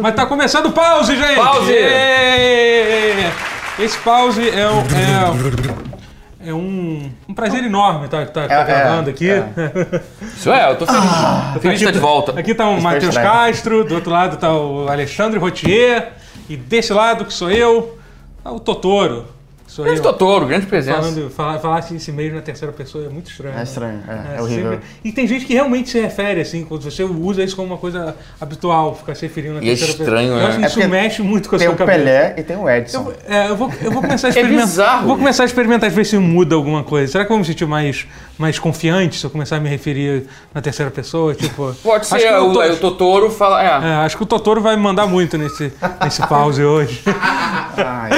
Mas 0.00 0.14
tá 0.14 0.26
começando 0.26 0.66
o 0.66 0.72
pause, 0.72 1.16
gente! 1.16 1.34
Pause! 1.34 1.74
Esse 3.80 3.98
pause 3.98 4.48
é, 4.48 4.68
um- 4.70 4.80
é, 6.44 6.50
é 6.50 6.54
um, 6.54 7.10
um 7.28 7.34
prazer 7.34 7.64
enorme 7.64 8.04
estar 8.06 8.26
tá, 8.26 8.46
tá 8.46 8.54
É, 8.60 8.64
gravando 8.64 9.10
é, 9.10 9.12
aqui. 9.12 9.28
é. 9.30 9.44
Isso 10.36 10.52
é, 10.52 10.70
eu 10.70 10.76
tô 10.76 10.86
feliz. 10.86 11.02
tô 11.54 11.60
feliz 11.60 11.78
de 11.78 11.84
estar 11.84 11.92
de 11.92 11.98
volta. 11.98 12.38
Aqui 12.38 12.54
tá 12.54 12.68
o 12.68 12.80
Matheus 12.80 13.14
estranho. 13.14 13.28
Castro, 13.28 13.84
do 13.84 13.94
outro 13.96 14.10
lado 14.10 14.36
tá 14.36 14.52
o 14.52 14.88
Alexandre 14.88 15.38
Rotier, 15.38 16.12
e 16.48 16.56
desse 16.56 16.92
lado, 16.92 17.24
que 17.24 17.32
sou 17.32 17.50
eu, 17.50 17.98
tá 18.42 18.50
o 18.52 18.60
Totoro. 18.60 19.26
Sou 19.68 19.84
Grande 19.84 20.00
eu. 20.00 20.02
Totoro, 20.02 20.46
grande 20.46 20.64
presença. 20.66 20.96
Falando, 20.98 21.30
falar, 21.30 21.58
falar 21.58 21.78
assim, 21.78 21.96
esse 21.96 22.10
mesmo 22.10 22.36
na 22.36 22.40
terceira 22.42 22.72
pessoa 22.72 23.04
é 23.04 23.08
muito 23.10 23.30
estranho. 23.30 23.54
É 23.54 23.58
né? 23.58 23.62
estranho, 23.64 24.00
é, 24.08 24.12
é 24.34 24.38
É, 24.38 24.42
horrível. 24.42 24.70
sempre- 24.72 24.86
E 25.04 25.12
tem 25.12 25.26
gente 25.28 25.44
que 25.44 25.52
realmente 25.52 25.90
se 25.90 26.00
refere 26.00 26.40
assim, 26.40 26.64
quando 26.64 26.82
você 26.82 27.04
usa 27.04 27.44
isso 27.44 27.54
como 27.54 27.68
uma 27.68 27.76
coisa 27.76 28.16
habitual, 28.40 28.94
ficar 28.94 29.14
se 29.14 29.26
referindo 29.26 29.54
na 29.56 29.60
E 29.60 29.64
é 29.64 29.66
terceira 29.76 29.92
estranho, 29.92 30.28
pessoa. 30.32 30.36
né? 30.38 30.42
Eu 30.42 30.46
acho 30.48 30.58
que 30.58 30.64
É 30.64 30.66
isso 30.66 30.74
porque 30.74 30.88
mexe 30.88 31.22
muito 31.22 31.48
com 31.50 31.56
a 31.56 31.58
Tem 31.58 31.68
sua 31.68 31.74
o 31.74 31.78
cabeça. 31.78 31.98
Pelé 31.98 32.34
e 32.38 32.42
tem 32.42 32.56
o 32.56 32.68
Edson. 32.68 33.12
É, 33.28 33.48
eu 33.50 33.56
vou, 33.56 33.70
eu 33.82 33.90
vou 33.92 34.00
começar 34.02 34.28
a 34.28 34.30
experimentar. 34.30 34.66
bizarro 34.66 35.02
vou 35.02 35.10
isso. 35.12 35.18
começar 35.18 35.42
a 35.42 35.46
experimentar, 35.46 35.90
ver 35.90 36.04
se 36.06 36.16
muda 36.16 36.54
alguma 36.54 36.82
coisa. 36.82 37.12
Será 37.12 37.24
que 37.24 37.30
eu 37.30 37.34
vou 37.36 37.40
me 37.40 37.44
sentir 37.44 37.66
mais, 37.66 38.06
mais 38.38 38.58
confiante 38.58 39.18
se 39.18 39.24
eu 39.26 39.30
começar 39.30 39.56
a 39.56 39.60
me 39.60 39.68
referir 39.68 40.26
na 40.54 40.60
terceira 40.62 40.90
pessoa? 40.90 41.34
Tipo, 41.34 41.74
Pode 41.82 42.02
acho 42.02 42.18
ser, 42.18 42.28
que 42.28 42.34
o, 42.34 42.50
o, 42.50 42.52
To- 42.52 42.60
o 42.60 42.76
Totoro 42.76 43.30
fala. 43.30 43.62
É. 43.62 43.66
é, 43.66 43.92
acho 44.04 44.16
que 44.16 44.22
o 44.22 44.26
Totoro 44.26 44.60
vai 44.60 44.76
me 44.76 44.82
mandar 44.82 45.06
muito 45.06 45.36
nesse, 45.36 45.72
nesse 46.02 46.26
pause 46.26 46.64
hoje. 46.64 47.02
Ai, 47.76 48.10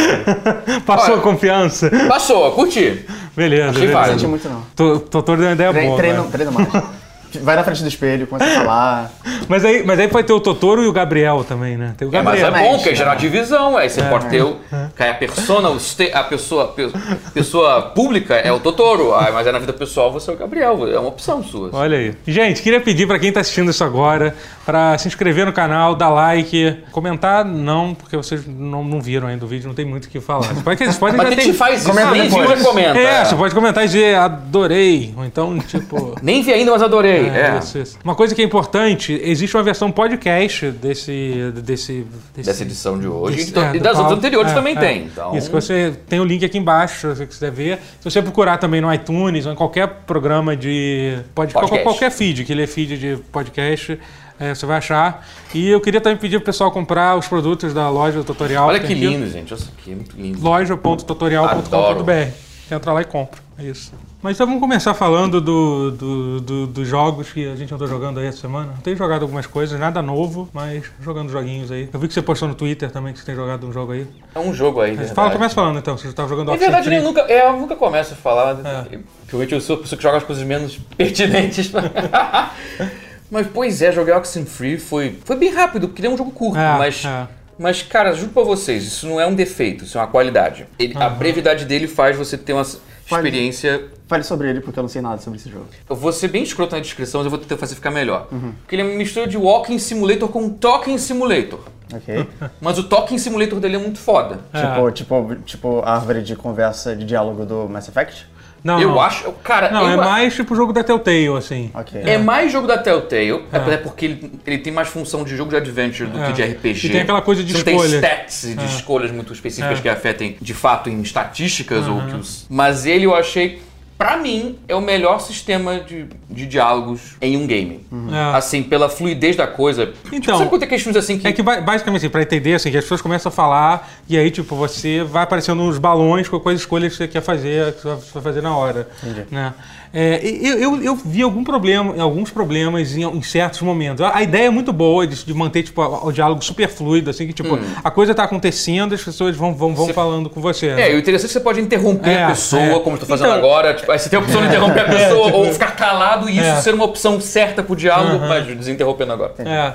Passou 0.86 1.12
Olha. 1.14 1.20
a 1.20 1.22
confiança. 1.22 1.90
Passou, 2.08 2.52
curti. 2.52 3.04
Beleza. 3.34 3.70
Achei 3.70 3.80
beleza. 3.86 4.00
não 4.00 4.04
senti 4.12 4.26
muito 4.26 4.48
não. 4.48 4.62
To- 4.76 5.00
Totoro 5.00 5.38
deu 5.38 5.48
uma 5.48 5.54
ideia 5.54 5.72
Tre- 5.72 5.86
boa. 5.86 5.96
treino, 5.96 6.24
treino 6.30 6.52
mais. 6.52 6.68
Vai 7.38 7.56
na 7.56 7.62
frente 7.64 7.82
do 7.82 7.88
espelho, 7.88 8.26
começa 8.26 8.50
a 8.50 8.54
falar. 8.64 9.10
Mas, 9.48 9.64
aí, 9.64 9.82
mas 9.84 9.98
aí 9.98 10.06
pode 10.06 10.26
ter 10.28 10.32
o 10.32 10.38
Totoro 10.38 10.84
e 10.84 10.86
o 10.86 10.92
Gabriel 10.92 11.42
também, 11.42 11.76
né? 11.76 11.92
Tem 11.98 12.06
o 12.06 12.14
É, 12.14 12.22
mas 12.22 12.38
é 12.38 12.42
Gabriel. 12.42 12.70
bom, 12.70 12.76
porque 12.76 12.94
gera 12.94 13.10
uma 13.10 13.16
divisão. 13.16 13.76
Aí 13.76 13.90
você 13.90 14.00
pode 14.04 14.28
ter 14.28 14.42
o. 14.44 14.56
Que 14.96 15.02
aí 15.02 15.10
a 15.10 15.14
persona, 15.14 15.68
a 16.14 16.22
pessoa, 16.22 16.68
pe- 16.68 16.92
pessoa 17.34 17.82
pública 17.82 18.34
é 18.36 18.52
o 18.52 18.60
Totoro. 18.60 19.12
Ah, 19.12 19.30
mas 19.32 19.46
é 19.48 19.50
na 19.52 19.58
vida 19.58 19.72
pessoal 19.72 20.12
você 20.12 20.30
é 20.30 20.34
o 20.34 20.36
Gabriel. 20.36 20.86
É 20.88 20.98
uma 21.00 21.08
opção 21.08 21.42
sua. 21.42 21.70
Olha 21.72 21.98
aí. 21.98 22.14
Gente, 22.28 22.62
queria 22.62 22.80
pedir 22.80 23.08
pra 23.08 23.18
quem 23.18 23.32
tá 23.32 23.40
assistindo 23.40 23.70
isso 23.72 23.82
agora 23.82 24.36
pra 24.64 24.96
se 24.98 25.08
inscrever 25.08 25.44
no 25.46 25.52
canal, 25.52 25.96
dar 25.96 26.10
like, 26.10 26.78
comentar 26.92 27.44
não, 27.44 27.92
porque 27.92 28.16
vocês 28.16 28.42
não, 28.46 28.84
não 28.84 29.00
viram 29.00 29.26
ainda 29.26 29.44
o 29.44 29.48
vídeo, 29.48 29.66
não 29.66 29.74
tem 29.74 29.84
muito 29.84 30.04
o 30.04 30.08
que 30.08 30.20
falar. 30.20 30.46
Você 30.54 30.62
pode, 30.62 30.78
vocês 30.78 30.96
podem 30.96 31.16
Mas 31.16 31.26
a 31.26 31.30
ter- 31.30 31.42
gente 31.42 31.56
faz 31.56 31.80
isso, 31.80 31.88
Comenta 31.90 32.10
nem 32.12 32.28
viu 32.28 32.64
comenta. 32.64 32.98
É, 32.98 33.24
você 33.24 33.34
pode 33.34 33.52
comentar 33.54 33.82
e 33.82 33.86
dizer 33.88 34.14
adorei, 34.16 35.12
ou 35.16 35.24
então 35.24 35.58
tipo 35.58 36.14
Nem 36.22 36.40
vi 36.42 36.52
ainda, 36.52 36.70
mas 36.70 36.82
adorei. 36.82 37.19
É, 37.28 37.56
É. 37.56 37.58
isso, 37.58 37.78
isso. 37.78 37.98
Uma 38.04 38.14
coisa 38.14 38.34
que 38.34 38.40
é 38.40 38.44
importante, 38.44 39.18
existe 39.22 39.54
uma 39.56 39.62
versão 39.62 39.90
podcast 39.92 40.70
desse. 40.70 41.52
desse, 41.54 42.06
desse 42.34 42.48
Dessa 42.50 42.62
edição 42.62 42.98
de 42.98 43.06
hoje. 43.06 43.36
desse- 43.36 43.50
Então, 43.50 43.62
é, 43.64 43.70
e 43.74 43.78
do 43.78 43.84
das 43.84 43.98
outras 43.98 44.18
anteriores 44.18 44.52
é, 44.52 44.54
também 44.54 44.76
é. 44.76 44.80
tem. 44.80 45.02
Então, 45.04 45.36
Isso, 45.36 45.48
que 45.48 45.54
você 45.54 45.94
tem 46.08 46.20
o 46.20 46.24
link 46.24 46.44
aqui 46.44 46.58
embaixo, 46.58 47.00
se 47.00 47.06
você 47.16 47.26
quiser 47.26 47.50
ver. 47.50 47.78
Se 48.00 48.10
você 48.10 48.22
procurar 48.22 48.58
também 48.58 48.80
no 48.80 48.92
iTunes 48.92 49.46
ou 49.46 49.52
em 49.52 49.56
qualquer 49.56 49.86
programa 50.06 50.56
de 50.56 51.18
pod- 51.34 51.52
Podcast. 51.52 51.82
Qualquer, 51.84 52.10
feed, 52.10 52.44
que 52.44 52.52
ele 52.52 52.62
é 52.62 52.66
feed 52.66 52.98
de 52.98 53.16
podcast, 53.32 53.98
é, 54.38 54.54
você 54.54 54.66
vai 54.66 54.78
achar. 54.78 55.26
E 55.54 55.68
eu 55.68 55.80
queria 55.80 56.00
também 56.00 56.18
pedir 56.18 56.38
pro 56.38 56.46
pessoal 56.46 56.70
comprar 56.70 57.16
os 57.16 57.26
produtos 57.28 57.74
da 57.74 57.88
loja 57.90 58.18
do 58.18 58.24
tutorial. 58.24 58.68
Olha 58.68 58.78
que 58.80 58.86
aqui, 58.86 58.94
lindo, 58.94 59.28
gente. 59.28 59.52
Olha 59.52 59.62
aqui, 59.78 59.92
é 59.92 59.94
muito 59.94 60.16
lindo. 60.16 60.42
loja.tutorial.com.br. 60.42 62.74
Entra 62.74 62.92
lá 62.92 63.00
e 63.02 63.04
compra. 63.04 63.40
É 63.58 63.64
isso. 63.64 63.92
Mas 64.22 64.36
então 64.36 64.46
vamos 64.46 64.60
começar 64.60 64.92
falando 64.92 65.40
do, 65.40 65.90
do- 65.92 66.40
do- 66.42 66.66
dos 66.66 66.86
jogos 66.86 67.32
que 67.32 67.50
a 67.50 67.56
gente 67.56 67.72
andou 67.72 67.88
jogando 67.88 68.20
aí 68.20 68.26
essa 68.26 68.36
semana. 68.36 68.74
Tenho 68.84 68.94
jogado 68.94 69.22
algumas 69.22 69.46
coisas, 69.46 69.80
nada 69.80 70.02
novo, 70.02 70.46
mas 70.52 70.84
jogando 71.00 71.30
joguinhos 71.32 71.72
aí. 71.72 71.88
Eu 71.90 71.98
vi 71.98 72.06
que 72.06 72.12
você 72.12 72.20
postou 72.20 72.46
no 72.46 72.54
Twitter 72.54 72.90
também 72.90 73.14
que 73.14 73.18
você 73.18 73.24
tem 73.24 73.34
jogado 73.34 73.66
um 73.66 73.72
jogo 73.72 73.92
aí. 73.92 74.06
É 74.34 74.38
um 74.38 74.52
jogo 74.52 74.82
aí, 74.82 74.90
verdade. 74.90 75.14
Fala, 75.14 75.30
começa 75.30 75.54
falando 75.54 75.78
então, 75.78 75.96
você 75.96 76.06
estava 76.08 76.28
jogando 76.28 76.48
Na 76.48 76.52
Oxenfree. 76.52 76.74
verdade, 76.74 76.96
eu 76.96 77.02
nunca, 77.02 77.20
é, 77.32 77.48
eu 77.48 77.56
nunca 77.56 77.74
começo 77.76 78.12
a 78.12 78.16
falar. 78.16 78.58
É. 78.92 78.98
Eu 79.32 79.60
sou 79.62 79.76
a 79.76 79.78
pessoa 79.78 79.96
que 79.96 80.02
joga 80.02 80.18
as 80.18 80.24
coisas 80.24 80.44
menos 80.44 80.76
pertinentes. 80.98 81.72
mas, 83.30 83.46
pois 83.54 83.80
é, 83.80 83.90
joguei 83.90 84.12
Oxenfree 84.12 84.76
foi, 84.78 85.18
foi 85.24 85.36
bem 85.36 85.50
rápido, 85.50 85.88
porque 85.88 86.02
ele 86.02 86.08
é 86.08 86.10
um 86.10 86.16
jogo 86.18 86.30
curto. 86.30 86.58
É, 86.58 86.76
mas, 86.76 87.04
é. 87.06 87.26
mas, 87.58 87.80
cara, 87.82 88.12
juro 88.12 88.32
pra 88.32 88.42
vocês, 88.42 88.84
isso 88.84 89.06
não 89.06 89.18
é 89.18 89.26
um 89.26 89.34
defeito, 89.34 89.84
isso 89.84 89.96
é 89.96 90.00
uma 90.02 90.08
qualidade. 90.08 90.66
Ele- 90.78 90.94
A 90.98 91.08
brevidade 91.08 91.64
dele 91.64 91.86
faz 91.86 92.18
você 92.18 92.36
ter 92.36 92.52
uma 92.52 92.66
experiência. 93.06 93.82
Fale 94.10 94.24
sobre 94.24 94.50
ele 94.50 94.60
porque 94.60 94.76
eu 94.76 94.82
não 94.82 94.88
sei 94.88 95.00
nada 95.00 95.18
sobre 95.22 95.38
esse 95.38 95.48
jogo. 95.48 95.66
Eu 95.88 95.94
vou 95.94 96.12
ser 96.12 96.26
bem 96.26 96.42
escroto 96.42 96.74
na 96.74 96.80
descrição, 96.82 97.20
mas 97.20 97.26
eu 97.26 97.30
vou 97.30 97.38
tentar 97.38 97.56
fazer 97.56 97.76
ficar 97.76 97.92
melhor. 97.92 98.26
Uhum. 98.32 98.52
Porque 98.60 98.74
ele 98.74 98.82
é 98.82 98.84
uma 98.84 98.96
mistura 98.96 99.24
de 99.28 99.36
Walking 99.36 99.78
Simulator 99.78 100.28
com 100.28 100.50
Talking 100.50 100.98
Simulator. 100.98 101.60
Ok? 101.94 102.26
Mas 102.60 102.76
o 102.78 102.82
Talking 102.84 103.18
Simulator 103.18 103.60
dele 103.60 103.76
é 103.76 103.78
muito 103.78 104.00
foda. 104.00 104.40
É. 104.52 104.60
tipo, 104.62 104.90
tipo, 104.90 105.36
tipo 105.44 105.80
a 105.84 105.94
árvore 105.94 106.22
de 106.22 106.34
conversa, 106.34 106.96
de 106.96 107.04
diálogo 107.04 107.44
do 107.46 107.68
Mass 107.68 107.86
Effect? 107.88 108.26
Não, 108.64 108.80
eu 108.80 108.88
não. 108.90 109.00
acho. 109.00 109.30
Cara, 109.44 109.70
Não, 109.70 109.82
eu 109.86 109.92
é 109.92 109.96
mais 109.96 110.34
tipo 110.34 110.52
o 110.54 110.56
jogo 110.56 110.72
da 110.72 110.82
Telltale, 110.84 111.28
assim. 111.36 111.70
Ok. 111.72 112.02
É 112.04 112.18
mais 112.18 112.50
jogo 112.52 112.66
da 112.66 112.76
Telltale, 112.78 113.44
até 113.52 113.76
porque 113.76 114.04
ele, 114.04 114.32
ele 114.46 114.58
tem 114.58 114.72
mais 114.72 114.88
função 114.88 115.22
de 115.24 115.34
jogo 115.36 115.50
de 115.50 115.56
adventure 115.56 116.10
do 116.10 116.20
É. 116.20 116.26
que 116.26 116.32
de 116.32 116.42
RPG. 116.42 116.86
E 116.86 116.90
tem 116.90 117.00
aquela 117.02 117.22
coisa 117.22 117.42
de 117.44 117.52
Você 117.52 117.64
não 117.64 117.72
escolha. 117.84 118.00
tem 118.00 118.10
stats 118.26 118.42
de 118.56 118.60
É. 118.60 118.66
escolhas 118.76 119.10
muito 119.12 119.32
específicas 119.32 119.78
É. 119.78 119.82
que 119.82 119.88
afetem 119.88 120.36
de 120.40 120.52
fato 120.52 120.90
em 120.90 121.00
estatísticas 121.00 121.86
ou 121.88 122.00
que 122.02 122.16
os. 122.16 122.46
Mas 122.50 122.86
ele 122.86 123.04
eu 123.06 123.14
achei. 123.14 123.62
Pra 124.00 124.16
mim, 124.16 124.58
é 124.66 124.74
o 124.74 124.80
melhor 124.80 125.20
sistema 125.20 125.78
de, 125.80 126.06
de 126.30 126.46
diálogos 126.46 127.16
em 127.20 127.36
um 127.36 127.46
game. 127.46 127.84
É. 128.10 128.34
Assim, 128.34 128.62
pela 128.62 128.88
fluidez 128.88 129.36
da 129.36 129.46
coisa. 129.46 129.88
Tipo, 129.88 130.16
Então, 130.16 130.38
sabe 130.38 130.48
quando 130.48 130.60
tem 130.60 130.70
questões 130.70 130.96
assim 130.96 131.18
que. 131.18 131.28
É 131.28 131.32
que 131.32 131.42
ba- 131.42 131.60
basicamente, 131.60 131.98
assim, 132.00 132.08
pra 132.08 132.22
entender, 132.22 132.54
assim, 132.54 132.70
que 132.70 132.78
as 132.78 132.84
pessoas 132.84 133.02
começam 133.02 133.28
a 133.28 133.32
falar 133.32 133.90
e 134.08 134.16
aí, 134.16 134.30
tipo, 134.30 134.56
você 134.56 135.04
vai 135.04 135.22
aparecendo 135.24 135.60
uns 135.62 135.76
balões 135.76 136.26
com 136.30 136.48
as 136.48 136.54
escolhas 136.60 136.92
que 136.92 136.96
você 136.96 137.08
quer 137.08 137.20
fazer, 137.20 137.74
que 137.74 137.82
você 137.82 138.10
vai 138.14 138.22
fazer 138.22 138.40
na 138.40 138.56
hora. 138.56 138.88
Entendi. 139.02 139.26
Né? 139.30 139.52
É, 139.92 140.20
eu, 140.22 140.58
eu, 140.58 140.82
eu 140.82 140.94
vi 140.94 141.20
algum 141.22 141.42
problema, 141.42 142.00
alguns 142.00 142.30
problemas 142.30 142.94
em, 142.96 143.02
em 143.02 143.22
certos 143.22 143.60
momentos. 143.62 144.04
A, 144.04 144.16
a 144.18 144.22
ideia 144.22 144.46
é 144.46 144.50
muito 144.50 144.72
boa 144.72 145.06
de, 145.06 145.24
de 145.24 145.34
manter 145.34 145.64
tipo, 145.64 145.82
o, 145.82 146.06
o 146.06 146.12
diálogo 146.12 146.42
super 146.44 146.68
fluido, 146.68 147.10
assim, 147.10 147.26
que 147.26 147.32
tipo, 147.32 147.58
a 147.82 147.90
coisa 147.90 148.14
tá 148.14 148.22
acontecendo, 148.24 148.94
as 148.94 149.02
pessoas 149.02 149.36
vão, 149.36 149.52
vão, 149.54 149.74
vão 149.74 149.84
Hum. 149.84 149.88
Você- 149.88 149.92
falando 149.92 150.30
com 150.30 150.40
você. 150.40 150.74
né? 150.74 150.82
É, 150.82 150.92
e 150.92 150.96
o 150.96 150.98
interessante 150.98 151.26
é 151.26 151.28
que 151.28 151.32
você 151.34 151.40
pode 151.40 151.60
interromper 151.60 152.10
É, 152.10 152.24
a 152.24 152.28
pessoa, 152.28 152.62
é. 152.62 152.78
como 152.80 152.96
eu 152.96 153.00
tô 153.00 153.06
fazendo 153.06 153.26
Então- 153.26 153.38
agora. 153.38 153.74
Tipo, 153.74 153.90
aí 153.90 153.98
você 153.98 154.08
tem 154.08 154.18
a 154.18 154.22
opção 154.22 154.40
de 154.42 154.46
interromper 154.48 154.80
a 154.80 154.84
pessoa 154.84 155.26
tipo- 155.26 155.38
ou 155.38 155.52
ficar 155.52 155.74
calado 155.76 156.28
e 156.30 156.36
isso 156.38 156.46
É. 156.46 156.60
ser 156.60 156.74
uma 156.74 156.84
opção 156.84 157.20
certa 157.20 157.62
pro 157.62 157.74
diálogo, 157.74 158.24
mas 158.28 158.46
desinterrompendo 158.46 159.12
agora. 159.12 159.32
É. 159.38 159.74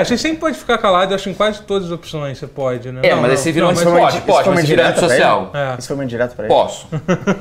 é, 0.00 0.04
você 0.04 0.18
sempre 0.18 0.38
pode 0.38 0.58
ficar 0.58 0.76
calado, 0.78 1.12
eu 1.12 1.14
acho 1.14 1.24
que 1.24 1.30
em 1.30 1.34
quase 1.34 1.62
todas 1.62 1.86
as 1.86 1.92
opções 1.92 2.36
você 2.38 2.46
pode, 2.46 2.92
né? 2.92 3.00
É, 3.02 3.14
Não, 3.14 3.22
mas 3.22 3.30
aí 3.30 3.36
você 3.38 3.50
virou 3.52 3.68
não, 3.72 3.74
mas- 3.74 3.84
pode, 3.84 4.20
pode, 4.22 4.48
mas 4.50 4.68
você 4.68 4.94
social. 5.00 5.50
ele? 5.54 5.62
É. 5.64 5.76
Isso 5.78 5.86
foi 5.88 5.96
uma 5.96 6.04
indireta 6.04 6.34
pra 6.34 6.44
ele? 6.44 6.54
Posso. 6.54 6.86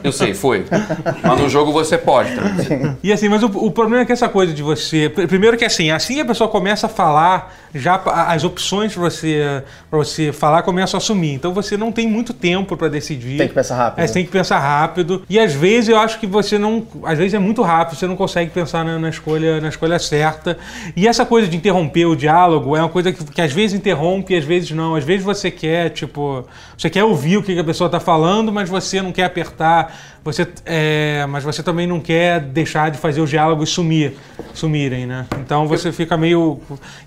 Eu 0.03 0.11
sei, 0.13 0.33
foi. 0.33 0.65
Mas 1.23 1.39
no 1.39 1.49
jogo 1.49 1.71
você 1.71 1.97
pode. 1.97 2.12
Tá? 2.21 2.95
E 3.03 3.11
assim, 3.11 3.27
mas 3.29 3.41
o, 3.43 3.47
o 3.47 3.71
problema 3.71 4.03
é 4.03 4.05
que 4.05 4.11
essa 4.11 4.29
coisa 4.29 4.53
de 4.53 4.61
você. 4.63 5.09
pr- 5.09 5.27
Primeiro 5.27 5.57
que 5.57 5.65
assim, 5.65 5.91
assim 5.91 6.19
a 6.21 6.25
pessoa 6.25 6.49
começa 6.49 6.85
a 6.85 6.89
falar, 6.89 7.53
já 7.73 7.95
as 8.27 8.43
opções 8.43 8.93
pra 8.93 9.01
você, 9.03 9.63
pra 9.89 9.97
você 9.99 10.31
falar 10.31 10.61
começam 10.63 10.97
a 10.97 11.01
sumir. 11.01 11.33
Então 11.33 11.53
você 11.53 11.75
não 11.77 11.91
tem 11.91 12.07
muito 12.07 12.33
tempo 12.33 12.77
pra 12.77 12.87
decidir. 12.87 13.37
Tem 13.37 13.47
que 13.47 13.53
pensar 13.53 13.75
rápido. 13.75 13.99
É, 14.03 14.07
você 14.07 14.13
tem 14.13 14.25
que 14.25 14.31
pensar 14.31 14.59
rápido. 14.59 15.23
E 15.29 15.39
às 15.39 15.53
vezes 15.53 15.89
eu 15.89 15.97
acho 15.99 16.19
que 16.19 16.27
você 16.27 16.57
não. 16.57 16.85
Às 17.03 17.17
vezes 17.17 17.33
é 17.33 17.39
muito 17.39 17.61
rápido, 17.61 17.97
você 17.97 18.07
não 18.07 18.15
consegue 18.15 18.51
pensar 18.51 18.85
na, 18.85 18.97
na 18.99 19.09
escolha, 19.09 19.59
na 19.59 19.69
escolha 19.69 19.97
certa. 19.99 20.57
E 20.95 21.07
essa 21.07 21.25
coisa 21.25 21.47
de 21.47 21.57
interromper 21.57 22.05
o 22.05 22.15
diálogo 22.15 22.75
é 22.77 22.79
uma 22.79 22.89
coisa 22.89 23.11
que, 23.11 23.23
que 23.23 23.41
às 23.41 23.51
vezes 23.51 23.75
interrompe, 23.77 24.35
às 24.35 24.43
vezes 24.45 24.71
não. 24.71 24.95
Às 24.95 25.03
vezes 25.03 25.23
você 25.25 25.49
quer, 25.51 25.89
tipo. 25.89 26.45
Você 26.77 26.89
quer 26.89 27.03
ouvir 27.03 27.37
o 27.37 27.43
que 27.43 27.57
a 27.57 27.63
pessoa 27.63 27.87
está 27.87 27.99
falando, 27.99 28.51
mas 28.51 28.69
você 28.69 29.01
não 29.01 29.11
quer 29.11 29.23
apertar. 29.25 29.93
Você, 30.23 30.47
é, 30.65 31.25
mas 31.27 31.43
você 31.43 31.61
também 31.61 31.85
não 31.85 31.99
quer 32.03 32.39
deixar 32.41 32.91
de 32.91 32.97
fazer 32.97 33.21
os 33.21 33.29
diálogos 33.29 33.69
sumir, 33.69 34.13
sumirem, 34.53 35.05
né? 35.07 35.25
Então 35.39 35.67
você 35.67 35.91
fica 35.91 36.15
meio. 36.17 36.59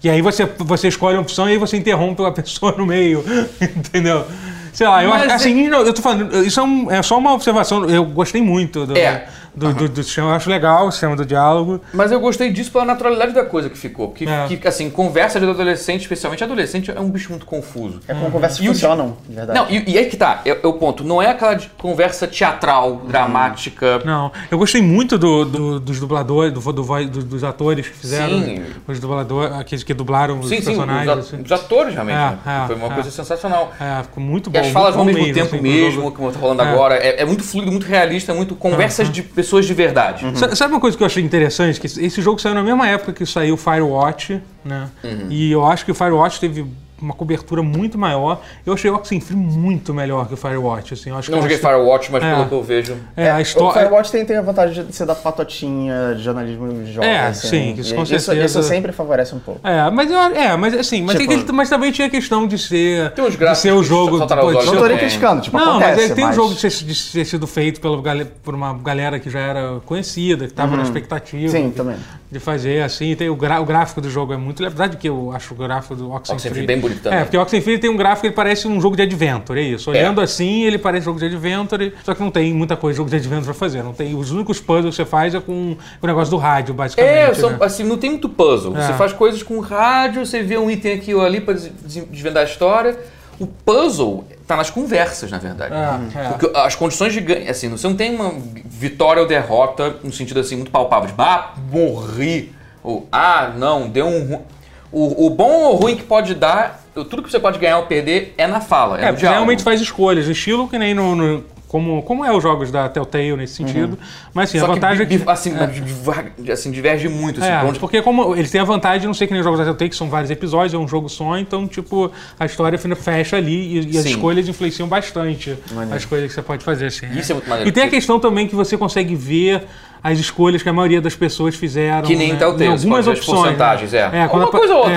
E 0.03 0.11
aí 0.11 0.21
você, 0.23 0.45
você 0.59 0.89
escolhe 0.89 1.17
a 1.17 1.21
opção 1.21 1.49
e 1.49 1.53
aí 1.53 1.59
você 1.59 1.77
interrompe 1.77 2.25
a 2.25 2.33
pessoa 2.33 2.75
no 2.77 2.87
meio. 2.87 3.25
Entendeu? 3.77 4.25
Sei 4.73 4.87
lá, 4.87 5.03
eu 5.03 5.09
Mas 5.11 5.23
acho 5.23 5.31
é- 5.31 5.35
assim, 5.37 5.69
não, 5.69 5.81
eu 5.83 5.95
tô 5.95 6.03
falando, 6.03 6.45
isso 6.45 6.61
é, 6.61 6.63
um- 6.63 6.91
é 6.91 7.03
só 7.03 7.17
uma 7.17 7.33
observação. 7.33 7.89
Eu 7.89 8.05
gostei 8.05 8.43
muito 8.43 8.85
do, 8.87 8.97
É. 8.97 9.27
do, 9.57 9.73
do, 9.73 9.89
do 9.89 10.03
sistema, 10.05 10.29
eu 10.31 10.35
acho 10.35 10.51
legal 10.51 10.87
o 10.87 10.91
sistema 10.93 11.17
do 11.17 11.25
diálogo. 11.25 11.81
Mas 11.95 12.13
eu 12.13 12.21
gostei 12.21 12.51
disso 12.53 12.71
pela 12.71 12.85
naturalidade 12.85 13.33
da 13.33 13.45
coisa 13.45 13.71
que 13.71 13.79
ficou. 13.79 14.11
Que, 14.13 14.29
É. 14.29 14.47
que, 14.47 14.69
assim, 14.69 14.91
conversa 14.91 15.41
de 15.41 15.49
adolescente, 15.49 16.03
especialmente 16.03 16.45
adolescente, 16.45 16.91
é 16.91 17.01
um 17.01 17.09
bicho 17.11 17.31
muito 17.31 17.47
confuso. 17.47 18.01
É 18.07 18.13
como 18.15 18.31
conversas 18.31 18.59
que 18.59 18.67
E 18.67 18.69
o- 18.69 18.73
funcionam, 18.73 19.17
de 19.29 19.35
verdade. 19.35 19.59
Não, 19.59 19.71
e, 19.71 19.91
e 19.93 19.99
aí 19.99 20.07
que 20.07 20.17
tá, 20.17 20.43
é, 20.45 20.51
é 20.51 20.67
o 20.67 20.73
ponto. 20.75 21.03
Não 21.03 21.23
é 21.23 21.31
aquela 21.31 21.55
de- 21.55 21.71
conversa 21.79 22.27
teatral, 22.27 22.97
dramática. 23.09 24.01
Não, 24.05 24.31
eu 24.51 24.59
gostei 24.59 24.83
muito 24.83 25.17
do, 25.19 25.45
do- 25.45 25.81
dos 25.81 25.99
dubladores, 26.01 26.53
do, 26.53 26.61
do, 26.61 27.23
dos 27.25 27.45
atores 27.45 27.89
que 27.89 27.97
fizeram. 27.97 28.43
Sim. 28.45 28.63
Os 28.87 29.01
dubladores, 29.01 29.57
aqueles 29.57 29.83
que 29.83 29.95
dublaram 29.95 30.39
os 30.41 30.49
Sim, 30.49 30.57
sim, 30.57 30.61
os, 30.61 30.65
personagens. 30.79 31.09
a- 31.09 31.13
assim. 31.15 31.43
os 31.43 31.53
atores 31.53 31.95
realmente. 31.95 32.17
É, 32.17 32.19
né? 32.19 32.39
é, 32.65 32.67
Foi 32.67 32.77
uma 32.77 32.87
é. 32.89 32.95
coisa 32.95 33.11
sensacional. 33.11 33.73
É, 33.81 34.03
ficou 34.03 34.23
muito 34.23 34.51
E 34.51 34.53
bom. 34.53 34.61
as 34.61 34.69
falas 34.69 34.97
muito 34.97 35.09
ao 35.17 35.23
mesmo 35.23 35.35
tempo 35.35 35.55
assim, 35.57 35.63
mesmo, 35.63 36.03
jogo. 36.03 36.13
como 36.13 36.29
eu 36.29 36.33
tô 36.33 36.39
falando 36.39 36.61
É. 36.63 36.69
agora. 36.69 36.95
É, 36.97 37.23
é 37.23 37.25
muito 37.25 37.43
fluido, 37.43 37.71
muito 37.71 37.87
realista, 37.87 38.35
muito 38.35 38.55
conversas 38.55 39.11
de 39.11 39.23
pessoas 39.23 39.46
de 39.67 39.75
verdade. 39.75 40.27
Sa- 40.39 40.55
Sabe 40.55 40.75
uma 40.75 40.81
coisa 40.81 40.97
que 40.97 41.03
eu 41.03 41.07
achei 41.07 41.23
interessante? 41.23 41.81
Que 41.81 41.87
esse 41.87 42.21
jogo 42.23 42.39
saiu 42.41 42.55
na 42.55 42.63
mesma 42.63 42.87
época 42.89 43.13
que 43.13 43.25
saiu 43.27 43.55
o 43.55 43.57
Firewatch, 43.57 44.41
né? 44.65 44.89
Uhum. 45.05 45.27
E 45.31 45.51
eu 45.53 45.65
acho 45.65 45.85
que 45.85 45.91
o 45.93 45.95
Firewatch 45.95 46.39
teve 46.41 46.67
uma 47.07 47.15
cobertura 47.15 47.63
muito 47.63 47.97
maior. 47.97 48.41
Eu 48.65 48.75
achei 48.75 48.91
o 48.91 48.95
Oxenfree 48.95 49.37
muito 49.37 49.95
melhor 49.95 50.27
que 50.29 50.35
o 50.35 50.37
Firewatch, 50.37 50.95
assim. 50.95 51.11
Eu 51.11 51.17
acho 51.17 51.31
Não 51.31 51.39
que 51.39 51.43
joguei 51.45 51.59
Firewatch, 51.59 52.11
mas 52.13 52.23
É. 52.23 52.35
pelo 52.35 52.47
que 52.47 52.55
eu 52.55 52.63
vejo. 52.63 52.97
É, 53.17 53.31
a 53.31 53.37
O 53.37 53.41
história... 53.41 53.73
Firewatch 53.81 54.11
tem, 54.13 54.25
tem 54.27 54.37
a 54.37 54.43
vantagem 54.43 54.85
de 54.85 54.95
ser 54.95 55.07
da 55.07 55.15
patotinha 55.15 56.15
de 56.17 56.23
jornalismo 56.23 56.73
de 56.85 56.93
jogos. 56.93 57.09
É, 57.09 57.21
assim, 57.29 57.49
sim, 57.49 57.75
isso 57.79 57.93
e 57.93 57.97
com 57.97 58.03
isso, 58.03 58.19
certeza. 58.21 58.61
isso 58.61 58.69
sempre 58.69 58.93
favorece 58.93 59.35
um 59.35 59.39
pouco. 59.39 59.61
É, 59.67 59.89
mas 59.91 60.11
eu, 60.11 60.19
é, 60.19 60.57
mas 60.57 60.75
assim, 60.75 61.03
mas, 61.03 61.17
tem 61.17 61.27
Tipo- 61.29 61.45
que- 61.45 61.53
mas 61.53 61.69
também 61.69 61.93
tinha 61.93 62.09
a 62.09 62.11
questão 62.11 62.47
de 62.47 62.59
ser, 62.59 63.11
Tem 63.13 63.25
uns 63.25 63.33
de 63.33 63.37
gráficos 63.39 63.63
ser 63.63 63.73
o 63.73 63.83
jogo. 63.83 64.13
de 64.27 64.35
Não 64.67 64.77
tô 64.77 64.87
nem 64.89 64.99
criticando, 64.99 65.43
tipo, 65.43 65.57
Não, 65.57 65.73
acontece, 65.73 65.91
mas 65.93 66.05
ele 66.05 66.15
tem 66.15 66.27
um 66.27 66.33
jogo 66.33 66.55
de 66.55 66.61
ser, 66.61 66.85
de 66.85 67.13
ter 67.13 67.25
sido 67.25 67.47
feito 67.47 67.81
pela, 67.81 68.01
gale- 68.03 68.25
por 68.43 68.55
uma 68.55 68.75
galera 68.75 69.19
que 69.19 69.31
já 69.31 69.41
era 69.41 69.81
conhecida, 69.87 70.45
que 70.47 70.53
estava 70.53 70.77
na 70.77 70.83
expectativa 70.83 71.49
Sim, 71.51 71.69
de, 71.69 71.75
também. 71.75 71.97
de 72.31 72.39
fazer 72.41 72.83
assim. 72.83 73.15
Tem 73.15 73.29
o, 73.29 73.37
gra- 73.37 73.61
o 73.61 73.65
gráfico 73.65 74.01
do 74.01 74.11
jogo 74.11 74.33
é 74.33 74.37
muito. 74.37 74.65
Apesar 74.65 74.89
de 74.89 74.97
que 74.97 75.09
eu 75.09 75.33
acho 75.33 75.55
o 75.55 75.57
gráfico 75.57 75.95
do 75.95 76.11
Oxenfree... 76.11 76.37
Oxenfree 76.37 76.67
bem 76.67 76.81
bonito 76.81 76.96
também. 77.01 77.19
É, 77.19 77.23
porque 77.23 77.37
o 77.37 77.41
Oxenfree 77.41 77.79
tem 77.79 77.91
um 77.91 77.97
gráfico 77.97 78.23
que 78.23 78.27
ele 78.29 78.35
parece 78.35 78.67
um 78.69 78.81
jogo 78.81 78.97
de 78.97 79.03
Adventure, 79.03 79.59
é 79.59 79.63
isso. 79.63 79.91
Olhando 79.91 80.21
assim, 80.21 80.65
ele 80.65 80.79
parece 80.79 81.03
um 81.03 81.13
jogo 81.13 81.19
de 81.19 81.27
Adventure, 81.27 81.95
só 82.05 82.15
que 82.15 82.21
não 82.21 82.31
tem 82.31 82.53
muita 82.53 82.77
coisa 82.77 82.95
de 82.95 82.97
jogo 82.99 83.11
de 83.11 83.17
Adventure 83.17 83.45
pra 83.45 83.55
fazer. 83.55 83.83
Não 83.83 83.93
tem, 83.93 84.15
os 84.15 84.31
únicos 84.31 84.61
puzzles 84.61 84.95
que 84.97 85.03
você 85.03 85.09
faz 85.09 85.35
é 85.35 85.41
com 85.41 85.77
o 86.03 86.07
negócio 86.07 86.31
do 86.31 86.37
rádio, 86.37 86.75
basicamente. 86.75 87.13
É, 87.15 87.35
são- 87.35 87.51
né? 87.51 87.59
assim, 87.61 87.85
não 87.85 87.97
tem 87.99 88.11
muito 88.11 88.29
puzzle. 88.29 88.77
É. 88.77 88.83
Você 88.87 88.93
faz 88.95 89.13
coisas 89.13 89.43
com 89.43 89.59
rádio, 89.61 90.25
você 90.25 90.43
vê 90.43 90.57
um 90.59 90.71
item 90.71 90.95
aqui 90.95 91.15
ou 91.15 91.25
ali 91.25 91.41
pra 91.41 91.55
des- 91.55 91.71
des- 91.85 92.05
desvendar 92.11 92.43
a 92.43 92.47
história. 92.47 92.97
O 93.39 93.47
puzzle 93.47 94.25
tá 94.47 94.57
nas 94.57 94.71
conversas, 94.71 95.31
na 95.31 95.37
verdade. 95.37 95.75
É, 95.75 96.21
é. 96.21 96.29
Porque 96.31 96.51
as 96.57 96.75
condições 96.75 97.13
de 97.13 97.21
ganho, 97.21 97.51
assim, 97.51 97.69
você 97.69 97.87
não 97.87 97.95
tem 97.95 98.15
uma 98.15 98.33
vitória 98.65 99.21
ou 99.21 99.29
derrota 99.29 99.97
no 100.03 100.11
sentido 100.11 100.41
assim 100.41 100.57
muito 100.57 100.71
palpável, 100.71 101.09
de 101.09 101.15
ah, 101.19 101.53
morri, 101.71 102.53
ou 102.83 103.07
ah, 103.13 103.53
não, 103.55 103.89
deu 103.89 104.07
um 104.07 104.25
ru-". 104.27 104.43
o, 104.91 105.27
o 105.27 105.31
bom 105.31 105.51
ou 105.65 105.75
ruim 105.77 105.97
que 105.97 106.03
pode 106.05 106.35
dar, 106.35 106.83
tudo 107.05 107.23
que 107.23 107.31
você 107.31 107.39
pode 107.41 107.59
ganhar 107.59 107.79
ou 107.79 107.85
perder 107.87 108.35
é 108.39 108.47
na 108.47 108.61
fala, 108.61 108.99
é, 108.99 109.03
É, 109.03 109.07
no 109.07 109.09
porque 109.13 109.21
diálogo. 109.21 109.39
realmente 109.41 109.63
faz 109.63 109.81
escolhas, 109.81 110.27
estilo 110.29 110.69
que 110.69 110.79
nem 110.79 110.95
no. 110.95 111.15
no- 111.15 111.57
como, 111.69 112.01
como 112.05 112.25
é 112.25 112.35
os 112.35 112.41
jogos 112.41 112.71
da 112.71 112.89
Telltale 112.89 113.37
nesse 113.37 113.55
sentido. 113.55 113.99
Mas 114.33 114.49
assim, 114.49 114.59
Uhum. 114.59 114.65
Só 114.67 114.71
a 114.71 114.75
vantagem 114.77 115.05
que, 115.05 115.15
é 115.17 115.19
que. 115.19 115.29
assim, 115.29 115.53
diva- 115.83 116.25
assim, 116.53 116.71
diverge 116.71 117.09
muito, 117.09 117.41
assim, 117.41 117.51
É, 117.51 117.61
onde- 117.65 117.81
porque 117.81 118.01
como 118.01 118.37
eles 118.37 118.53
têm 118.53 118.61
a 118.61 118.65
vantagem 118.65 119.09
não 119.09 119.13
ser 119.13 119.27
que 119.27 119.33
nem 119.33 119.41
os 119.41 119.45
jogos 119.45 119.59
da 119.59 119.65
Telltale, 119.67 119.91
que 119.91 119.97
são 119.97 120.09
vários 120.09 120.31
episódios, 120.31 120.73
é 120.75 120.79
um 120.79 120.87
jogo 120.87 121.09
só, 121.09 121.37
então, 121.37 121.67
tipo, 121.67 122.11
a 122.39 122.47
história 122.47 122.79
fecha 122.79 123.37
ali 123.37 123.79
e, 123.81 123.95
e 123.95 123.99
as 123.99 124.05
escolhas 124.07 124.49
influenciam 124.49 124.87
bastante 124.89 125.59
Maneiro. 125.73 125.97
as 125.97 126.05
coisas 126.05 126.29
que 126.29 126.35
você 126.35 126.43
pode 126.43 126.65
fazer, 126.65 126.87
assim. 126.87 127.07
Isso 127.19 127.33
é 127.33 127.35
muito 127.35 127.49
maneiro, 127.49 127.69
E 127.69 127.73
tem 127.73 127.83
a 127.83 127.89
questão 127.89 128.21
também 128.21 128.47
que 128.47 128.55
você 128.55 128.79
consegue 128.79 129.17
ver 129.17 129.65
as 130.13 130.19
escolhas 130.19 130.63
que 130.63 130.69
a 130.69 130.73
maioria 130.73 131.01
das 131.01 131.15
pessoas 131.17 131.55
fizeram. 131.57 132.03
Que 132.07 132.15
nem 132.15 132.33
né, 132.33 132.39
Telltale, 132.39 132.65
em 132.65 132.69
algumas 132.73 133.05
pode 133.05 133.05
ver 133.07 133.11
as 133.13 133.19
opções. 133.19 133.41
porcentagens, 133.41 133.93
né? 133.93 134.11
é. 134.13 134.29
quando 134.29 134.43
Uma 134.45 134.51
coisa 134.53 134.73
ou 134.75 134.79
outra. 134.81 134.93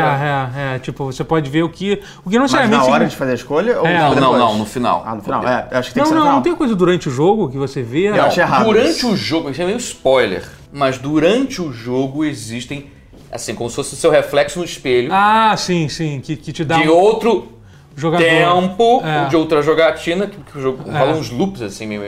É, 0.56 0.60
é, 0.72 0.76
é, 0.76 0.80
tipo, 0.80 1.06
você 1.06 1.24
pode 1.24 1.50
ver 1.50 1.64
o 1.64 1.70
que. 1.70 2.02
O 2.24 2.30
que 2.30 2.36
não 2.36 2.44
Mas 2.44 2.52
necessariamente. 2.52 2.78
na 2.78 2.84
hora 2.84 2.92
significa- 2.92 3.10
de 3.10 3.16
fazer 3.16 3.32
a 3.32 3.36
escolha 3.36 3.80
ou 3.80 3.88
É, 3.88 3.98
Não, 4.00 4.16
não, 4.16 4.38
não, 4.38 4.58
no 4.60 4.66
final. 4.66 5.04
Ah, 5.06 5.16
no 5.16 5.22
final. 5.22 5.48
É, 5.48 5.68
acho 5.72 5.90
que 5.90 5.94
tem 5.96 6.04
Não, 6.04 6.10
que 6.10 6.10
ser 6.10 6.16
não, 6.16 6.22
final. 6.22 6.36
não 6.36 6.42
tem 6.42 6.56
coisa 6.56 6.76
durante 6.76 7.08
o 7.10 7.12
jogo 7.12 7.50
que 7.50 7.58
você 7.58 7.82
vê. 7.82 8.10
Eu 8.10 8.24
achei 8.24 8.44
errado 8.44 8.66
Durante 8.66 8.90
isso. 8.90 9.10
o 9.12 9.18
jogo, 9.18 9.50
isso 9.50 9.62
é 9.62 9.66
meio 9.66 9.78
spoiler, 9.78 10.44
mas 10.72 10.98
durante 10.98 11.62
o 11.62 11.72
jogo 11.74 12.24
existem, 12.24 12.92
assim, 13.32 13.56
como 13.56 13.70
se 13.70 13.76
fosse 13.78 13.94
o 13.94 13.98
seu 13.98 14.12
reflexo 14.12 14.60
no 14.60 14.66
espelho 14.66 15.10
Ah, 15.12 15.56
sim, 15.58 15.90
sim, 15.90 16.20
que, 16.24 16.36
que 16.36 16.52
te 16.54 16.64
dá 16.64 16.78
de 16.78 16.88
um 16.90 16.94
outro 16.94 17.48
jogador. 17.96 18.24
tempo, 18.24 19.02
É. 19.06 19.28
de 19.28 19.36
outra 19.36 19.62
jogatina, 19.62 20.28
que, 20.28 20.38
que 20.38 20.58
o 20.58 20.62
jogo 20.62 20.90
É. 20.90 20.98
rola 20.98 21.14
uns 21.14 21.30
loops 21.30 21.62
assim, 21.62 21.86
meio. 21.88 22.04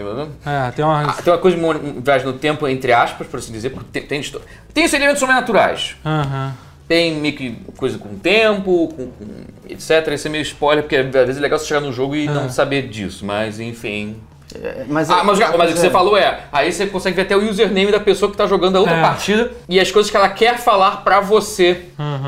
É, 0.46 0.72
tem 0.72 0.84
uma. 0.86 1.02
Ah, 1.02 1.14
tem 1.14 1.32
uma 1.34 1.40
coisa 1.40 1.58
de 1.58 2.02
viagem 2.02 2.28
no 2.28 2.34
tempo, 2.34 2.68
entre 2.68 2.94
aspas, 2.94 3.28
por 3.28 3.38
assim 3.40 3.52
dizer, 3.52 3.70
porque 3.72 4.00
tem, 4.00 4.22
tem, 4.22 4.42
tem 4.74 4.86
os 4.86 4.94
elementos 4.94 5.20
sobrenaturais. 5.20 5.96
Aham. 6.06 6.54
Tem 6.88 7.14
meio 7.16 7.36
que 7.36 7.56
coisa 7.78 7.98
com 7.98 8.18
tempo, 8.18 8.90
com, 8.90 9.08
com 9.08 9.26
etc. 9.70 10.08
Esse 10.10 10.28
é 10.28 10.30
meio 10.32 10.42
spoiler, 10.42 10.84
porque 10.84 10.98
às 10.98 11.06
vezes 11.10 11.38
é 11.38 11.42
legal 11.42 11.58
você 11.58 11.66
chegar 11.66 11.80
no 11.80 11.94
jogo 11.94 12.16
e 12.16 12.26
não 12.26 12.50
saber 12.50 12.88
disso, 12.90 13.26
mas 13.26 13.60
enfim. 13.60 14.18
É, 14.56 14.84
Mas, 14.88 15.10
Ah, 15.10 15.24
mas, 15.24 15.38
mas 15.40 15.54
o 15.54 15.74
que 15.74 15.80
é. 15.80 15.82
você 15.82 15.90
falou 15.90 16.18
é, 16.18 16.40
aí 16.52 16.72
você 16.72 16.86
consegue 16.88 17.16
ver 17.16 17.22
até 17.24 17.36
o 17.38 17.50
username 17.50 17.92
da 17.92 18.00
pessoa 18.00 18.30
que 18.32 18.38
tá 18.38 18.46
jogando 18.48 18.76
a 18.78 18.80
outra 18.80 18.96
É. 18.96 19.02
partida 19.02 19.52
e 19.70 19.80
as 19.80 19.92
coisas 19.92 20.10
que 20.12 20.18
ela 20.18 20.30
quer 20.30 20.58
falar 20.58 21.04
pra 21.04 21.20
você. 21.20 21.86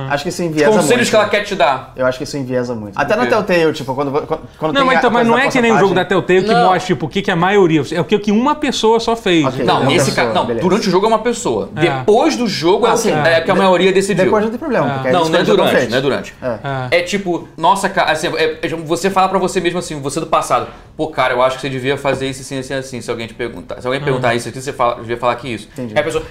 Acho 0.10 0.24
que 0.24 0.30
isso 0.30 0.44
enviesa 0.44 0.72
conselhos 0.72 0.90
muito. 0.98 1.10
que 1.10 1.16
ela 1.16 1.28
quer 1.30 1.44
te 1.44 1.56
dar. 1.56 1.92
Eu 1.96 2.06
acho 2.06 2.18
que 2.18 2.24
isso 2.24 2.38
enviesa 2.38 2.74
muito. 2.76 2.98
Até 3.00 3.16
na? 3.16 3.26
Telltale, 3.26 3.74
tipo, 3.74 3.96
quando, 3.96 4.12
quando, 4.12 4.74
Não, 4.74 4.74
tem 4.74 4.84
mas, 4.86 4.96
a 4.96 5.00
então, 5.00 5.12
mas 5.12 5.28
não 5.28 5.38
é 5.40 5.50
que 5.50 5.60
nem 5.62 5.72
o 5.72 5.80
jogo 5.80 5.94
da 5.96 6.06
Telltale 6.06 6.44
que 6.44 6.54
Não. 6.54 6.66
mostra 6.66 6.80
tipo, 6.88 7.06
o 7.06 7.10
que, 7.10 7.22
que 7.22 7.32
a 7.32 7.36
maioria. 7.36 7.82
É 7.92 8.00
o 8.00 8.06
que, 8.06 8.18
que 8.20 8.32
uma 8.32 8.56
pessoa 8.56 9.00
só 9.00 9.16
fez. 9.16 9.44
Ok. 9.46 9.56
entendeu? 9.64 9.76
Não, 9.76 9.86
nesse 9.86 10.06
pessoa, 10.12 10.28
caso. 10.28 10.36
Não, 10.36 10.46
beleza. 10.46 10.68
durante 10.68 10.88
o 10.88 10.92
jogo 10.92 11.06
é 11.06 11.10
uma 11.10 11.20
pessoa. 11.20 11.70
É. 11.76 11.82
Depois 11.82 12.36
do 12.36 12.48
jogo 12.48 12.86
é, 12.86 12.90
Ah, 12.90 12.94
o 12.94 12.96
que, 12.98 13.02
sim. 13.02 13.12
é 13.12 13.42
que 13.42 13.52
a 13.52 13.56
maioria 13.56 13.92
decidiu. 13.92 14.26
Depois 14.26 14.44
não 14.44 14.50
tem 14.52 14.60
problema, 14.60 15.02
É. 15.06 15.12
Não, 15.12 15.28
não 15.30 15.40
é 15.40 15.44
durante, 15.44 15.88
não 15.90 15.98
é 15.98 16.02
durante. 16.02 16.34
É. 16.42 16.48
É. 16.94 17.00
É 17.00 17.02
tipo, 17.02 17.48
nossa, 17.58 17.90
cara, 17.90 18.12
assim, 18.12 18.28
é- 18.38 18.60
é 18.62 18.68
você 18.70 19.10
falar 19.10 19.28
pra 19.30 19.40
você 19.40 19.60
mesmo 19.60 19.80
assim, 19.80 20.00
você 20.00 20.20
do 20.20 20.28
passado, 20.28 20.68
pô, 20.96 21.08
cara, 21.08 21.34
eu 21.34 21.42
acho 21.42 21.56
que 21.56 21.62
você 21.62 21.70
devia 21.70 21.98
fazer 21.98 22.13
isso 22.22 22.42
assim, 22.42 22.58
assim, 22.58 22.74
assim, 22.74 23.02
se 23.02 23.10
alguém 23.10 23.28
te 23.28 23.34
perguntar. 23.34 23.82
Se 23.82 23.88
alguém 23.88 24.02
perguntar 24.02 24.36
isso 24.36 24.50
aqui, 24.50 24.62
você 24.62 24.74
fala, 24.74 24.96
devia 24.96 25.18
falar 25.18 25.36
que 25.36 25.48
isso. 25.48 25.68
Entendi. 25.74 25.94
Aí 25.94 26.02
a 26.02 26.04
pessoa. 26.04 26.26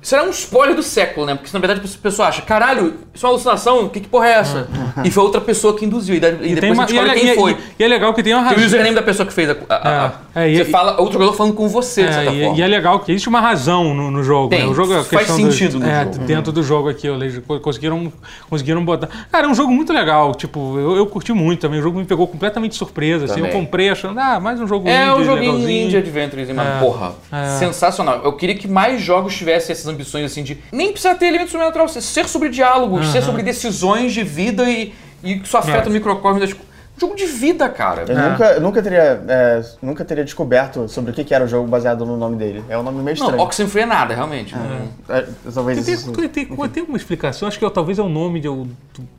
Será 0.00 0.24
um 0.24 0.30
spoiler 0.30 0.74
do 0.74 0.82
século, 0.82 1.26
né? 1.26 1.34
Porque 1.36 1.50
na 1.52 1.60
verdade 1.60 1.80
a 1.80 1.98
pessoa 2.02 2.28
acha, 2.28 2.42
caralho, 2.42 2.98
isso 3.14 3.24
é 3.24 3.28
uma 3.28 3.34
alucinação, 3.34 3.88
que, 3.88 4.00
que 4.00 4.08
porra 4.08 4.26
é 4.26 4.32
essa? 4.32 4.68
E 5.04 5.10
foi 5.10 5.22
outra 5.24 5.40
pessoa 5.40 5.76
que 5.76 5.84
induziu, 5.84 6.14
e, 6.14 6.18
e 6.18 6.20
E, 6.20 6.20
tem 6.20 6.54
depois 6.54 6.72
uma, 6.72 6.84
a 6.84 6.86
gente 6.86 6.96
e, 6.96 6.98
é, 6.98 7.02
descobre 7.02 7.20
quem 7.20 7.28
e 7.28 7.30
é- 7.30 7.34
foi. 7.34 7.56
e 7.78 7.84
é 7.84 7.88
legal 7.88 8.14
que 8.14 8.22
tem 8.22 8.32
uma 8.34 8.40
Tem 8.42 8.48
o 8.50 8.54
razão. 8.54 8.66
username 8.66 8.94
da 8.94 9.02
pessoa 9.02 9.26
que 9.26 9.32
fez 9.32 9.50
a. 9.50 9.56
a- 9.68 10.06
a- 10.06 10.12
É, 10.34 10.48
e- 10.50 10.56
você 10.58 10.64
fala, 10.66 10.92
outro 11.00 11.14
jogador 11.14 11.32
falando 11.34 11.54
com 11.54 11.68
você, 11.68 12.04
de 12.06 12.12
certa 12.14 12.30
forma. 12.32 12.56
e, 12.56 12.58
e 12.58 12.62
é 12.62 12.66
legal 12.66 13.00
que 13.00 13.12
existe 13.12 13.28
uma 13.28 13.40
razão 13.40 13.94
no, 13.94 14.10
no 14.10 14.22
jogo. 14.22 14.48
Tem, 14.50 14.60
né? 14.60 14.66
O 14.66 14.74
jogo 14.74 14.92
é 14.94 14.98
a 15.00 15.04
faz 15.04 15.28
sentido 15.28 15.72
do, 15.72 15.80
no 15.80 15.86
é, 15.90 16.04
jogo. 16.04 16.18
Dentro 16.20 16.52
do 16.52 16.62
jogo 16.62 16.88
aqui, 16.88 17.06
eles 17.06 17.40
conseguiram, 17.62 18.12
conseguiram 18.48 18.84
botar. 18.84 19.08
Cara, 19.30 19.46
é 19.46 19.50
um 19.50 19.54
jogo 19.54 19.70
muito 19.72 19.92
legal. 19.92 20.34
Tipo, 20.34 20.78
eu, 20.78 20.96
eu 20.96 21.06
curti 21.06 21.32
muito 21.32 21.60
também. 21.60 21.78
O 21.80 21.82
jogo 21.82 21.98
me 21.98 22.04
pegou 22.04 22.26
completamente 22.26 22.72
de 22.72 22.78
surpresa. 22.78 23.24
Assim, 23.26 23.40
eu 23.40 23.48
comprei 23.48 23.90
achando, 23.90 24.18
ah, 24.18 24.40
mais 24.40 24.60
um 24.60 24.66
jogo 24.66 24.88
É 24.88 25.12
um 25.14 25.24
joguinho 25.24 25.52
legalzinho. 25.52 25.86
Indie 25.86 25.96
Adventures, 25.98 26.48
mas 26.50 26.66
É, 26.66 26.78
porra, 26.80 27.12
sensacional. 27.58 28.20
Eu 28.24 28.32
queria 28.34 28.54
que 28.54 28.66
mais 28.68 29.00
jogos 29.02 29.34
tivessem 29.36 29.72
essas 29.72 29.86
ambições 29.86 30.24
assim 30.24 30.42
de. 30.42 30.58
Nem 30.72 30.92
precisa 30.92 31.14
ter 31.14 31.26
elemento 31.26 31.50
sobrenatural, 31.50 31.88
ser 31.88 32.26
sobre 32.28 32.48
diálogos, 32.48 33.08
ser 33.08 33.22
sobre 33.22 33.42
decisões 33.42 34.12
de 34.12 34.22
vida 34.22 34.68
e, 34.70 34.81
e 35.22 35.38
que 35.38 35.46
isso 35.46 35.56
afeta 35.56 35.86
É. 35.86 35.90
o 35.90 35.92
microcosmo 35.92 36.40
das 36.40 36.52
coisas. 36.52 36.72
Jogo 37.00 37.16
de 37.16 37.24
vida, 37.24 37.68
cara. 37.70 38.04
Eu 38.06 38.16
É. 38.16 38.30
nunca, 38.30 38.44
eu 38.52 38.60
nunca, 38.60 38.82
teria, 38.82 39.24
é, 39.26 39.62
nunca 39.80 40.04
teria 40.04 40.22
descoberto 40.22 40.86
sobre 40.88 41.10
o 41.10 41.14
que 41.14 41.24
que 41.24 41.34
era 41.34 41.42
o 41.42 41.48
jogo 41.48 41.66
baseado 41.66 42.04
no 42.04 42.18
nome 42.18 42.36
dele. 42.36 42.62
É 42.68 42.76
um 42.78 42.82
nome 42.82 43.02
meio 43.02 43.16
Não, 43.18 43.24
estranho. 43.28 43.42
Oxenfree 43.42 43.82
é 43.82 43.86
nada, 43.86 44.14
realmente. 44.14 44.54
Não- 44.54 45.16
É, 45.16 45.26
talvez 45.52 45.82
Tem, 45.84 45.94
isso- 45.94 46.12
tem, 46.12 46.28
tem, 46.28 46.46
tem 46.46 46.80
alguma 46.82 46.98
explicação? 46.98 47.48
Acho 47.48 47.58
que 47.58 47.64
é, 47.64 47.70
talvez 47.70 47.98
é 47.98 48.02
o 48.02 48.10
nome 48.10 48.40
de, 48.40 48.46
do 48.48 48.68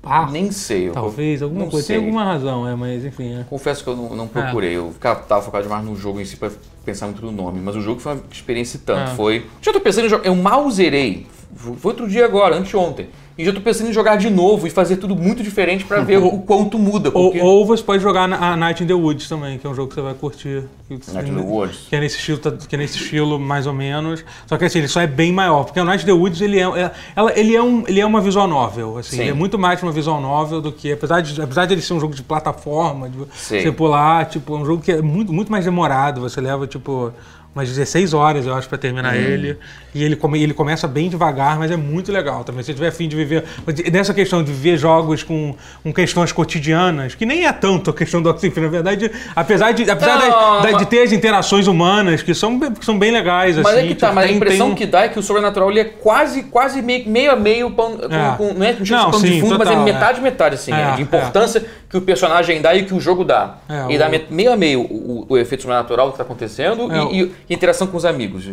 parque. 0.03 0.31
Nem 0.33 0.51
sei. 0.51 0.89
eu- 0.89 0.93
Talvez, 0.93 1.41
alguma 1.41 1.63
não 1.63 1.69
coisa. 1.71 1.87
sei. 1.87 1.97
Tem 1.97 2.05
alguma 2.05 2.23
razão, 2.23 2.67
é, 2.67 2.75
mas 2.75 3.03
enfim. 3.03 3.39
É. 3.39 3.43
Confesso 3.49 3.83
que 3.83 3.89
eu 3.89 3.95
não, 3.97 4.15
não 4.15 4.27
procurei. 4.27 4.77
Eu 4.77 4.91
ficava, 4.93 5.19
tava 5.21 5.41
focado 5.41 5.63
demais 5.63 5.83
no 5.83 5.95
jogo 5.95 6.21
em 6.21 6.25
si 6.25 6.37
pra 6.37 6.51
pensar 6.85 7.07
muito 7.07 7.25
no 7.25 7.31
nome. 7.31 7.59
Mas 7.59 7.75
o 7.75 7.81
jogo 7.81 7.99
foi 7.99 8.13
uma 8.13 8.21
experiência 8.31 8.77
e 8.77 8.81
tanto. 8.81 9.11
Ah. 9.11 9.15
Foi. 9.15 9.47
Já 9.63 9.73
tô 9.73 9.79
pensando 9.81 10.05
em 10.05 10.09
jogar. 10.09 10.25
Eu 10.27 10.35
mal 10.35 10.69
zerei. 10.69 11.25
Foi 11.55 11.91
outro 11.91 12.07
dia 12.07 12.23
agora, 12.23 12.55
anteontem. 12.55 13.09
E 13.37 13.43
já 13.43 13.51
tô 13.51 13.59
pensando 13.61 13.89
em 13.89 13.93
jogar 13.93 14.15
de 14.15 14.29
novo 14.29 14.67
e 14.67 14.69
fazer 14.69 14.97
tudo 14.97 15.15
muito 15.15 15.41
diferente 15.41 15.83
pra 15.85 16.01
ver 16.01 16.17
o 16.23 16.37
quanto 16.39 16.77
muda. 16.77 17.09
Ou, 17.13 17.31
Porque... 17.31 17.41
ou 17.41 17.65
você 17.65 17.81
pode 17.81 18.03
jogar 18.03 18.27
na- 18.27 18.51
a 18.53 18.55
Night 18.55 18.83
in 18.83 18.87
the 18.87 18.93
Woods 18.93 19.27
também, 19.27 19.57
que 19.57 19.65
é 19.65 19.69
um 19.69 19.73
jogo 19.73 19.89
que 19.89 19.95
você 19.95 20.01
vai 20.01 20.13
curtir. 20.13 20.63
Que, 20.87 20.99
Night 21.13 21.31
in 21.31 21.35
the 21.35 21.41
Woods. 21.41 21.87
Que 21.89 21.95
é 21.95 21.99
nesse 21.99 22.17
estilo, 22.17 22.37
tá- 22.37 22.51
que 22.51 22.75
é 22.75 22.77
nesse 22.77 22.97
estilo 22.97 23.39
mais 23.39 23.65
ou 23.65 23.73
menos. 23.73 24.23
Só 24.45 24.55
que 24.57 24.65
assim, 24.65 24.79
ele 24.79 24.87
só 24.87 25.01
é 25.01 25.07
bem 25.07 25.31
maior. 25.31 25.63
Porque 25.63 25.79
o 25.79 25.83
Night 25.85 26.03
in 26.03 26.05
the 26.05 26.13
Woods, 26.13 26.41
ele 26.41 26.59
é, 26.59 26.63
é- 26.63 26.91
ela- 27.15 27.33
ele 27.37 27.55
é, 27.55 27.61
um, 27.63 27.83
ele 27.87 27.99
é 27.99 28.05
uma 28.05 28.21
visual 28.21 28.47
novel. 28.47 28.97
Assim, 28.99 29.15
Sim. 29.15 29.21
ele 29.23 29.29
é 29.31 29.33
muito 29.33 29.57
mais 29.57 29.81
uma 29.81 29.91
visual 29.91 30.21
novel 30.21 30.61
do 30.61 30.71
que... 30.71 30.91
Apesar 30.91 31.21
de, 31.21 31.41
apesar 31.41 31.65
de 31.65 31.73
ele 31.73 31.81
ser 31.81 31.93
um 31.95 31.99
jogo 31.99 32.13
de 32.13 32.21
plataforma, 32.21 33.09
de 33.09 33.17
Sim. 33.33 33.61
você 33.61 33.71
pular, 33.71 34.25
tipo, 34.27 34.55
é 34.55 34.59
um 34.59 34.65
jogo 34.65 34.81
que 34.83 34.91
é 34.91 35.01
muito, 35.01 35.33
muito 35.33 35.51
mais 35.51 35.65
demorado. 35.65 36.21
Você 36.21 36.39
leva, 36.39 36.67
tipo... 36.67 37.11
Umas 37.55 37.69
16 37.69 38.15
horas, 38.15 38.47
eu 38.47 38.53
acho, 38.55 38.67
pra 38.67 38.79
terminar 38.79 39.15
ele. 39.15 39.59
E 39.93 40.03
ele, 40.03 40.15
come, 40.15 40.41
ele 40.41 40.55
começa 40.55 40.87
bem 40.87 41.07
devagar, 41.07 41.59
mas 41.59 41.69
é 41.69 41.77
muito 41.77 42.11
legal 42.11 42.43
também. 42.43 42.63
Se 42.63 42.67
você 42.67 42.73
tiver 42.73 42.87
afim 42.87 43.07
de 43.07 43.15
viver. 43.15 43.43
Nessa 43.91 44.11
questão 44.11 44.43
de 44.43 44.51
viver 44.51 44.75
jogos 44.75 45.21
com, 45.21 45.55
com 45.83 45.93
questões 45.93 46.31
cotidianas, 46.31 47.13
que 47.13 47.27
nem 47.27 47.45
é 47.45 47.53
tanto 47.53 47.91
a 47.91 47.93
questão 47.93 48.23
do 48.23 48.29
Oxenfree, 48.29 48.63
na 48.63 48.69
verdade, 48.71 49.11
apesar 49.35 49.71
de, 49.71 49.87
apesar 49.87 50.17
Não, 50.17 50.29
da- 50.63 50.71
mas- 50.71 50.77
de 50.79 50.85
ter 50.87 51.03
as 51.03 51.11
interações 51.11 51.67
humanas, 51.67 52.23
que 52.23 52.33
são, 52.33 52.57
bem- 52.57 52.71
que 52.73 52.83
são 52.83 52.97
bem 52.97 53.11
legais, 53.11 53.55
Mas 53.57 53.67
assim. 53.67 53.85
é 53.85 53.87
que 53.87 53.95
tá, 53.95 54.07
tipo, 54.07 54.15
mas 54.15 54.23
a 54.25 54.27
tem- 54.29 54.37
impressão 54.37 54.65
tem 54.65 54.73
um- 54.73 54.75
que 54.75 54.85
dá 54.87 55.03
é 55.03 55.09
que 55.09 55.19
o 55.19 55.21
sobrenatural 55.23 55.69
ele 55.69 55.79
é 55.81 55.85
quase, 55.85 56.41
quase 56.43 56.81
meio, 56.81 57.07
meio 57.07 57.31
a 57.31 57.35
meio 57.35 57.69
pão, 57.69 57.97
com, 57.97 58.05
É. 58.05 58.35
com- 58.35 58.53
não 58.55 58.65
é 58.65 58.75
não 58.79 58.97
a 58.99 59.11
pano 59.11 59.23
de 59.23 59.29
sim, 59.29 59.41
fundo, 59.41 59.59
mas 59.59 59.67
é 59.67 59.71
total, 59.71 59.83
metade 59.85 60.21
metade 60.21 60.55
assim, 60.55 60.71
É, 60.73 60.81
é, 60.81 60.91
de 60.95 61.01
é. 61.01 61.03
importância 61.03 61.63
que 61.93 61.97
o 61.99 62.01
personagem 62.01 62.59
dá 62.59 62.73
e 62.73 62.85
que 62.85 62.93
o 62.95 62.99
jogo 62.99 63.23
dá. 63.23 63.57
É, 63.69 63.93
e 63.93 63.97
dá 63.99 64.07
o- 64.07 64.09
me- 64.09 64.25
meio 64.31 64.51
a 64.51 64.57
meio 64.57 64.81
o, 64.81 65.27
o 65.29 65.37
efeito 65.37 65.61
sobrenatural 65.61 66.11
que 66.11 66.17
tá 66.17 66.23
acontecendo 66.23 66.91
É, 66.91 66.97
e, 67.13 67.23
o- 67.23 67.27
e- 67.27 67.53
interação 67.53 67.85
com 67.85 67.95
os 67.95 68.03
amigos. 68.03 68.49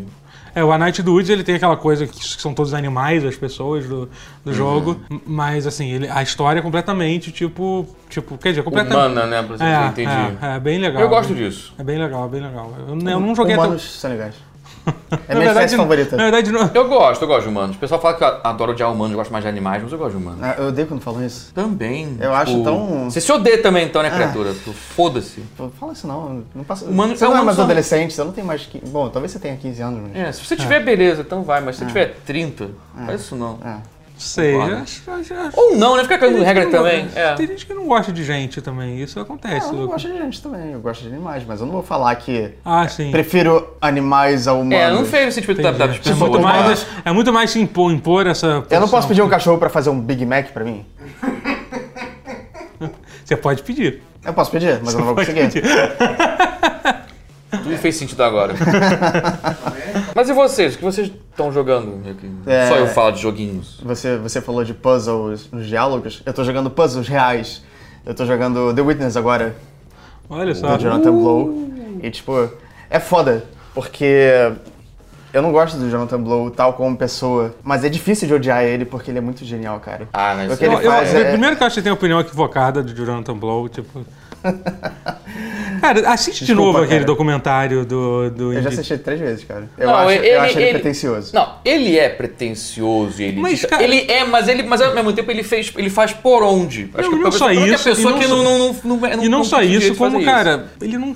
É, 0.55 0.63
o 0.63 0.71
A 0.71 0.77
Night 0.77 1.01
do 1.03 1.13
Woods 1.13 1.31
ele 1.31 1.43
tem 1.43 1.55
aquela 1.55 1.77
coisa 1.77 2.07
que 2.07 2.23
são 2.23 2.53
todos 2.53 2.75
animais, 2.75 3.25
as 3.25 3.37
pessoas 3.37 3.87
do, 3.87 4.01
Uhum. 4.01 4.09
do 4.45 4.53
jogo, 4.53 5.01
mas 5.27 5.67
assim, 5.67 5.91
ele, 5.91 6.07
a 6.11 6.23
história 6.23 6.59
é 6.59 6.63
completamente 6.63 7.33
tipo. 7.33 7.87
tipo 8.11 8.37
quer 8.37 8.51
dizer, 8.51 8.63
completamente. 8.63 8.97
Humana, 9.13 9.27
né? 9.27 9.43
Pra 9.43 9.57
você 9.57 9.65
É, 9.65 9.87
entendi. 9.87 10.37
é, 10.43 10.57
é 10.57 10.61
bem 10.61 10.79
legal. 10.79 11.01
Eu 11.01 11.09
gosto 11.09 11.33
bem- 11.33 11.45
disso. 11.49 11.73
É 11.79 11.83
bem 11.85 11.99
legal, 11.99 12.27
é 12.27 12.29
bem 12.29 12.43
legal. 12.43 12.75
Eu, 12.79 12.89
eu 12.89 13.21
não 13.21 13.35
joguei 13.35 13.55
até. 13.55 13.65
Humanos 13.65 13.91
são 14.01 14.11
legais. 14.11 14.35
É 15.29 15.35
minha 15.35 15.51
espécie 15.51 15.77
favorita. 15.77 16.17
Na 16.17 16.23
verdade, 16.25 16.51
não. 16.53 16.71
Eu 16.73 16.89
gosto, 16.89 17.23
eu 17.23 17.29
gosto 17.29 17.43
de 17.43 17.49
humanos. 17.49 17.77
O 17.77 17.79
pessoal 17.79 18.01
fala 18.01 18.15
que 18.15 18.25
eu 18.25 18.29
adoro 18.45 18.73
odiar 18.73 18.91
humanos, 18.91 19.13
eu 19.13 19.19
gosto 19.19 19.31
mais 19.31 19.45
de 19.45 19.49
animais, 19.49 19.83
mas 19.83 19.93
eu 19.93 19.99
gosto 19.99 20.17
de 20.17 20.23
humanos. 20.23 20.41
Ah, 20.43 20.55
Eu 20.59 20.69
odeio 20.69 20.87
quando 20.89 21.01
falam 21.01 21.25
isso. 21.25 21.53
Também. 21.55 22.17
Eu 22.21 22.33
acho 22.35 22.63
tão- 22.63 23.05
Você 23.11 23.21
se 23.21 23.31
odeia 23.33 23.61
também, 23.63 23.87
então, 23.87 24.03
né, 24.03 24.11
criatura? 24.11 24.55
Tu 24.65 24.73
Foda-se. 24.73 25.41
Pô, 25.57 25.69
Fala 25.79 25.93
isso 25.93 26.07
não, 26.07 26.43
não 26.55 26.65
passa... 26.65 26.85
Humano- 26.87 27.17
você 27.17 27.25
é 27.25 27.27
não 27.27 27.33
é 27.33 27.35
humano 27.37 27.47
mais 27.47 27.57
só- 27.57 27.63
adolescente, 27.65 28.13
você 28.15 28.25
não 28.25 28.33
tem 28.33 28.45
mais... 28.45 28.67
que- 28.67 28.81
Bom, 28.89 29.09
talvez 29.09 29.33
você 29.33 29.39
tenha 29.39 29.57
15 29.57 29.83
anos, 29.83 30.01
mas... 30.03 30.17
É, 30.17 30.33
se 30.33 30.45
você 30.45 30.57
tiver 30.57 30.81
beleza, 30.83 31.23
então 31.23 31.43
vai, 31.43 31.61
mas 31.61 31.77
se 31.77 31.81
você 31.81 31.87
tiver 31.89 32.17
30, 32.25 32.69
faz 33.07 33.21
isso 33.21 33.37
não. 33.37 33.59
É. 33.65 33.77
sei. 34.21 34.61
Acho- 34.61 35.11
acho- 35.11 35.35
acho- 35.35 35.61
Ou 35.61 35.77
não, 35.77 35.97
né? 35.97 36.03
Fica 36.03 36.19
caindo 36.19 36.35
Tem 36.37 36.45
gente 36.45 36.55
regra 36.55 36.71
também. 36.71 37.09
É. 37.15 37.35
Tem 37.35 37.47
gente 37.47 37.67
que 37.67 37.75
não 37.75 37.87
gosta 37.87 38.13
de 38.13 38.25
gente 38.25 38.61
também, 38.61 39.01
isso 39.01 39.19
acontece. 39.19 39.69
eu 39.69 39.73
não 39.73 39.87
gosto 39.87 40.09
de 40.09 40.19
gente 40.19 40.43
também, 40.43 40.73
eu 40.73 40.81
gosto 40.81 41.03
de 41.03 41.09
animais, 41.09 41.43
mas 41.47 41.61
eu 41.61 41.67
não 41.67 41.73
vou 41.73 41.83
falar 41.83 42.15
que 42.17 42.51
Ah, 42.65 42.87
sim. 42.87 43.11
prefiro 43.11 43.67
animais 43.81 44.47
a 44.47 44.53
humanos. 44.53 44.75
É, 44.75 44.91
não 44.93 45.05
fez 45.05 45.29
o 45.29 45.33
sentimento 45.33 45.63
da, 45.63 45.73
das 45.73 45.97
É 45.97 45.99
pessoas. 45.99 46.19
muito, 46.19 46.41
mas- 46.41 46.65
mais, 46.67 46.87
é 47.05 47.13
muito 47.13 47.33
mais 47.33 47.51
se 47.51 47.61
impor, 47.61 47.91
impor 47.93 48.27
essa. 48.27 48.47
Eu 48.47 48.53
não 48.53 48.63
posição. 48.63 48.89
posso 48.91 49.09
pedir 49.09 49.23
um 49.23 49.29
cachorro 49.29 49.59
pra 49.59 49.71
fazer 49.71 49.91
um 49.91 50.01
Big 50.01 50.25
Mac 50.27 50.49
pra 50.53 50.65
mim? 50.65 50.85
Você 53.25 53.37
pode 53.37 53.63
pedir. 53.63 54.03
Eu 54.25 54.35
posso 54.35 54.51
pedir, 54.51 54.81
mas 54.83 54.93
eu 54.93 54.99
não 55.01 55.07
vou 55.07 55.15
conseguir. 55.15 55.49
Tudo 57.51 57.77
fez 57.79 57.97
sentido 57.97 58.23
agora. 58.23 58.55
Mas 60.15 60.29
e 60.29 60.33
vocês? 60.33 60.75
O 60.75 60.79
que 60.79 60.85
vocês 60.85 61.09
estão 61.31 61.53
jogando? 61.53 62.01
aqui? 62.09 62.31
É. 62.47 62.69
Só 62.69 62.77
eu 62.77 62.87
falo 62.89 63.13
de 63.13 63.21
joguinhos. 63.23 63.81
Você, 63.85 64.17
você 64.19 64.41
falou 64.41 64.65
de 64.65 64.75
puzzles 64.75 65.49
nos 65.51 65.67
diálogos. 65.67 66.23
Eu 66.25 66.33
tô 66.33 66.45
jogando 66.45 66.71
puzzles 66.71 67.09
reais. 67.09 67.63
Eu 68.07 68.15
tô 68.15 68.25
jogando 68.25 68.73
The 68.75 68.81
Witness 68.83 69.17
agora, 69.17 69.55
Olha 70.29 70.55
só. 70.55 70.77
do 70.77 70.83
Jonathan 70.83 71.13
Blow. 71.13 71.71
E, 72.03 72.11
tipo, 72.11 72.51
é 72.89 72.99
foda, 72.99 73.45
porque 73.75 74.53
eu 75.35 75.43
não 75.43 75.53
gosto 75.53 75.77
do 75.77 75.91
Jonathan 75.91 76.21
Blow 76.23 76.51
tal 76.51 76.73
como 76.73 76.97
pessoa, 76.97 77.55
mas 77.63 77.85
é 77.85 77.89
difícil 77.91 78.27
de 78.27 78.33
odiar 78.35 78.65
ele 78.65 78.85
porque 78.87 79.11
ele 79.11 79.19
é 79.19 79.21
muito 79.21 79.45
genial, 79.45 79.79
cara. 79.81 80.09
Ah, 80.15 80.35
mas 80.35 80.47
O 80.53 80.57
que 80.57 80.65
isso 80.65 80.65
ele 80.65 80.75
Eu- 80.77 80.81
eu- 80.81 80.91
faz 80.91 81.15
é- 81.15 81.31
Primeiro 81.33 81.57
que 81.57 81.63
eu 81.63 81.67
acho 81.67 81.75
que 81.75 81.81
você 81.81 81.83
tem 81.83 81.91
a 81.91 81.95
opinião 81.95 82.21
equivocada 82.21 82.83
do 82.83 82.95
Jonathan 83.05 83.37
Blow, 83.37 83.69
tipo. 83.69 84.01
Cara, 85.81 86.09
assiste 86.11 86.41
de 86.41 86.47
Desculpa, 86.47 86.67
novo 86.73 86.79
aquele 86.79 87.01
cara. 87.01 87.05
documentário 87.07 87.85
do. 87.85 88.31
do 88.31 88.53
Eu 88.53 88.63
já 88.63 88.69
assisti 88.69 88.99
três 88.99 89.19
vezes, 89.21 89.45
cara. 89.45 89.69
Eu, 89.79 89.87
Não, 89.89 89.97
acho, 89.97 90.11
ele- 90.11 90.29
eu 90.29 90.41
acho 90.41 90.59
ele, 90.59 90.63
ele- 90.69 90.79
pretencioso. 90.79 91.35
Não, 91.35 91.55
ele 91.65 91.99
é 91.99 92.09
pretencioso 92.09 93.21
e 93.23 93.25
ele. 93.27 93.41
Mas, 93.41 93.65
cara- 93.65 93.83
ele 93.83 94.11
é, 94.11 94.25
mas 94.25 94.49
ele, 94.49 94.63
mas 94.63 94.81
ao 94.81 94.95
mesmo 94.95 95.13
tempo 95.13 95.31
ele 95.31 95.43
fez, 95.43 95.73
ele 95.77 95.91
faz 95.91 96.13
por 96.13 96.43
onde? 96.43 96.91
Não, 96.95 97.11
que 97.11 97.17
não 97.17 97.33
só 97.33 97.51
isso, 97.53 97.85
pessoa 97.85 98.11
e 98.11 98.13
não 98.15 98.19
que 98.21 98.27
só- 98.29 98.37
não, 98.37 98.45
não, 98.45 98.77
não, 98.85 98.97
não, 98.97 99.25
E 99.25 99.29
não 99.29 99.45
só 99.45 99.63
isso, 99.63 99.91
de 99.93 99.97
como, 99.97 100.23
cara, 100.25 100.67
ele 100.81 100.99
não 100.99 101.15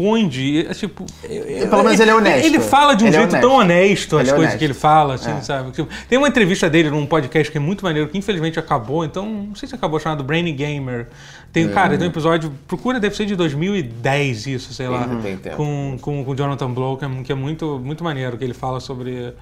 esconde. 0.00 0.66
É 0.68 0.74
tipo. 0.74 1.04
é- 1.24 1.66
Pelo 1.66 1.82
menos 1.84 2.00
ele 2.00 2.10
é 2.10 2.14
honesto. 2.14 2.46
Ele 2.46 2.60
fala 2.60 2.94
de 2.94 3.04
um 3.04 3.06
Ele 3.08 3.16
é 3.16 3.18
jeito 3.20 3.30
honesto. 3.32 3.46
tão 3.48 3.56
honesto 3.58 4.16
as 4.16 4.22
Ele 4.22 4.30
é 4.30 4.32
coisas 4.32 4.38
honesto. 4.38 4.58
que 4.58 4.64
ele 4.64 4.74
fala, 4.74 5.14
assim, 5.14 5.30
É. 5.30 5.40
sabe? 5.40 5.70
Tipo, 5.72 5.88
tem 6.08 6.18
uma 6.18 6.28
entrevista 6.28 6.68
dele 6.70 6.90
num 6.90 7.06
podcast 7.06 7.50
que 7.50 7.58
é 7.58 7.60
muito 7.60 7.84
maneiro, 7.84 8.08
que 8.08 8.16
infelizmente 8.18 8.58
acabou, 8.58 9.04
então 9.04 9.26
não 9.48 9.54
sei 9.54 9.68
se 9.68 9.74
acabou, 9.74 10.00
chamado 10.00 10.24
Brainy 10.24 10.52
Gamer. 10.52 11.08
Tem, 11.52 11.68
cara, 11.68 11.98
tem 11.98 12.06
um 12.06 12.10
episódio, 12.10 12.52
procura, 12.68 13.00
deve 13.00 13.16
ser 13.16 13.26
de 13.26 13.34
2010 13.34 14.46
isso, 14.46 14.72
sei 14.72 14.86
lá. 14.88 15.08
Tempo. 15.22 15.56
Com, 15.56 15.96
com, 16.00 16.24
com 16.24 16.30
o 16.30 16.34
Jonathan 16.36 16.70
Blow, 16.70 16.96
que 16.96 17.04
é, 17.04 17.08
que 17.24 17.32
é 17.32 17.34
muito, 17.34 17.80
muito 17.82 18.04
maneiro, 18.04 18.36
que 18.38 18.44
ele 18.44 18.54
fala 18.54 18.78
sobre. 18.80 19.34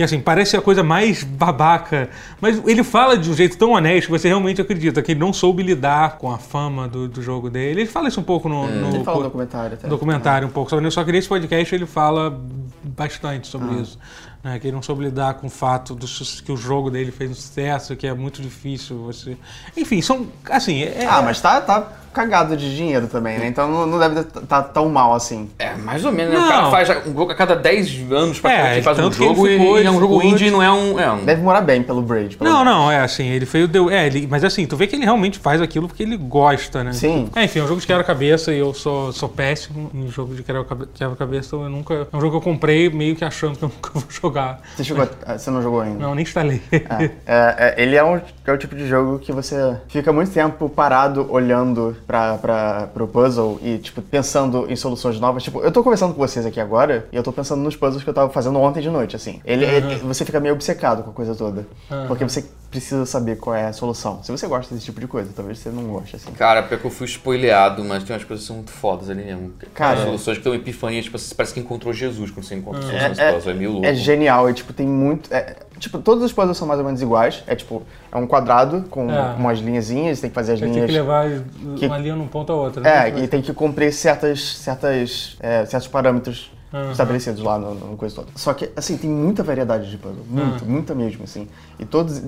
Que 0.00 0.04
assim, 0.04 0.18
parece 0.18 0.56
a 0.56 0.62
coisa 0.62 0.82
mais 0.82 1.22
babaca, 1.22 2.08
mas 2.40 2.58
ele 2.66 2.82
fala 2.82 3.18
de 3.18 3.28
um 3.28 3.34
jeito 3.34 3.58
tão 3.58 3.72
honesto 3.72 4.06
que 4.06 4.12
você 4.12 4.28
realmente 4.28 4.58
acredita 4.58 5.02
que 5.02 5.12
ele 5.12 5.20
não 5.20 5.30
soube 5.30 5.62
lidar 5.62 6.16
com 6.16 6.32
a 6.32 6.38
fama 6.38 6.88
do, 6.88 7.06
do 7.06 7.20
jogo 7.20 7.50
dele. 7.50 7.82
Ele 7.82 7.86
fala 7.86 8.08
isso 8.08 8.18
um 8.18 8.22
pouco 8.22 8.48
no, 8.48 8.66
no 8.66 8.94
Ele 8.94 9.04
fala 9.04 9.18
no 9.18 9.24
documentário 9.24 9.74
até. 9.74 9.86
documentário 9.86 10.48
um 10.48 10.50
pouco 10.50 10.70
sobre 10.70 10.88
isso, 10.88 10.94
só 10.94 11.04
que 11.04 11.12
nesse 11.12 11.28
podcast 11.28 11.74
ele 11.74 11.84
fala 11.84 12.40
bastante 12.82 13.46
sobre 13.46 13.74
isso. 13.74 13.98
Né, 14.42 14.58
que 14.58 14.68
ele 14.68 14.74
não 14.74 14.80
soube 14.80 15.04
lidar 15.04 15.34
com 15.34 15.48
o 15.48 15.50
fato 15.50 15.94
do, 15.94 16.06
que 16.06 16.50
o 16.50 16.56
jogo 16.56 16.90
dele 16.90 17.12
fez 17.12 17.30
um 17.30 17.34
sucesso, 17.34 17.94
que 17.94 18.06
é 18.06 18.14
muito 18.14 18.40
difícil 18.40 18.96
você. 19.02 19.36
Enfim, 19.76 20.00
são. 20.00 20.28
Assim, 20.48 20.82
é, 20.82 21.04
Ah, 21.04 21.20
mas 21.20 21.42
tá, 21.42 21.60
tá 21.60 21.92
cagado 22.12 22.56
de 22.56 22.74
dinheiro 22.76 23.06
também, 23.06 23.38
né? 23.38 23.46
Então 23.46 23.68
não, 23.70 23.86
não 23.86 23.98
deve 23.98 24.20
estar 24.20 24.40
tá 24.42 24.62
tão 24.62 24.88
mal 24.88 25.14
assim. 25.14 25.48
É, 25.58 25.74
mais 25.74 26.04
ou 26.04 26.12
menos, 26.12 26.32
né? 26.34 26.38
O 26.38 26.42
Não. 26.42 26.48
cara 26.48 26.70
faz 26.70 27.06
um 27.06 27.14
jogo 27.14 27.30
a 27.32 27.34
cada 27.34 27.54
10 27.56 28.12
anos 28.12 28.40
pra 28.40 28.52
É, 28.52 28.70
frente, 28.72 28.84
faz 28.84 28.98
um 28.98 29.02
tanto 29.02 29.16
que 29.16 29.22
ele 29.24 29.34
jogo 29.34 29.46
e, 29.48 29.58
ficou- 29.58 29.66
e 29.66 29.84
é 29.84 29.90
um 29.90 29.94
ele 29.94 30.00
jogo 30.00 30.14
ficou- 30.20 30.32
indie 30.32 30.46
e 30.46 30.50
não 30.50 30.62
é 30.62 30.70
um. 30.72 30.98
É 31.00 31.10
um 31.12 31.24
Deve 31.24 31.42
morar 31.42 31.60
bem 31.60 31.82
pelo 31.82 32.02
Braid. 32.02 32.36
pelo 32.36 32.50
Não, 32.50 32.58
menos. 32.64 32.72
não, 32.78 32.90
é 32.92 33.00
assim, 33.00 33.26
ele 33.28 33.46
fez 33.46 33.64
o. 33.64 33.68
deu- 33.68 33.90
É, 33.90 34.06
ele, 34.06 34.26
mas 34.30 34.42
assim, 34.44 34.66
tu 34.66 34.76
vê 34.76 34.86
que 34.86 34.96
ele 34.96 35.04
realmente 35.04 35.38
faz 35.38 35.60
aquilo 35.60 35.86
porque 35.88 36.02
ele 36.02 36.16
gosta, 36.16 36.82
né? 36.84 36.92
Sim. 36.92 37.28
É, 37.34 37.44
enfim, 37.44 37.60
é 37.60 37.62
um 37.62 37.68
jogo 37.68 37.80
de 37.80 37.86
quebra-cabeça 37.86 38.52
e 38.52 38.58
eu 38.58 38.72
sou, 38.74 39.12
sou 39.12 39.28
péssimo 39.28 39.90
em 39.94 40.08
jogo 40.08 40.34
de 40.34 40.42
quebra- 40.42 40.64
quebra-cabeça, 40.94 41.56
eu 41.56 41.68
nunca. 41.68 42.08
É 42.12 42.16
um 42.16 42.20
jogo 42.20 42.32
que 42.32 42.36
eu 42.48 42.52
comprei 42.52 42.88
meio 42.90 43.14
que 43.16 43.24
achando 43.24 43.56
que 43.56 43.64
eu 43.64 43.68
nunca 43.74 43.90
vou 43.94 44.04
jogar. 44.10 44.60
Você, 44.76 44.84
chegou 44.84 45.08
a- 45.26 45.38
você 45.38 45.50
não 45.50 45.62
jogou 45.62 45.80
ainda? 45.80 45.98
Não, 45.98 46.14
nem 46.14 46.22
instalei. 46.22 46.60
É, 46.72 47.10
é, 47.26 47.74
ele 47.82 47.96
é, 47.96 48.04
um, 48.04 48.20
é 48.46 48.52
o 48.52 48.56
tipo 48.58 48.74
de 48.74 48.86
jogo 48.88 49.18
que 49.18 49.32
você 49.32 49.76
fica 49.88 50.12
muito 50.12 50.30
tempo 50.32 50.68
parado 50.68 51.26
olhando 51.30 51.96
pra, 52.38 52.88
pro 52.92 53.06
puzzle 53.06 53.58
e, 53.62 53.78
tipo, 53.78 54.02
pensando 54.02 54.66
em 54.70 54.76
soluções 54.76 55.18
novas. 55.20 55.42
Tipo, 55.42 55.60
eu 55.60 55.70
tô 55.70 55.82
conversando 55.82 56.12
com 56.14 56.18
vocês 56.20 56.44
aqui 56.44 56.58
agora 56.60 57.06
e 57.12 57.16
eu 57.16 57.22
tô 57.22 57.32
pensando 57.32 57.62
nos 57.62 57.76
puzzles 57.76 58.02
que 58.02 58.10
eu 58.10 58.14
tava 58.14 58.30
fazendo 58.32 58.58
ontem 58.58 58.80
de 58.80 58.90
noite, 58.90 59.14
assim. 59.16 59.40
Ele, 59.44 59.64
ele- 59.64 59.96
você 59.98 60.24
fica 60.24 60.40
meio 60.40 60.54
obcecado 60.54 61.02
com 61.02 61.10
a 61.10 61.12
coisa 61.12 61.34
toda. 61.34 61.66
Porque 62.08 62.24
você 62.24 62.44
precisa 62.70 63.04
saber 63.04 63.36
qual 63.36 63.56
é 63.56 63.66
a 63.66 63.72
solução. 63.72 64.22
Se 64.22 64.30
você 64.30 64.46
gosta 64.46 64.72
desse 64.74 64.86
tipo 64.86 65.00
de 65.00 65.06
coisa, 65.08 65.30
talvez 65.34 65.58
você 65.58 65.70
não 65.70 65.82
goste, 65.84 66.14
assim. 66.16 66.30
Cara, 66.32 66.62
pior 66.62 66.78
que 66.78 66.84
eu 66.86 66.90
fui 66.90 67.06
spoileado, 67.06 67.84
mas 67.84 68.04
tem 68.04 68.14
umas 68.14 68.24
coisas 68.24 68.44
que 68.44 68.46
são 68.46 68.56
muito 68.56 68.70
fodas 68.70 69.10
ali 69.10 69.24
mesmo. 69.24 69.52
Cara, 69.74 69.98
As 69.98 70.04
soluções 70.04 70.38
que 70.38 70.44
dão 70.44 70.54
epifania, 70.54 71.02
tipo, 71.02 71.18
você 71.18 71.34
parece 71.34 71.52
que 71.52 71.60
encontrou 71.60 71.92
Jesus 71.92 72.30
quando 72.30 72.44
você 72.46 72.54
encontra 72.54 72.80
É, 72.80 72.86
soluções 72.86 73.18
é, 73.18 73.32
puzzle, 73.32 73.50
é 73.50 73.54
meio 73.54 73.72
louco. 73.72 73.86
é 73.86 73.94
genial, 73.94 74.48
e 74.48 74.54
tipo, 74.54 74.72
tem 74.72 74.86
muito. 74.86 75.32
é, 75.34 75.56
tipo, 75.78 75.98
todos 75.98 76.22
os 76.22 76.32
puzzles 76.32 76.56
são 76.56 76.68
mais 76.68 76.78
ou 76.78 76.86
menos 76.86 77.02
iguais. 77.02 77.42
É 77.46 77.56
tipo, 77.56 77.82
é 78.12 78.16
um 78.16 78.26
quadrado 78.26 78.84
com 78.88 79.10
É. 79.10 79.34
umas 79.36 79.58
linhazinhas, 79.58 80.20
tem 80.20 80.30
que 80.30 80.34
fazer 80.34 80.52
as 80.52 80.58
Você 80.60 80.64
tem 80.66 80.74
linhas. 80.74 80.86
que 80.90 80.92
levar 80.96 81.28
que- 81.76 81.86
uma 81.86 81.98
linha 81.98 82.14
num 82.14 82.28
ponto 82.28 82.52
a 82.52 82.56
outra. 82.56 82.88
É, 82.88 83.10
né? 83.10 83.20
e 83.24 83.26
tem 83.28 83.42
que 83.42 83.52
cumprir 83.52 83.92
certas, 83.92 84.56
certas, 84.58 85.36
é, 85.40 85.64
certos 85.66 85.88
parâmetros 85.88 86.50
Aham. 86.72 86.92
estabelecidos 86.92 87.42
lá 87.42 87.58
no, 87.58 87.74
no 87.74 87.96
coisa 87.96 88.14
toda. 88.14 88.28
Só 88.36 88.54
que, 88.54 88.70
assim, 88.76 88.96
tem 88.96 89.10
muita 89.10 89.42
variedade 89.42 89.90
de 89.90 89.96
puzzle. 89.96 90.24
Muito, 90.28 90.64
muita 90.64 90.94
mesmo, 90.94 91.24
assim. 91.24 91.48
E 91.78 91.84
todos, 91.84 92.22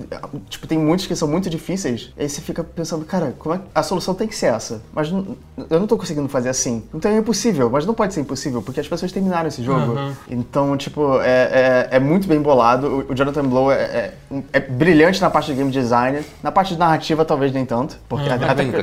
tipo, 0.49 0.67
tem 0.67 0.77
muitos 0.77 1.05
que 1.07 1.15
são 1.15 1.27
muito 1.27 1.49
difíceis. 1.49 2.11
E 2.17 2.23
aí 2.23 2.29
você 2.29 2.41
fica 2.41 2.63
pensando, 2.63 3.05
cara, 3.05 3.33
como 3.39 3.55
é, 3.55 3.61
a 3.73 3.81
solução 3.83 4.13
tem 4.13 4.27
que 4.27 4.35
ser 4.35 4.47
essa. 4.47 4.81
Mas 4.93 5.11
não- 5.11 5.37
eu 5.69 5.79
não 5.79 5.87
tô 5.87 5.97
conseguindo 5.97 6.27
fazer 6.27 6.49
assim. 6.49 6.83
Então 6.93 7.09
é 7.09 7.17
impossível, 7.17 7.69
mas 7.69 7.85
não 7.85 7.93
pode 7.93 8.13
ser 8.13 8.19
impossível, 8.21 8.61
porque 8.61 8.79
as 8.79 8.87
pessoas 8.87 9.11
terminaram 9.11 9.47
esse 9.47 9.63
jogo. 9.63 9.93
Aham. 9.93 10.13
Então, 10.29 10.75
tipo, 10.75 11.19
é, 11.21 11.87
é, 11.91 11.97
é 11.97 11.99
muito 11.99 12.27
bem 12.27 12.41
bolado. 12.41 12.87
O, 13.07 13.11
o 13.11 13.15
Jonathan 13.15 13.45
Blow 13.45 13.71
é, 13.71 13.75
é, 13.81 14.13
é 14.51 14.59
brilhante 14.59 15.21
na 15.21 15.29
parte 15.29 15.51
de 15.51 15.57
game 15.57 15.71
design. 15.71 16.21
Na 16.41 16.51
parte 16.51 16.73
de 16.73 16.79
narrativa, 16.79 17.23
talvez 17.23 17.53
nem 17.53 17.65
tanto. 17.65 17.97
Porque 18.09 18.27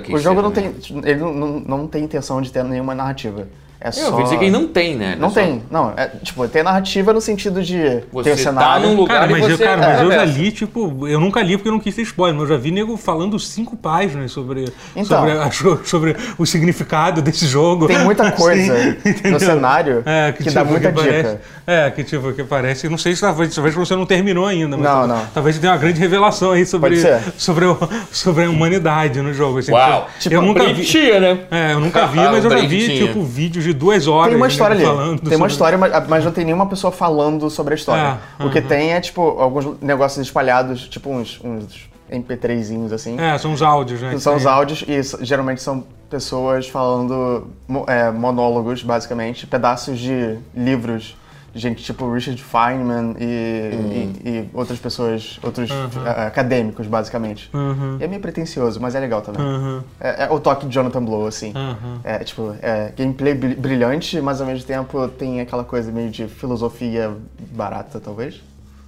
quis 0.00 0.14
o 0.14 0.18
jogo 0.18 0.40
não 0.40 0.50
tem. 0.50 0.74
Ele 1.04 1.20
não, 1.20 1.32
não, 1.34 1.78
não 1.78 1.86
tem 1.86 2.02
intenção 2.04 2.40
de 2.40 2.50
ter 2.50 2.64
nenhuma 2.64 2.94
narrativa. 2.94 3.46
É 3.82 3.88
Eu 3.88 3.92
só. 3.92 4.22
dizer 4.22 4.38
que 4.38 4.50
não 4.50 4.66
tem, 4.68 4.94
né? 4.94 5.16
Não 5.18 5.28
É 5.28 5.30
só- 5.30 5.40
tem, 5.40 5.62
não. 5.70 5.94
É, 5.96 6.08
tipo, 6.22 6.46
tem 6.48 6.62
narrativa 6.62 7.14
no 7.14 7.20
sentido 7.20 7.62
de 7.62 8.02
Você 8.12 8.30
ter 8.30 8.36
tá 8.36 8.42
cenário. 8.42 8.86
num 8.86 8.94
lugar 8.94 9.20
Cara, 9.20 9.32
mas, 9.32 9.42
eu, 9.48 9.56
você 9.56 9.64
cara, 9.64 9.80
mas 9.80 10.00
eu 10.02 10.12
já 10.12 10.24
li, 10.26 10.52
tipo, 10.52 11.08
eu 11.08 11.18
nunca 11.18 11.40
li 11.42 11.56
porque 11.56 11.68
eu 11.68 11.72
não 11.72 11.80
quis 11.80 11.94
ter 11.96 12.02
spoiler, 12.02 12.38
mas 12.38 12.50
eu 12.50 12.56
já 12.56 12.60
vi 12.62 12.70
nego 12.70 12.94
falando 12.98 13.38
cinco 13.38 13.78
páginas 13.78 14.32
sobre, 14.32 14.70
Então. 14.94 15.04
sobre, 15.18 15.32
a- 15.32 15.50
sobre 15.84 16.16
o 16.36 16.44
significado 16.44 17.22
desse 17.22 17.46
jogo. 17.46 17.86
Tem 17.86 17.98
muita 18.00 18.30
coisa 18.32 18.74
Assim, 18.74 19.30
no 19.30 19.40
cenário 19.40 20.02
É, 20.04 20.32
que, 20.32 20.50
dá 20.50 20.62
muita 20.62 20.92
que 20.92 21.00
dica. 21.02 21.40
É, 21.72 21.90
que 21.90 22.04
tipo, 22.04 22.32
que 22.32 22.42
parece. 22.44 22.88
Não 22.88 22.98
sei 22.98 23.14
se 23.14 23.20
talvez, 23.20 23.54
talvez 23.54 23.74
você 23.74 23.94
não 23.94 24.04
terminou 24.06 24.46
ainda, 24.46 24.76
mas 24.76 24.84
Não, 24.86 24.92
talvez, 25.06 25.18
não. 25.20 25.26
talvez 25.32 25.58
tenha 25.58 25.72
uma 25.72 25.78
grande 25.78 26.00
revelação 26.00 26.52
aí 26.52 26.66
sobre, 26.66 26.96
sobre, 27.36 27.64
o- 27.66 27.78
sobre 28.10 28.44
a 28.44 28.50
humanidade 28.50 29.20
no 29.22 29.32
jogo. 29.32 29.58
assim. 29.58 29.72
Uau! 29.72 30.08
Tipo, 30.18 30.34
eu 30.34 30.42
nunca 30.42 30.64
vi. 30.64 30.72
Bonitinha, 30.72 31.20
né? 31.20 31.38
É, 31.50 31.72
eu 31.72 31.80
nunca 31.80 32.06
vi, 32.06 32.16
mas 32.30 32.44
eu 32.44 32.50
já 32.50 32.56
vi, 32.58 32.66
Bonitinha. 32.66 33.06
tipo, 33.08 33.22
vídeos 33.22 33.64
de 33.64 33.72
duas 33.72 34.06
horas. 34.06 34.28
Tem 34.28 34.36
uma 34.36 34.48
história 34.48 34.74
ali. 34.74 34.84
nego 34.84 34.96
falando 34.96 35.20
Tem 35.28 35.36
uma 35.38 35.46
história, 35.46 35.78
mas, 35.78 36.08
mas 36.08 36.24
não 36.24 36.32
tem 36.32 36.44
nenhuma 36.44 36.66
pessoa 36.66 36.90
falando 36.92 37.48
sobre 37.50 37.74
a 37.74 37.76
história. 37.76 38.18
É, 38.38 38.44
o 38.44 38.50
que 38.50 38.58
aham. 38.58 38.68
tem 38.68 38.92
é, 38.92 39.00
tipo, 39.00 39.20
alguns 39.22 39.80
negócios 39.80 40.24
espalhados, 40.26 40.88
tipo 40.88 41.10
uns, 41.10 41.40
uns 41.44 41.88
MP3zinhos 42.10 42.92
assim. 42.92 43.18
É, 43.20 43.36
são 43.38 43.52
os 43.52 43.62
áudios, 43.62 44.00
né? 44.00 44.18
São 44.18 44.36
os 44.36 44.46
áudios 44.46 44.84
e 44.88 45.24
geralmente 45.24 45.62
são 45.62 45.84
pessoas 46.08 46.66
falando 46.68 47.46
é, 47.86 48.10
monólogos, 48.10 48.82
basicamente, 48.82 49.46
pedaços 49.46 49.98
de 49.98 50.36
livros 50.54 51.16
gente 51.54 51.82
tipo 51.82 52.10
Richard 52.12 52.42
Feynman 52.42 53.14
e, 53.18 53.24
e- 53.24 54.28
e 54.28 54.50
outras 54.54 54.78
pessoas, 54.78 55.38
outros 55.42 55.68
é, 55.70 56.26
acadêmicos, 56.26 56.86
basicamente. 56.86 57.50
Uhum. 57.52 57.96
E 58.00 58.04
é 58.04 58.06
meio 58.06 58.20
pretencioso, 58.22 58.80
mas 58.80 58.94
é 58.94 59.00
legal 59.00 59.20
também. 59.22 59.42
Uhum. 59.42 59.82
É, 60.00 60.24
é 60.24 60.30
o 60.30 60.38
toque 60.38 60.66
de 60.66 60.72
Jonathan 60.74 61.04
Blow, 61.04 61.26
assim. 61.26 61.52
Uhum. 61.56 61.98
É, 62.04 62.18
tipo, 62.20 62.54
é 62.62 62.92
gameplay 62.96 63.34
bri- 63.34 63.54
brilhante, 63.54 64.20
mas 64.20 64.40
ao 64.40 64.46
mesmo 64.46 64.64
tempo 64.66 65.08
tem 65.08 65.40
aquela 65.40 65.64
coisa 65.64 65.90
meio 65.90 66.10
de 66.10 66.26
filosofia 66.28 67.12
barata, 67.52 68.00
talvez. 68.00 68.40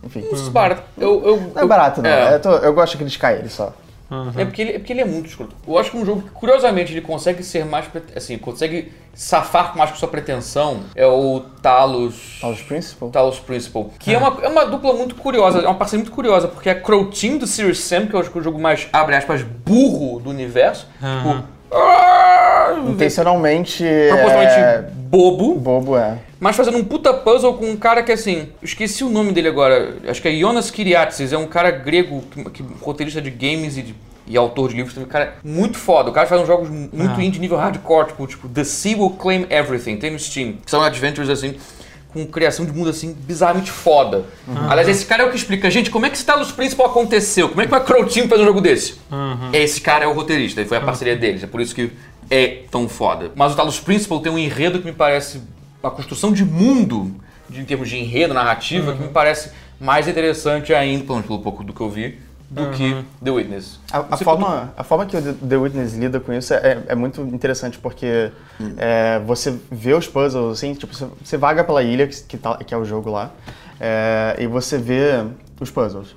Enfim. 0.04 0.24
Isso, 0.32 0.50
barato. 0.50 0.82
Eu, 0.98 1.22
eu, 1.24 1.52
Não 1.54 1.62
é 1.62 1.66
barato, 1.66 2.02
não. 2.02 2.10
É. 2.10 2.34
Eu, 2.34 2.40
tô- 2.40 2.56
eu 2.56 2.72
gosto 2.74 2.92
de 2.92 2.98
criticar 2.98 3.32
ele 3.34 3.48
só. 3.48 3.72
É, 4.36 4.44
porque 4.44 4.62
ele, 4.62 4.72
é 4.72 4.78
porque 4.78 4.92
ele 4.92 5.00
é 5.00 5.04
muito 5.04 5.28
escroto. 5.28 5.54
Eu 5.66 5.78
acho 5.78 5.90
que 5.90 5.96
um 5.96 6.04
jogo 6.04 6.22
que, 6.22 6.30
curiosamente, 6.30 6.92
ele 6.92 7.00
consegue 7.00 7.42
ser 7.42 7.64
mais. 7.64 7.86
Assim, 8.14 8.36
consegue 8.38 8.92
safar 9.14 9.76
mais 9.76 9.90
com 9.90 9.96
sua 9.96 10.08
pretensão 10.08 10.80
é 10.94 11.06
o 11.06 11.40
Talos. 11.60 12.38
Talos 12.40 12.62
Principal? 12.62 13.10
Talos 13.10 13.38
Principal. 13.38 13.90
Que 13.98 14.14
é. 14.14 14.18
uma, 14.18 14.42
é 14.42 14.48
uma 14.48 14.64
dupla 14.66 14.94
muito 14.94 15.14
curiosa, 15.14 15.60
é 15.60 15.66
uma 15.66 15.74
parceria 15.74 16.02
muito 16.02 16.14
curiosa, 16.14 16.48
porque 16.48 16.70
a 16.70 16.80
Crow 16.80 17.10
Team 17.10 17.38
do 17.38 17.46
Serious 17.46 17.80
Sam, 17.80 18.06
que 18.06 18.14
eu 18.14 18.20
acho 18.20 18.30
que 18.30 18.38
é 18.38 18.40
o 18.40 18.44
jogo 18.44 18.58
mais, 18.58 18.88
abre 18.92 19.14
aspas, 19.16 19.42
burro 19.42 20.20
do 20.20 20.30
universo. 20.30 20.86
Aham. 21.02 21.40
Tipo, 21.40 21.61
Intencionalmente. 22.88 23.84
propositalmente 24.08 24.52
É... 24.54 24.84
bobo. 24.94 25.54
Bobo, 25.54 25.96
é. 25.96 26.18
Mas 26.40 26.56
fazendo 26.56 26.78
um 26.78 26.84
puta 26.84 27.12
puzzle 27.14 27.54
com 27.54 27.66
um 27.66 27.76
cara 27.76 28.02
que 28.02 28.12
assim. 28.12 28.48
Esqueci 28.62 29.04
o 29.04 29.08
nome 29.08 29.32
dele 29.32 29.48
agora. 29.48 29.96
Acho 30.08 30.20
que 30.20 30.28
é 30.28 30.32
Jonas 30.32 30.70
Kyriatsis. 30.70 31.32
É 31.32 31.38
um 31.38 31.46
cara 31.46 31.70
grego, 31.70 32.22
que, 32.30 32.44
que- 32.50 32.64
roteirista 32.80 33.20
de 33.20 33.30
games 33.30 33.76
e, 33.76 33.82
de- 33.82 33.94
e 34.26 34.36
autor 34.36 34.68
de 34.70 34.76
livros 34.76 34.94
também. 34.94 35.08
Cara 35.08 35.34
muito 35.44 35.78
foda. 35.78 36.10
O 36.10 36.12
cara 36.12 36.26
faz 36.26 36.40
uns 36.40 36.46
jogos 36.46 36.68
muito 36.68 37.14
Ah. 37.18 37.22
indie, 37.22 37.38
nível 37.38 37.56
hardcore, 37.58 38.08
tipo, 38.08 38.26
tipo 38.26 38.48
The 38.48 38.64
Sea 38.64 38.96
Will 38.96 39.10
Claim 39.10 39.46
Everything. 39.50 39.96
Tem 39.96 40.10
no 40.10 40.18
Steam. 40.18 40.56
São 40.66 40.82
adventures 40.82 41.28
assim. 41.28 41.54
Com 42.12 42.26
criação 42.26 42.66
de 42.66 42.72
mundo 42.72 42.90
assim, 42.90 43.12
bizarramente 43.12 43.70
foda. 43.70 44.26
Aliás, 44.68 44.88
esse 44.88 45.06
cara 45.06 45.22
é 45.22 45.26
o 45.26 45.30
que 45.30 45.36
explica, 45.36 45.70
gente, 45.70 45.90
como 45.90 46.04
é 46.04 46.10
que 46.10 46.16
esse 46.16 46.26
Talos 46.26 46.52
Principal 46.52 46.86
aconteceu? 46.86 47.48
Como 47.48 47.60
é 47.62 47.66
que 47.66 47.72
uma 47.72 47.80
Crow 47.80 48.04
Team 48.04 48.28
fez 48.28 48.40
um 48.40 48.44
jogo 48.44 48.60
desse? 48.60 48.96
Esse 49.52 49.80
cara 49.80 50.04
é 50.04 50.06
o 50.06 50.12
roteirista, 50.12 50.60
e 50.60 50.64
foi 50.66 50.76
a 50.76 50.80
parceria 50.80 51.16
deles. 51.16 51.42
É 51.42 51.46
por 51.46 51.60
isso 51.60 51.74
que 51.74 51.90
é 52.30 52.64
tão 52.70 52.88
foda. 52.88 53.30
Mas 53.34 53.52
o 53.52 53.56
Talos 53.56 53.80
Principal 53.80 54.20
tem 54.20 54.30
um 54.30 54.38
enredo 54.38 54.78
que 54.78 54.84
me 54.84 54.92
parece 54.92 55.40
uma 55.82 55.90
construção 55.90 56.32
de 56.32 56.44
mundo, 56.44 57.14
de, 57.48 57.60
em 57.60 57.64
termos 57.64 57.88
de 57.88 57.96
enredo, 57.96 58.32
narrativa, 58.34 58.92
que 58.92 59.02
me 59.02 59.08
parece 59.08 59.50
mais 59.80 60.06
interessante 60.06 60.72
ainda, 60.72 61.04
pelo 61.04 61.14
menos 61.14 61.26
pelo 61.26 61.40
pouco 61.40 61.64
do 61.64 61.72
que 61.72 61.80
eu 61.80 61.90
vi, 61.90 62.18
do 62.52 62.70
que 62.70 63.04
The 63.24 63.30
Witness. 63.30 63.80
A, 63.90 63.98
a 64.10 64.16
forma, 64.18 64.72
a 64.76 64.84
forma 64.84 65.06
que 65.06 65.16
o 65.16 65.34
The- 65.34 65.56
Witness 65.56 65.94
lida 65.94 66.20
com 66.20 66.32
isso 66.32 66.52
é, 66.52 66.82
é 66.86 66.94
muito 66.94 67.22
interessante, 67.22 67.78
porque 67.78 68.30
é, 68.76 69.18
você 69.26 69.58
vê 69.70 69.94
os 69.94 70.06
puzzles, 70.06 70.58
assim, 70.58 70.74
tipo, 70.74 70.94
você, 70.94 71.06
você 71.24 71.36
vaga 71.38 71.64
pela 71.64 71.82
ilha, 71.82 72.06
que, 72.06 72.22
que, 72.24 72.36
tá- 72.36 72.56
que 72.58 72.74
é 72.74 72.76
o 72.76 72.84
jogo 72.84 73.10
lá, 73.10 73.30
é, 73.80 74.36
e 74.38 74.46
você 74.46 74.76
vê 74.76 75.24
os 75.60 75.70
puzzles. 75.70 76.14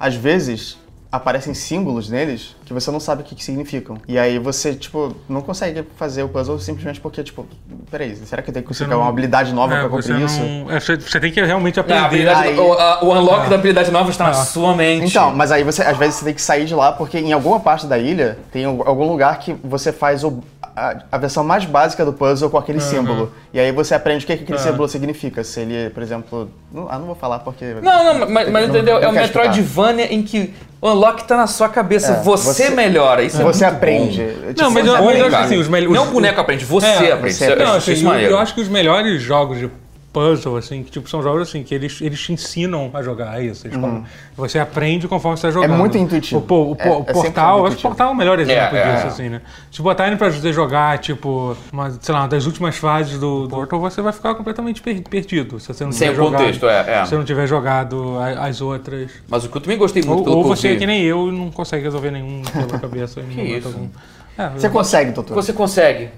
Às 0.00 0.14
vezes, 0.14 0.78
aparecem 1.14 1.54
símbolos 1.54 2.08
neles 2.10 2.56
que 2.64 2.72
você 2.72 2.90
não 2.90 2.98
sabe 2.98 3.22
o 3.22 3.24
que, 3.24 3.34
que 3.34 3.44
significam. 3.44 3.96
E 4.08 4.18
aí 4.18 4.38
você, 4.38 4.74
tipo, 4.74 5.14
não 5.28 5.40
consegue 5.42 5.84
fazer 5.96 6.22
o 6.24 6.28
puzzle 6.28 6.58
simplesmente 6.58 7.00
porque, 7.00 7.22
tipo, 7.22 7.46
peraí, 7.90 8.16
será 8.16 8.42
que 8.42 8.50
eu 8.50 8.52
tenho 8.54 8.64
que 8.64 8.68
conseguir 8.68 8.90
não- 8.90 8.98
uma 9.00 9.08
habilidade 9.08 9.52
nova 9.52 9.74
É, 9.74 9.80
pra 9.80 9.88
cumprir 9.88 10.18
isso? 10.20 10.40
não, 10.40 10.70
é, 10.70 10.80
você- 10.80 10.96
tem 11.20 11.30
que 11.30 11.40
realmente 11.42 11.78
A 11.78 11.82
aprender. 11.82 12.04
habilidade- 12.04 12.48
Aí- 12.48 12.58
o, 12.58 12.72
a- 12.72 13.04
o 13.04 13.12
unlock 13.12 13.48
da 13.48 13.54
habilidade 13.54 13.90
nova 13.92 14.10
está 14.10 14.24
na 14.24 14.34
sua 14.34 14.74
mente. 14.74 15.06
Então, 15.10 15.32
mas 15.34 15.52
aí 15.52 15.62
você, 15.62 15.82
às 15.82 15.96
vezes, 15.96 16.16
você 16.16 16.24
tem 16.24 16.34
que 16.34 16.42
sair 16.42 16.64
de 16.64 16.74
lá 16.74 16.90
porque 16.92 17.18
em 17.18 17.32
alguma 17.32 17.60
parte 17.60 17.86
da 17.86 17.96
ilha 17.98 18.38
tem 18.50 18.64
al- 18.64 18.82
algum 18.86 19.06
lugar 19.08 19.38
que 19.38 19.54
você 19.62 19.92
faz 19.92 20.24
o- 20.24 20.42
a, 20.76 20.96
a 21.12 21.18
versão 21.18 21.44
mais 21.44 21.64
básica 21.64 22.04
do 22.04 22.12
puzzle 22.12 22.50
com 22.50 22.58
aquele 22.58 22.80
símbolo. 22.80 23.32
E 23.52 23.60
aí 23.60 23.70
você 23.70 23.94
aprende 23.94 24.24
o 24.24 24.26
que, 24.26 24.36
que 24.36 24.42
aquele 24.42 24.58
símbolo 24.58 24.88
significa. 24.88 25.44
Se 25.44 25.60
ele, 25.60 25.90
por 25.90 26.02
exemplo. 26.02 26.50
Não, 26.72 26.88
ah, 26.90 26.98
não 26.98 27.06
vou 27.06 27.14
falar 27.14 27.38
porque. 27.40 27.64
Não, 27.80 28.02
não, 28.18 28.28
mas, 28.30 28.50
mas 28.50 28.68
Não- 28.68 28.74
entendeu? 28.74 28.94
não 29.00 29.02
é 29.02 29.12
um 29.12 29.14
explicar. 29.22 29.44
Metroidvania 29.50 30.12
em 30.12 30.22
que 30.24 30.52
o 30.84 30.90
unlock 30.92 31.24
tá 31.24 31.34
na 31.34 31.46
sua 31.46 31.66
cabeça, 31.70 32.12
É, 32.12 32.22
você, 32.22 32.64
você- 32.66 32.70
melhora. 32.70 33.22
Isso 33.22 33.40
é 33.40 33.44
Você 33.44 33.64
aprende. 33.64 34.22
bom. 34.22 34.48
Tipo, 34.48 34.62
Não, 34.62 34.70
mas 34.70 34.84
você 34.84 34.90
eu- 34.90 35.02
mas 35.04 35.18
eu 35.18 35.26
acho 35.26 35.36
assim, 35.36 35.56
os 35.56 35.66
melhores- 35.68 35.96
Não 35.98 36.08
o 36.08 36.10
boneco 36.12 36.38
aprende, 36.42 36.64
você 36.66 36.86
É, 36.86 37.12
aprende. 37.12 37.32
você 37.34 37.44
Isso- 37.44 37.52
eu 37.54 37.56
Não, 37.66 37.74
acho 37.74 37.90
assim, 37.90 38.06
eu, 38.06 38.30
eu 38.32 38.38
acho 38.38 38.54
que 38.54 38.60
os 38.60 38.68
melhores 38.68 39.22
jogos 39.22 39.58
de 39.58 39.70
puzzle, 40.14 40.56
assim, 40.56 40.82
que 40.84 40.90
tipo, 40.92 41.10
são 41.10 41.20
jogos 41.22 41.42
assim, 41.48 41.62
que 41.64 41.74
eles, 41.74 42.00
eles 42.00 42.20
te 42.20 42.32
ensinam 42.32 42.88
a 42.94 43.02
jogar 43.02 43.42
isso. 43.42 43.66
Eles 43.66 43.76
falam- 43.78 44.04
Você 44.36 44.58
aprende 44.58 45.08
conforme 45.08 45.36
você 45.36 45.48
está 45.48 45.50
jogando. 45.50 45.72
Uhum. 45.72 45.78
muito 45.78 45.98
intuitivo. 45.98 46.42
O, 46.48 46.54
o 46.72 46.76
É- 46.78 46.88
é 46.88 46.90
o 46.92 47.04
portal, 47.04 47.58
eu 47.58 47.66
acho 47.66 47.76
que 47.76 47.84
o 47.84 47.88
portal 47.90 48.08
é 48.08 48.12
o 48.12 48.14
melhor 48.14 48.38
exemplo 48.38 48.76
É, 48.78 48.80
é. 48.80 48.94
disso, 48.94 49.06
assim, 49.08 49.28
né? 49.28 49.42
Se 49.70 49.82
botarem 49.82 50.16
pra 50.16 50.30
você 50.30 50.52
jogar, 50.52 50.98
tipo, 50.98 51.56
uma, 51.72 51.90
sei 52.00 52.14
lá, 52.14 52.22
uma 52.22 52.28
das 52.28 52.46
últimas 52.46 52.76
fases 52.76 53.18
do, 53.18 53.42
do 53.48 53.56
Portal, 53.56 53.80
você 53.80 54.00
vai 54.00 54.12
ficar 54.12 54.34
completamente 54.36 54.80
per- 54.80 55.02
perdido. 55.02 55.58
Se 55.58 55.68
você 55.68 55.84
não 55.84 55.92
Sem 55.92 56.08
tiver 56.08 56.20
o 56.20 56.24
jogado, 56.24 56.40
contexto, 56.42 56.66
é, 56.68 56.78
é. 57.00 57.04
Se 57.04 57.10
você 57.10 57.16
não 57.16 57.24
tiver 57.24 57.46
jogado 57.46 58.16
a- 58.18 58.46
as 58.46 58.60
outras. 58.60 59.10
Mas 59.28 59.44
o 59.44 59.48
que 59.48 59.56
eu 59.56 59.60
também 59.60 59.76
gostei 59.76 60.02
muito 60.02 60.18
Ou, 60.18 60.24
pelo 60.24 60.36
ou 60.36 60.42
que 60.44 60.48
você, 60.50 60.76
que 60.76 60.86
nem 60.86 61.02
eu, 61.02 61.32
não 61.32 61.50
consegue 61.50 61.82
resolver 61.84 62.10
nenhum 62.12 62.40
pela 62.42 62.78
cabeça. 62.78 63.20
em 63.20 63.24
momento 63.34 63.58
isso? 63.58 63.66
algum. 63.68 63.88
É, 64.36 64.48
Você 64.50 64.68
consegue, 64.68 65.10
doutor. 65.12 65.34
Você 65.34 65.52
consegue. 65.52 66.08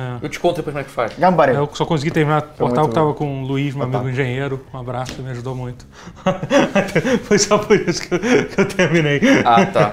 É. 0.00 0.24
Eu 0.24 0.28
te 0.28 0.40
conto 0.40 0.56
depois 0.56 0.72
como 0.72 0.80
é 0.80 0.84
que 0.84 0.90
faz. 0.90 1.12
Gambare. 1.18 1.54
Eu 1.54 1.68
só 1.72 1.84
consegui 1.84 2.10
terminar 2.10 2.42
o 2.42 2.58
portal 2.58 2.88
que 2.88 2.94
tava 2.94 3.12
com 3.12 3.42
o 3.42 3.46
Luiz, 3.46 3.74
meu 3.74 3.84
amigo 3.84 3.98
Otaku. 3.98 4.12
engenheiro. 4.12 4.64
Um 4.72 4.78
abraço, 4.78 5.20
me 5.22 5.30
ajudou 5.30 5.54
muito. 5.54 5.86
Foi 7.24 7.38
só 7.38 7.58
por 7.58 7.76
isso 7.76 8.08
que 8.08 8.14
eu, 8.14 8.18
que 8.18 8.60
eu 8.60 8.64
terminei. 8.66 9.20
Ah, 9.44 9.66
tá. 9.66 9.92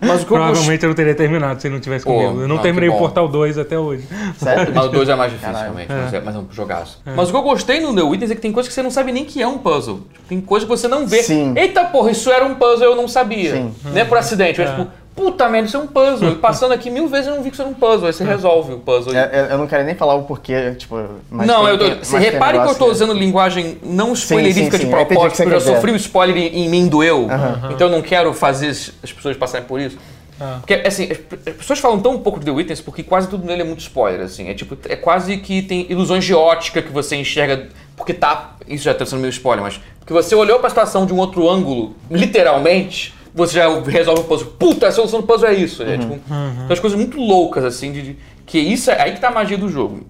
Mas 0.00 0.22
o 0.22 0.26
que 0.26 0.32
eu 0.32 0.38
gostei... 0.38 0.38
Provavelmente 0.38 0.82
eu 0.84 0.88
não 0.88 0.96
teria 0.96 1.14
terminado 1.14 1.60
se 1.60 1.66
ele 1.66 1.74
não 1.74 1.80
tivesse 1.80 2.04
comigo. 2.04 2.40
Eu 2.40 2.48
não, 2.48 2.56
não, 2.56 2.58
terminei 2.58 2.88
o. 2.88 2.96
Portal 2.96 3.28
2 3.28 3.58
até 3.58 3.78
hoje. 3.78 4.06
Sério? 4.36 4.72
Mas 4.74 4.86
o 4.86 4.88
2 4.88 5.08
é 5.08 5.14
mais 5.14 5.32
difícil, 5.32 5.52
Caralho. 5.52 5.74
realmente. 5.74 5.92
Mas, 5.92 6.14
é, 6.14 6.20
mas 6.20 6.34
é 6.34 6.38
um 6.38 6.46
jogaço. 6.50 7.02
Mas 7.04 7.28
o 7.28 7.32
que 7.32 7.36
eu 7.36 7.42
gostei 7.42 7.80
no 7.80 7.94
The 7.94 8.02
Witness 8.02 8.30
é 8.30 8.34
que 8.34 8.40
tem 8.40 8.52
coisas 8.52 8.68
que 8.68 8.74
você 8.74 8.82
não 8.82 8.90
sabe 8.90 9.12
nem 9.12 9.24
que 9.24 9.42
é 9.42 9.46
um 9.46 9.58
puzzle. 9.58 10.00
Tem 10.28 10.40
coisas 10.40 10.68
que 10.68 10.76
você 10.76 10.88
não 10.88 11.06
vê. 11.06 11.22
Sim. 11.22 11.54
Eita 11.56 11.84
porra, 11.84 12.10
isso 12.10 12.30
era 12.30 12.44
um 12.44 12.54
puzzle, 12.54 12.84
eu 12.84 12.96
não 12.96 13.08
sabia. 13.08 13.52
Sim. 13.52 13.74
Não 13.84 13.98
é 13.98 14.04
por 14.04 14.18
acidente. 14.18 14.60
Mas, 14.60 14.70
tipo, 14.70 14.88
puta 15.14 15.48
merda, 15.48 15.68
isso 15.68 15.76
é 15.76 15.80
um 15.80 15.86
puzzle. 15.86 16.30
E 16.30 16.34
passando 16.36 16.72
aqui 16.72 16.90
mil 16.90 17.08
vezes 17.08 17.26
eu 17.28 17.34
não 17.36 17.42
vi 17.42 17.50
que 17.50 17.54
isso 17.54 17.62
era 17.62 17.70
um 17.70 17.74
puzzle. 17.74 18.06
Aí 18.06 18.12
você 18.12 18.24
resolve 18.24 18.72
o 18.74 18.78
puzzle. 18.78 19.14
É, 19.14 19.30
é, 19.32 19.48
eu 19.52 19.58
não 19.58 19.66
quero 19.66 19.84
nem 19.84 19.94
falar 19.94 20.14
o 20.14 20.22
porquê, 20.24 20.74
tipo. 20.78 20.96
Mas 21.30 21.46
não, 21.46 21.62
tem- 21.64 21.68
eu, 21.70 21.78
tem- 21.78 21.98
você 22.02 22.18
repare 22.18 22.58
que 22.58 22.66
eu 22.68 22.74
que- 22.74 22.84
usando 22.84 23.12
linguagem 23.12 23.78
não 23.82 24.12
spoilerífica 24.12 24.78
sim, 24.78 24.84
de 24.86 24.90
sim, 24.90 24.98
eu 24.98 25.06
propósito, 25.06 25.36
porque 25.42 25.54
eu 25.54 25.58
dizer. 25.58 25.74
sofri 25.74 25.92
o 25.92 25.96
spoiler 25.96 26.36
em, 26.36 26.64
em 26.64 26.68
mim 26.68 26.88
doeu. 26.88 27.28
Então 27.72 27.88
eu 27.88 27.92
não 27.92 28.02
quero 28.02 28.32
fazer 28.32 28.68
as 28.68 28.92
as 29.02 29.12
pessoas 29.12 29.36
passarem 29.36 29.66
por 29.66 29.80
isso. 29.80 29.96
Ah. 30.40 30.56
Porque, 30.60 30.74
assim, 30.74 31.04
as 31.10 31.18
as 31.46 31.54
pessoas 31.56 31.78
falam 31.78 32.00
tão 32.00 32.18
pouco 32.18 32.40
de 32.40 32.46
The 32.46 32.50
Witness 32.50 32.80
porque 32.80 33.02
quase 33.02 33.28
tudo 33.28 33.44
nele 33.46 33.62
é 33.62 33.64
muito 33.64 33.80
spoiler, 33.80 34.22
assim. 34.22 34.48
É 34.48 34.54
tipo, 34.54 34.76
é 34.88 34.96
quase 34.96 35.36
que 35.36 35.62
tem 35.62 35.86
ilusões 35.88 36.24
de 36.24 36.34
ótica 36.34 36.82
que 36.82 36.90
você 36.90 37.14
enxerga, 37.16 37.68
porque 37.96 38.12
tá. 38.14 38.56
Isso 38.66 38.84
já 38.84 38.94
tá 38.94 39.04
sendo 39.06 39.20
meio 39.20 39.30
spoiler, 39.30 39.62
mas. 39.62 39.78
Porque 40.00 40.12
você 40.12 40.34
olhou 40.34 40.58
pra 40.58 40.68
situação 40.68 41.06
de 41.06 41.12
um 41.12 41.18
outro 41.18 41.48
ângulo, 41.48 41.94
literalmente, 42.10 43.14
você 43.34 43.54
já 43.54 43.68
resolve 43.80 44.22
o 44.22 44.24
puzzle. 44.24 44.52
Puta, 44.58 44.88
a 44.88 44.92
solução 44.92 45.20
do 45.20 45.26
puzzle 45.26 45.48
é 45.48 45.54
isso. 45.54 45.82
É, 45.82 45.96
tipo, 45.98 46.18
São 46.28 46.66
as 46.70 46.80
coisas 46.80 46.98
muito 46.98 47.18
loucas, 47.18 47.64
assim, 47.64 47.92
de. 47.92 48.02
de- 48.02 48.16
que 48.44 48.58
isso 48.58 48.90
é 48.90 49.00
aí 49.00 49.12
que 49.12 49.20
tá 49.20 49.28
a 49.28 49.30
magia 49.32 49.56
do 49.56 49.68
jogo. 49.68 50.00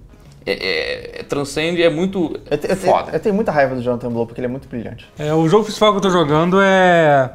É, 0.44 0.52
é- 0.52 1.20
é- 1.20 1.22
transcende, 1.22 1.80
é 1.82 1.88
muito 1.88 2.36
Eu, 2.50 2.58
te- 2.58 2.68
eu, 2.68 2.76
te- 2.76 2.86
foda. 2.86 3.10
eu 3.12 3.20
tenho 3.20 3.32
muita 3.34 3.52
raiva 3.52 3.76
do 3.76 3.82
Jonathan 3.82 4.10
Blow 4.10 4.26
porque 4.26 4.40
ele 4.40 4.46
é 4.46 4.50
muito 4.50 4.66
brilhante. 4.68 5.06
É, 5.18 5.32
o 5.32 5.48
jogo 5.48 5.64
principal 5.64 5.92
que 5.92 5.98
eu 5.98 6.02
tô 6.02 6.10
jogando 6.10 6.60
é. 6.60 7.30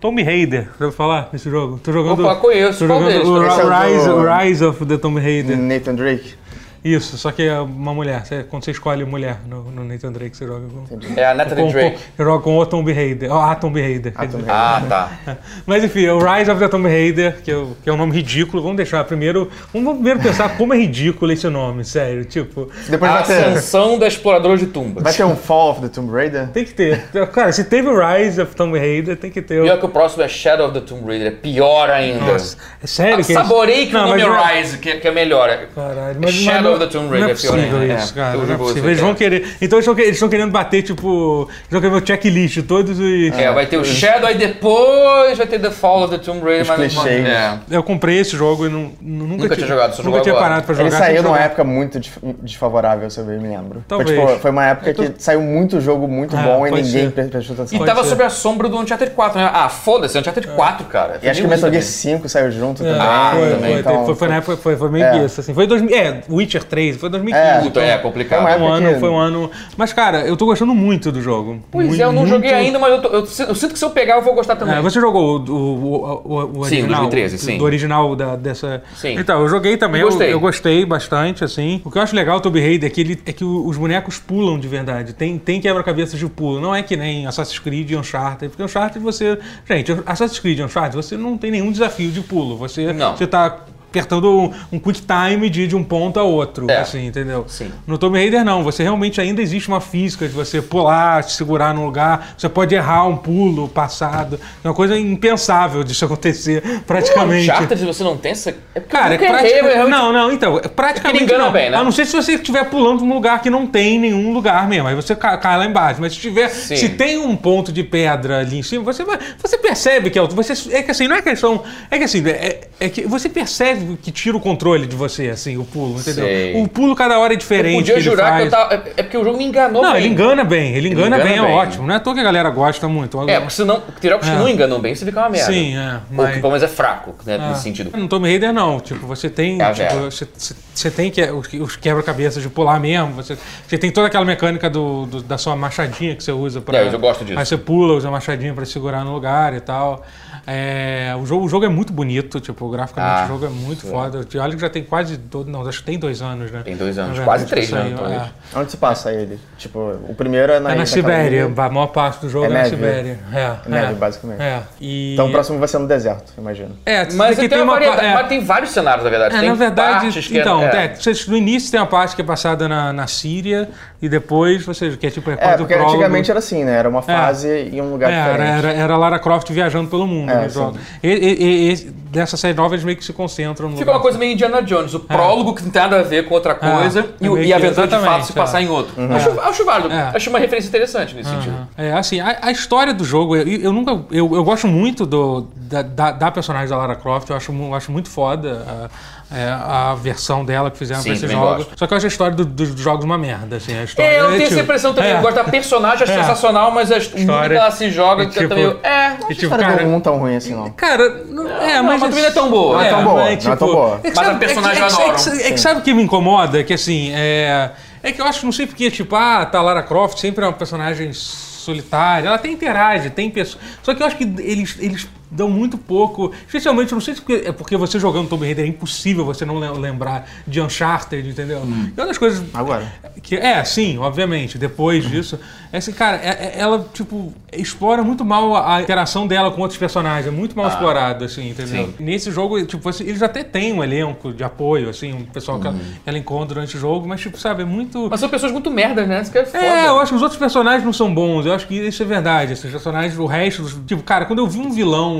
Tomb 0.00 0.20
Raider. 0.22 0.64
Já 0.78 0.86
ouviu 0.86 0.92
falar 0.92 1.28
desse 1.30 1.48
jogo? 1.50 1.78
Tô 1.84 1.92
jogando. 1.92 2.24
Opa, 2.24 2.34
conheço. 2.36 2.78
Tô 2.80 2.86
Qual 2.86 3.00
jogando 3.00 3.12
deles? 3.12 3.28
o 3.28 3.46
Esse 3.46 3.60
é 3.60 3.64
o 3.64 3.68
Rise, 3.94 4.08
do- 4.08 4.14
o 4.16 4.38
Rise 4.38 4.64
of 4.64 4.86
the 4.86 4.96
Tomb 4.96 5.20
Raider. 5.20 5.58
Nathan 5.58 5.94
Drake. 5.94 6.34
Isso, 6.82 7.18
só 7.18 7.30
que 7.30 7.42
é 7.42 7.58
uma 7.60 7.92
mulher. 7.92 8.24
Você- 8.24 8.42
quando 8.44 8.64
você 8.64 8.70
escolhe 8.70 9.04
mulher 9.04 9.38
no, 9.46 9.64
no 9.70 9.84
Nathan 9.84 10.12
Drake, 10.12 10.34
você 10.36 10.46
joga 10.46 10.66
com. 10.66 10.98
É 11.16 11.26
a 11.26 11.34
Natalie 11.34 11.64
com, 11.64 11.70
Drake. 11.70 11.90
com, 11.96 12.02
você 12.16 12.24
joga 12.24 12.42
com 12.42 12.58
o 12.58 12.66
Tomb 12.66 12.92
Raider. 12.92 13.30
ó, 13.30 13.50
a 13.50 13.54
Tomb 13.54 13.80
Raider. 13.80 14.12
quer 14.12 14.28
Tomb 14.28 14.38
dizer. 14.38 14.50
Ah, 14.50 14.82
tá. 14.88 15.10
Mas 15.66 15.84
enfim, 15.84 16.04
é 16.06 16.12
o 16.12 16.18
Rise 16.18 16.50
of 16.50 16.58
the 16.58 16.68
Tomb 16.68 16.88
Raider, 16.88 17.36
que 17.42 17.50
é, 17.50 17.64
que 17.82 17.90
é 17.90 17.92
um 17.92 17.96
nome 17.98 18.12
ridículo. 18.12 18.62
Vamos 18.62 18.76
deixar 18.78 19.04
primeiro. 19.04 19.50
Vamos 19.74 19.94
primeiro 19.94 20.20
pensar 20.20 20.56
como 20.56 20.72
é 20.72 20.78
ridículo 20.78 21.30
esse 21.32 21.46
nome, 21.48 21.84
sério. 21.84 22.24
Tipo, 22.24 22.70
Depois 22.88 23.10
A 23.10 23.14
vai 23.16 23.24
ter, 23.24 23.32
ascensão 23.44 23.98
da 23.98 24.06
exploradora 24.08 24.56
de 24.56 24.66
tumbas. 24.66 25.02
vai 25.02 25.12
ter 25.12 25.24
um 25.24 25.36
Fall 25.36 25.72
of 25.72 25.80
the 25.82 25.88
Tomb 25.88 26.10
Raider. 26.10 26.48
tem 26.48 26.64
que 26.64 26.72
ter. 26.72 27.08
Cara, 27.32 27.52
se 27.52 27.64
teve 27.64 27.88
o 27.88 27.94
Rise 28.00 28.40
of 28.40 28.54
Tomb 28.56 28.78
Raider, 28.78 29.16
tem 29.18 29.30
que 29.30 29.42
ter 29.42 29.60
o. 29.60 29.64
Pior 29.64 29.78
que 29.78 29.84
o 29.86 29.88
próximo 29.90 30.22
é 30.22 30.28
Shadow 30.28 30.68
of 30.70 30.80
the 30.80 30.86
Tomb 30.86 31.06
Raider, 31.06 31.26
é 31.28 31.30
pior 31.30 31.90
ainda. 31.90 32.32
Nossa, 32.32 32.56
é 32.82 32.86
sério 32.86 33.22
que. 33.24 33.34
Saborei 33.34 33.86
que 33.86 33.92
Não, 33.92 34.04
o 34.04 34.08
nome 34.08 34.22
não 34.22 34.34
é 34.48 34.60
Rise, 34.60 34.78
que, 34.78 34.94
que 34.96 35.06
é 35.06 35.10
melhor. 35.10 35.50
Caralho, 35.74 36.18
mas, 36.22 36.32
Shadow 36.34 36.69
of 36.70 36.78
the 36.80 36.86
Tomb 36.86 37.08
Raider 37.08 37.20
não 37.20 37.28
é 37.28 37.32
é 37.32 37.34
pior 37.34 37.52
possível 37.54 37.78
ainda, 37.80 37.94
isso, 37.94 38.12
é. 38.12 38.14
cara. 38.14 38.36
Não 38.38 38.54
é 38.54 38.56
possível. 38.56 38.84
Eles 38.90 39.00
vão 39.00 39.14
querer. 39.14 39.56
Então 39.60 39.78
eles 39.78 40.08
estão 40.14 40.28
querendo 40.28 40.50
bater, 40.50 40.82
tipo. 40.82 41.48
Eles 41.50 41.70
vão 41.70 41.80
querer 41.80 41.94
o 42.02 42.06
checklist, 42.06 42.62
todos 42.66 42.98
os. 42.98 43.38
É, 43.38 43.52
vai 43.52 43.66
ter 43.66 43.76
o 43.78 43.84
Shadow, 43.84 44.26
aí 44.28 44.36
depois 44.36 45.36
vai 45.38 45.46
ter 45.46 45.58
The 45.58 45.70
Fall 45.70 46.04
of 46.04 46.16
the 46.16 46.22
Tomb 46.24 46.40
Raider. 46.44 46.62
Os 46.62 46.94
mas. 46.94 47.06
É. 47.06 47.58
Eu 47.70 47.82
comprei 47.82 48.18
esse 48.18 48.36
jogo 48.36 48.66
e 48.66 48.68
não, 48.68 48.90
nunca, 49.00 49.42
Nunca 49.44 49.56
tinha 49.56 49.66
jogado, 49.66 49.94
só 49.96 50.02
Nunca 50.02 50.20
tinha 50.20 50.34
parado 50.34 50.64
pra 50.64 50.74
jogar. 50.74 50.88
Ele 50.88 50.96
saiu 50.96 51.22
numa 51.22 51.38
época 51.38 51.64
muito 51.64 52.00
desfavorável, 52.42 53.08
se 53.10 53.18
eu 53.20 53.24
bem 53.24 53.38
me 53.38 53.48
lembro. 53.48 53.82
Foi, 53.88 53.98
Talvez. 53.98 54.10
tipo, 54.20 54.38
foi 54.40 54.50
uma 54.50 54.66
época 54.66 54.94
tô- 54.94 55.02
que 55.04 55.22
saiu 55.22 55.40
muito 55.40 55.80
jogo 55.80 56.06
muito 56.08 56.36
Ah, 56.36 56.42
bom 56.42 56.66
e 56.66 56.70
ninguém 56.70 57.10
prestou 57.10 57.54
atenção. 57.54 57.80
E 57.82 57.84
tava 57.84 58.04
sob 58.04 58.22
a 58.22 58.30
sombra 58.30 58.68
do 58.68 58.78
Uncharted 58.78 59.12
4, 59.12 59.38
né? 59.38 59.50
Ah, 59.52 59.68
foda-se, 59.68 60.18
Uncharted 60.18 60.46
4, 60.48 60.86
cara. 60.86 61.18
E 61.22 61.28
acho 61.28 61.40
que 61.40 61.46
o 61.46 61.50
Metal 61.50 61.70
Gear 61.70 61.82
isso 61.82 61.92
5 61.92 62.28
saiu 62.28 62.50
junto 62.50 62.82
É, 62.84 62.86
também. 62.92 63.00
Ah, 63.00 63.30
foi, 63.34 63.50
também, 63.50 63.60
foi, 63.72 63.80
então, 63.80 64.06
foi, 64.06 64.14
foi 64.14 64.28
na 64.28 64.36
época, 64.36 64.56
foi, 64.56 64.90
meio 64.90 65.04
É. 65.04 65.10
que 65.12 65.24
isso, 65.24 65.40
assim. 65.40 65.54
Foi 65.54 65.66
2000, 65.66 65.96
é, 65.96 66.20
Witcher 66.28 66.59
Witcher 66.60 66.68
3, 66.70 66.96
foi 66.96 67.08
2015. 67.10 67.46
É, 67.46 67.60
Puta, 67.60 67.80
é 67.80 67.98
complicado. 67.98 68.42
Foi 68.46 68.60
um 68.60 68.68
ano, 68.72 68.94
que- 68.94 69.00
foi 69.00 69.08
um 69.08 69.16
ano. 69.16 69.50
Mas, 69.76 69.92
cara, 69.92 70.20
eu 70.26 70.36
tô 70.36 70.46
gostando 70.46 70.74
muito 70.74 71.10
do 71.10 71.20
jogo. 71.20 71.60
Pois 71.70 71.88
Muito, 71.88 72.00
é, 72.00 72.04
eu 72.04 72.12
não 72.12 72.26
joguei 72.26 72.50
muito. 72.52 72.64
ainda, 72.66 72.78
mas 72.78 72.92
eu, 72.92 73.02
tô- 73.02 73.08
eu 73.08 73.26
sinto- 73.26 73.48
eu 73.48 73.54
sinto 73.54 73.72
que 73.72 73.78
se 73.78 73.84
eu 73.84 73.90
pegar 73.90 74.16
eu 74.16 74.22
vou 74.22 74.34
gostar 74.34 74.56
também. 74.56 74.76
É, 74.76 74.80
você 74.80 75.00
jogou 75.00 75.38
o, 75.40 75.50
o, 75.50 76.22
o, 76.24 76.60
o 76.60 76.64
Sim, 76.64 76.82
o 76.82 76.84
original? 76.84 77.00
2013, 77.02 77.38
sim. 77.38 77.58
Do 77.58 77.64
original 77.64 78.16
da, 78.16 78.36
dessa. 78.36 78.82
Sim. 78.96 79.18
Então, 79.18 79.40
eu 79.40 79.48
joguei 79.48 79.76
também, 79.76 80.00
Eu 80.00 80.06
eu, 80.06 80.10
gostei. 80.10 80.32
eu 80.32 80.40
gostei 80.40 80.84
bastante, 80.84 81.44
assim. 81.44 81.80
O 81.84 81.90
que 81.90 81.98
eu 81.98 82.02
acho 82.02 82.14
legal 82.14 82.38
do 82.38 82.42
Tomb 82.42 82.60
Raider 82.60 82.90
é 82.90 82.92
que, 82.92 83.00
ele, 83.00 83.20
é 83.26 83.32
que 83.32 83.44
os 83.44 83.76
bonecos 83.76 84.18
pulam 84.18 84.58
de 84.58 84.68
verdade. 84.68 85.12
Tem, 85.12 85.38
tem 85.38 85.60
quebra-cabeças 85.60 86.18
de 86.18 86.26
pulo. 86.26 86.60
Não 86.60 86.74
é 86.74 86.82
que 86.82 86.96
nem 86.96 87.26
Assassin's 87.26 87.58
Creed 87.58 87.90
e 87.90 87.96
Uncharted. 87.96 88.48
Porque 88.50 88.62
Uncharted 88.62 89.02
você. 89.02 89.38
Gente, 89.68 89.96
Assassin's 90.06 90.38
Creed 90.38 90.58
e 90.58 90.62
Uncharted 90.62 90.96
você 90.96 91.16
não 91.16 91.36
tem 91.38 91.50
nenhum 91.50 91.70
desafio 91.72 92.10
de 92.10 92.20
pulo. 92.20 92.56
Você, 92.56 92.92
Não. 92.92 93.16
você 93.16 93.26
tá 93.26 93.60
apertando 93.90 94.30
um, 94.30 94.52
um 94.72 94.78
quick 94.78 95.02
time 95.02 95.50
de, 95.50 95.66
de 95.66 95.74
um 95.76 95.82
ponto 95.82 96.18
a 96.20 96.22
outro, 96.22 96.70
É. 96.70 96.78
assim, 96.78 97.06
entendeu? 97.06 97.44
Sim. 97.48 97.70
No 97.86 97.98
Tomb 97.98 98.16
Raider 98.16 98.44
não, 98.44 98.62
você 98.62 98.82
realmente 98.84 99.20
ainda 99.20 99.42
existe 99.42 99.68
uma 99.68 99.80
física 99.80 100.28
de 100.28 100.32
você 100.32 100.62
pular, 100.62 101.24
se 101.24 101.32
segurar 101.36 101.74
num 101.74 101.84
lugar, 101.84 102.34
você 102.38 102.48
pode 102.48 102.74
errar 102.74 103.06
um 103.06 103.16
pulo 103.16 103.68
passado, 103.68 104.38
é 104.64 104.68
uma 104.68 104.74
coisa 104.74 104.96
impensável 104.96 105.82
disso 105.82 106.04
acontecer 106.04 106.62
praticamente. 106.86 107.50
Uncharted, 107.50 107.84
você 107.84 108.04
não 108.04 108.16
tem 108.16 108.32
essa... 108.32 108.54
É 108.74 108.80
Cara, 108.80 109.14
é 109.14 109.18
praticamente. 109.18 109.90
Não, 109.90 110.12
não, 110.12 110.32
então, 110.32 110.58
é 110.58 110.68
praticamente. 110.68 111.24
engana 111.24 111.44
não. 111.46 111.52
bem, 111.52 111.70
né? 111.70 111.76
A 111.76 111.84
não 111.84 111.90
ser 111.92 112.06
se 112.06 112.12
você 112.14 112.34
estiver 112.34 112.64
pulando 112.70 113.04
num 113.04 113.14
lugar 113.14 113.42
que 113.42 113.50
não 113.50 113.66
tem 113.66 113.98
nenhum 113.98 114.32
lugar 114.32 114.68
mesmo. 114.68 114.86
Aí 114.88 114.94
você 114.94 115.14
ca- 115.16 115.36
cai 115.36 115.58
lá 115.58 115.66
embaixo. 115.66 116.00
Mas 116.00 116.12
se 116.14 116.20
tiver. 116.20 116.48
Sim. 116.48 116.76
Se 116.76 116.88
tem 116.90 117.18
um 117.18 117.34
ponto 117.36 117.72
de 117.72 117.82
pedra 117.82 118.38
ali 118.40 118.58
em 118.58 118.62
cima, 118.62 118.84
você 118.84 119.04
vai. 119.04 119.18
Você 119.42 119.58
percebe 119.58 120.10
que 120.10 120.18
é. 120.18 120.22
Você, 120.26 120.74
é 120.74 120.82
que 120.82 120.90
assim, 120.90 121.08
não 121.08 121.16
é 121.16 121.22
questão. 121.22 121.62
É 121.90 121.98
que 121.98 122.04
assim, 122.04 122.26
é, 122.28 122.68
é 122.78 122.88
que 122.88 123.02
você 123.06 123.28
percebe 123.28 123.79
que 124.02 124.10
tira 124.10 124.36
o 124.36 124.40
controle 124.40 124.86
de 124.86 124.94
você, 124.96 125.28
assim, 125.28 125.56
o 125.56 125.64
pulo, 125.64 125.98
entendeu? 125.98 126.24
Sei. 126.24 126.62
O 126.62 126.68
pulo 126.68 126.94
cada 126.94 127.18
hora 127.18 127.32
é 127.32 127.34
Eu 127.34 127.38
diferente. 127.38 127.76
podia 127.76 127.94
que 127.94 128.00
ele 128.00 128.04
jurar 128.10 128.38
que 128.40 128.46
eu 128.46 128.50
tava... 128.50 128.74
É 128.74 128.82
é 128.98 129.02
porque 129.02 129.16
o 129.16 129.24
jogo 129.24 129.38
me 129.38 129.44
enganou 129.44 129.82
Não, 129.82 129.92
bem. 129.92 130.02
ele 130.04 130.12
engana 130.12 130.44
bem, 130.44 130.74
ele 130.74 130.88
engana, 130.88 131.16
engana 131.16 131.24
bem, 131.24 131.38
é 131.38 131.42
bem. 131.42 131.52
ótimo. 131.54 131.86
Não 131.86 131.94
é 131.94 131.96
à 131.96 132.00
toa 132.00 132.14
que 132.14 132.20
a 132.20 132.22
galera 132.24 132.50
gosta 132.50 132.86
muito. 132.88 133.20
É, 133.28 133.38
porque 133.38 133.54
senão, 133.54 133.82
tem 134.00 134.10
jogos 134.10 134.26
que 134.28 134.32
É. 134.34 134.38
não 134.38 134.48
enganam 134.48 134.80
bem, 134.80 134.94
você 134.94 135.04
fica 135.04 135.20
uma 135.20 135.28
merda. 135.28 135.52
Sim, 135.52 135.76
é. 135.76 135.94
Ou 135.94 136.00
mas- 136.10 136.34
que 136.34 136.40
pelo 136.40 136.48
menos 136.52 136.62
é 136.62 136.68
fraco, 136.68 137.14
né, 137.24 137.38
Ah. 137.40 137.48
nesse 137.50 137.62
sentido. 137.62 137.96
No 137.96 138.08
Tomb 138.08 138.28
Raider 138.28 138.52
não, 138.52 138.78
tipo, 138.80 139.06
você 139.06 139.28
tem, 139.30 139.60
É 139.60 139.72
tipo, 139.72 139.94
você, 140.10 140.26
você- 140.74 140.90
tem 140.90 141.10
que, 141.10 141.22
os, 141.22 141.48
os 141.52 141.76
quebra-cabeças 141.76 142.42
de 142.42 142.48
pular 142.48 142.78
mesmo, 142.80 143.12
você, 143.14 143.36
você 143.66 143.78
tem 143.78 143.90
toda 143.90 144.06
aquela 144.06 144.24
mecânica 144.24 144.68
do, 144.70 145.06
do- 145.06 145.22
da 145.22 145.36
sua 145.38 145.54
machadinha 145.56 146.14
que 146.16 146.22
você 146.24 146.32
usa 146.32 146.60
pra... 146.60 146.78
É, 146.78 146.88
eu 146.92 146.98
gosto 146.98 147.24
disso. 147.24 147.38
Aí 147.38 147.44
você 147.46 147.56
pula, 147.56 147.94
usa 147.94 148.08
a 148.08 148.10
machadinha 148.10 148.52
pra 148.54 148.64
segurar 148.64 149.04
no 149.04 149.12
lugar 149.12 149.54
e 149.54 149.60
tal. 149.60 150.04
É, 150.52 151.14
o, 151.16 151.24
jogo, 151.24 151.44
o 151.44 151.48
jogo 151.48 151.64
é 151.64 151.68
muito 151.68 151.92
bonito, 151.92 152.40
tipo, 152.40 152.68
graficamente 152.68 153.20
Ah, 153.20 153.24
o 153.26 153.28
jogo 153.28 153.46
é 153.46 153.48
muito 153.48 153.86
foda. 153.86 154.26
Olha 154.40 154.54
que 154.54 154.60
já 154.60 154.68
tem 154.68 154.82
quase, 154.82 155.16
do- 155.16 155.44
não, 155.44 155.66
acho 155.68 155.78
que 155.78 155.84
tem 155.84 155.96
dois 155.98 156.20
anos, 156.20 156.50
né? 156.50 156.62
Tem 156.64 156.76
dois 156.76 156.98
anos, 156.98 157.20
quase 157.20 157.44
verdade, 157.44 157.68
três, 157.68 157.70
né, 157.70 158.30
é. 158.54 158.58
Onde 158.58 158.70
se 158.72 158.76
passa 158.76 159.12
ele? 159.12 159.38
Tipo, 159.56 159.96
o 160.08 160.14
primeiro 160.14 160.52
é 160.52 160.58
na 160.58 160.72
É 160.72 160.74
na 160.74 160.86
Sibéria, 160.86 161.44
a 161.56 161.68
maior 161.68 161.86
parte 161.86 162.22
do 162.22 162.28
jogo 162.28 162.46
é, 162.46 162.48
É 162.48 162.52
na. 162.52 162.64
Sibéria. 162.64 163.18
É, 163.32 163.38
É 163.38 163.58
neve, 163.68 163.92
é. 163.92 163.94
basicamente. 163.94 164.40
É. 164.42 164.60
E... 164.80 165.12
Então 165.14 165.28
o 165.28 165.30
próximo 165.30 165.58
vai 165.60 165.68
ser 165.68 165.78
no 165.78 165.86
deserto, 165.86 166.32
imagino. 166.36 166.76
É, 166.84 167.06
Mas 167.12 167.38
aqui 167.38 167.48
tem, 167.48 167.62
uma 167.62 167.78
é. 167.80 168.14
mas 168.14 168.28
tem 168.28 168.42
vários 168.44 168.70
cenários, 168.70 169.04
na 169.04 169.10
verdade. 169.10 169.36
É, 169.36 169.40
tem 169.40 169.48
na 169.48 169.54
verdade, 169.54 170.08
então, 170.32 170.62
é, 170.64 170.86
é, 170.86 170.94
no 171.28 171.36
início 171.36 171.70
tem 171.70 171.78
uma 171.78 171.86
parte 171.86 172.16
que 172.16 172.22
é 172.22 172.24
passada 172.24 172.68
na, 172.68 172.92
na 172.92 173.06
Síria 173.06 173.68
e 174.02 174.08
depois, 174.08 174.64
você, 174.64 174.96
que 174.96 175.06
é 175.06 175.10
tipo, 175.10 175.30
é 175.30 175.34
É, 175.34 175.36
quase 175.36 175.54
o 175.54 175.58
porque 175.58 175.74
prólogo. 175.74 175.92
antigamente 175.94 176.30
era 176.30 176.38
assim, 176.38 176.64
né? 176.64 176.72
Era 176.76 176.88
uma 176.88 177.02
fase 177.02 177.70
e 177.72 177.80
um 177.80 177.90
lugar 177.92 178.10
É, 178.10 178.22
diferente. 178.24 178.48
era, 178.58 178.68
era, 178.70 178.72
era 178.72 178.96
Lara 178.96 179.18
Croft 179.18 179.50
viajando 179.52 179.88
pelo 179.88 180.06
mundo 180.06 180.30
É, 180.44 180.48
jogos. 180.48 180.80
E, 181.02 181.08
e- 181.08 181.72
e- 181.72 182.00
dessa 182.10 182.36
série 182.36 182.54
nova 182.54 182.74
eles 182.74 182.84
meio 182.84 182.96
que 182.96 183.04
se 183.04 183.12
concentram 183.12 183.68
no 183.68 183.76
Fica 183.76 183.90
uma 183.90 184.00
coisa 184.00 184.18
meio 184.18 184.32
Indiana 184.32 184.60
Jones, 184.62 184.94
o 184.94 185.00
prólogo 185.00 185.54
que 185.54 185.62
não 185.62 185.70
tem 185.70 185.82
nada 185.82 186.00
a 186.00 186.02
ver 186.02 186.26
com 186.26 186.34
outra 186.34 186.54
coisa 186.54 187.00
é 187.20 187.24
e, 187.24 187.46
e 187.46 187.52
a 187.52 187.56
aventura 187.56 187.86
de 187.86 187.98
fato 187.98 188.26
se 188.26 188.32
passar 188.32 188.60
é. 188.60 188.64
em 188.64 188.68
outro. 188.68 188.94
Acho, 189.12 189.40
acho 189.40 189.64
válido, 189.64 189.92
É. 189.94 190.12
acho 190.14 190.28
uma 190.30 190.38
referência 190.38 190.68
interessante 190.68 191.14
nesse 191.14 191.30
sentido. 191.30 191.54
Aham. 191.54 191.68
É, 191.78 191.92
assim, 191.92 192.20
a, 192.20 192.38
a 192.42 192.50
história 192.50 192.92
do 192.92 193.04
jogo, 193.04 193.36
eu, 193.36 193.46
eu 193.46 193.72
nunca. 193.72 193.92
Eu, 194.10 194.34
eu 194.34 194.44
gosto 194.44 194.66
muito 194.66 195.06
do, 195.06 195.46
da, 195.56 195.82
da, 195.82 196.10
da 196.12 196.30
personagem 196.30 196.68
da 196.68 196.76
Lara 196.76 196.96
Croft, 196.96 197.30
eu 197.30 197.36
acho, 197.36 197.52
eu 197.52 197.74
acho 197.74 197.92
muito 197.92 198.08
foda 198.10 198.64
a, 198.66 198.90
é, 199.32 199.48
a 199.48 199.94
versão 199.94 200.44
dela 200.44 200.70
que 200.70 200.78
fizeram 200.78 201.00
Sim, 201.02 201.10
pra 201.10 201.16
esses 201.16 201.30
jogos. 201.30 201.56
gosto. 201.64 201.78
Só 201.78 201.86
que 201.86 201.92
eu 201.92 201.96
acho 201.96 202.06
a 202.06 202.08
história 202.08 202.34
do- 202.36 202.44
dos 202.44 202.68
jogos 202.80 203.04
uma 203.04 203.16
merda, 203.16 203.56
assim. 203.56 203.78
A 203.78 203.84
história, 203.84 204.08
É, 204.10 204.20
eu 204.20 204.26
tenho 204.28 204.38
tipo, 204.40 204.52
essa 204.54 204.60
impressão 204.62 204.92
também. 204.94 205.10
é. 205.12 205.16
Eu 205.16 205.20
gosto 205.22 205.36
da 205.36 205.44
personagem, 205.44 206.02
acho 206.02 206.12
É. 206.12 206.16
sensacional, 206.20 206.70
mas 206.72 206.90
a- 206.90 206.96
o 206.96 206.98
mundo 206.98 207.10
que 207.12 207.20
História. 207.20 207.56
ela 207.56 207.70
se 207.70 207.90
joga 207.90 208.24
E, 208.24 208.26
que 208.28 208.38
eu 208.38 208.42
tipo, 208.48 208.54
também. 208.54 208.76
É. 208.82 209.16
E, 209.28 209.32
A 209.32 209.34
tipo, 209.36 209.56
cara, 209.56 209.82
não 209.84 209.96
é 209.96 210.00
tão 210.00 210.18
ruim 210.18 210.36
assim, 210.36 210.54
não. 210.54 210.70
Cara, 210.70 211.08
não, 211.28 211.48
é, 211.48 211.74
Não, 211.76 211.82
mas, 211.84 212.00
mas 212.00 212.10
também 212.10 212.22
não 212.22 212.28
é 212.28 212.32
tão 212.32 212.50
boa. 212.50 212.74
Não 212.76 212.82
é 212.82 212.88
tão 212.88 213.04
boa, 213.04 213.14
mas, 213.14 213.24
não 213.24 213.30
é 213.32 213.36
tipo, 213.36 213.56
tão 213.56 213.68
boa. 213.68 214.00
é 214.02 214.10
que 214.10 214.16
Mas 214.16 214.28
a 214.28 214.34
personagem 214.34 214.82
é 214.82 214.86
que, 214.86 214.92
eu 214.94 215.00
é 215.00 215.14
que-. 215.14 215.42
É 215.46 215.50
que, 215.52 215.60
sabe 215.60 215.80
o 215.80 215.82
que 215.82 215.94
me 215.94 216.02
incomoda? 216.02 216.64
Que 216.64 216.74
assim, 216.74 217.10
é. 217.14 217.70
É 218.02 218.12
que 218.12 218.20
eu 218.20 218.24
acho, 218.24 218.44
não 218.46 218.52
sei 218.52 218.66
porque, 218.66 218.90
tipo, 218.90 219.14
ah, 219.14 219.44
tá, 219.44 219.60
Lara 219.60 219.82
Croft 219.82 220.18
sempre 220.18 220.42
é 220.44 220.48
uma 220.48 220.54
personagem 220.54 221.12
solitária, 221.12 222.26
ela 222.28 222.36
até 222.36 222.48
interage, 222.48 223.10
tem 223.10 223.30
pessoas. 223.30 223.62
Só 223.82 223.94
que 223.94 224.02
eu 224.02 224.06
acho 224.06 224.16
que 224.16 224.24
eles, 224.24 224.76
eles 224.80 225.06
dão 225.30 225.48
muito 225.48 225.78
pouco. 225.78 226.32
Especialmente, 226.46 226.92
não 226.92 227.00
sei 227.00 227.14
se 227.14 227.20
porque- 227.20 227.48
é 227.48 227.52
porque 227.52 227.76
você 227.76 227.98
jogando 227.98 228.28
Tomb 228.28 228.44
Raider 228.44 228.64
é 228.64 228.68
impossível 228.68 229.24
você 229.24 229.44
não 229.44 229.58
le- 229.58 229.78
lembrar 229.78 230.28
de 230.46 230.60
Uncharted, 230.60 231.28
entendeu? 231.28 231.60
Hum. 231.60 231.90
E 231.96 232.00
uma 232.00 232.06
das 232.06 232.18
coisas. 232.18 232.42
Agora. 232.52 232.90
Que, 233.22 233.36
é, 233.36 233.62
sim, 233.64 233.98
obviamente. 233.98 234.58
Depois 234.58 235.08
disso. 235.08 235.38
É 235.72 235.78
assim, 235.78 235.92
cara, 235.92 236.16
é- 236.16 236.28
é- 236.56 236.60
ela, 236.60 236.84
tipo, 236.92 237.32
explora 237.52 238.02
muito 238.02 238.24
mal 238.24 238.56
a, 238.56 238.82
interação 238.82 239.26
dela 239.26 239.50
com 239.52 239.60
outros 239.60 239.78
personagens. 239.78 240.26
É 240.26 240.30
muito 240.30 240.56
mal 240.56 240.66
explorado, 240.68 241.24
assim, 241.24 241.50
entendeu? 241.50 241.86
sim. 241.86 241.94
Nesse 242.00 242.30
jogo, 242.30 242.60
tipo, 242.64 242.88
assim, 242.88 243.04
eles 243.04 243.22
até 243.22 243.44
têm 243.44 243.72
um 243.72 243.82
elenco 243.84 244.32
de 244.32 244.42
apoio, 244.42 244.88
assim, 244.88 245.12
um 245.12 245.24
pessoal 245.24 245.60
que 245.60 245.66
ela, 245.68 245.76
ela 246.04 246.18
encontra 246.18 246.54
durante 246.54 246.76
o 246.76 246.80
jogo, 246.80 247.06
mas, 247.06 247.20
tipo, 247.20 247.38
sabe, 247.38 247.62
é 247.62 247.64
muito. 247.64 248.08
Mas 248.10 248.18
são 248.18 248.28
pessoas 248.28 248.50
muito 248.50 248.70
merdas, 248.70 249.06
né? 249.06 249.20
Isso 249.22 249.30
que 249.30 249.38
é 249.38 249.44
foda. 249.46 249.64
É, 249.64 249.86
eu 249.86 250.00
acho 250.00 250.10
que 250.10 250.16
os 250.16 250.22
outros 250.22 250.38
personagens 250.40 250.84
não 250.84 250.92
são 250.92 251.12
bons. 251.14 251.46
Eu 251.46 251.52
acho 251.54 251.66
que 251.68 251.74
isso 251.74 252.02
é 252.02 252.06
verdade. 252.06 252.52
Esses 252.54 252.68
personagens, 252.70 253.16
o 253.18 253.26
resto, 253.26 253.64
tipo, 253.86 254.02
cara, 254.02 254.24
quando 254.24 254.40
eu 254.40 254.46
vi 254.48 254.58
um 254.58 254.70
vilão, 254.70 255.19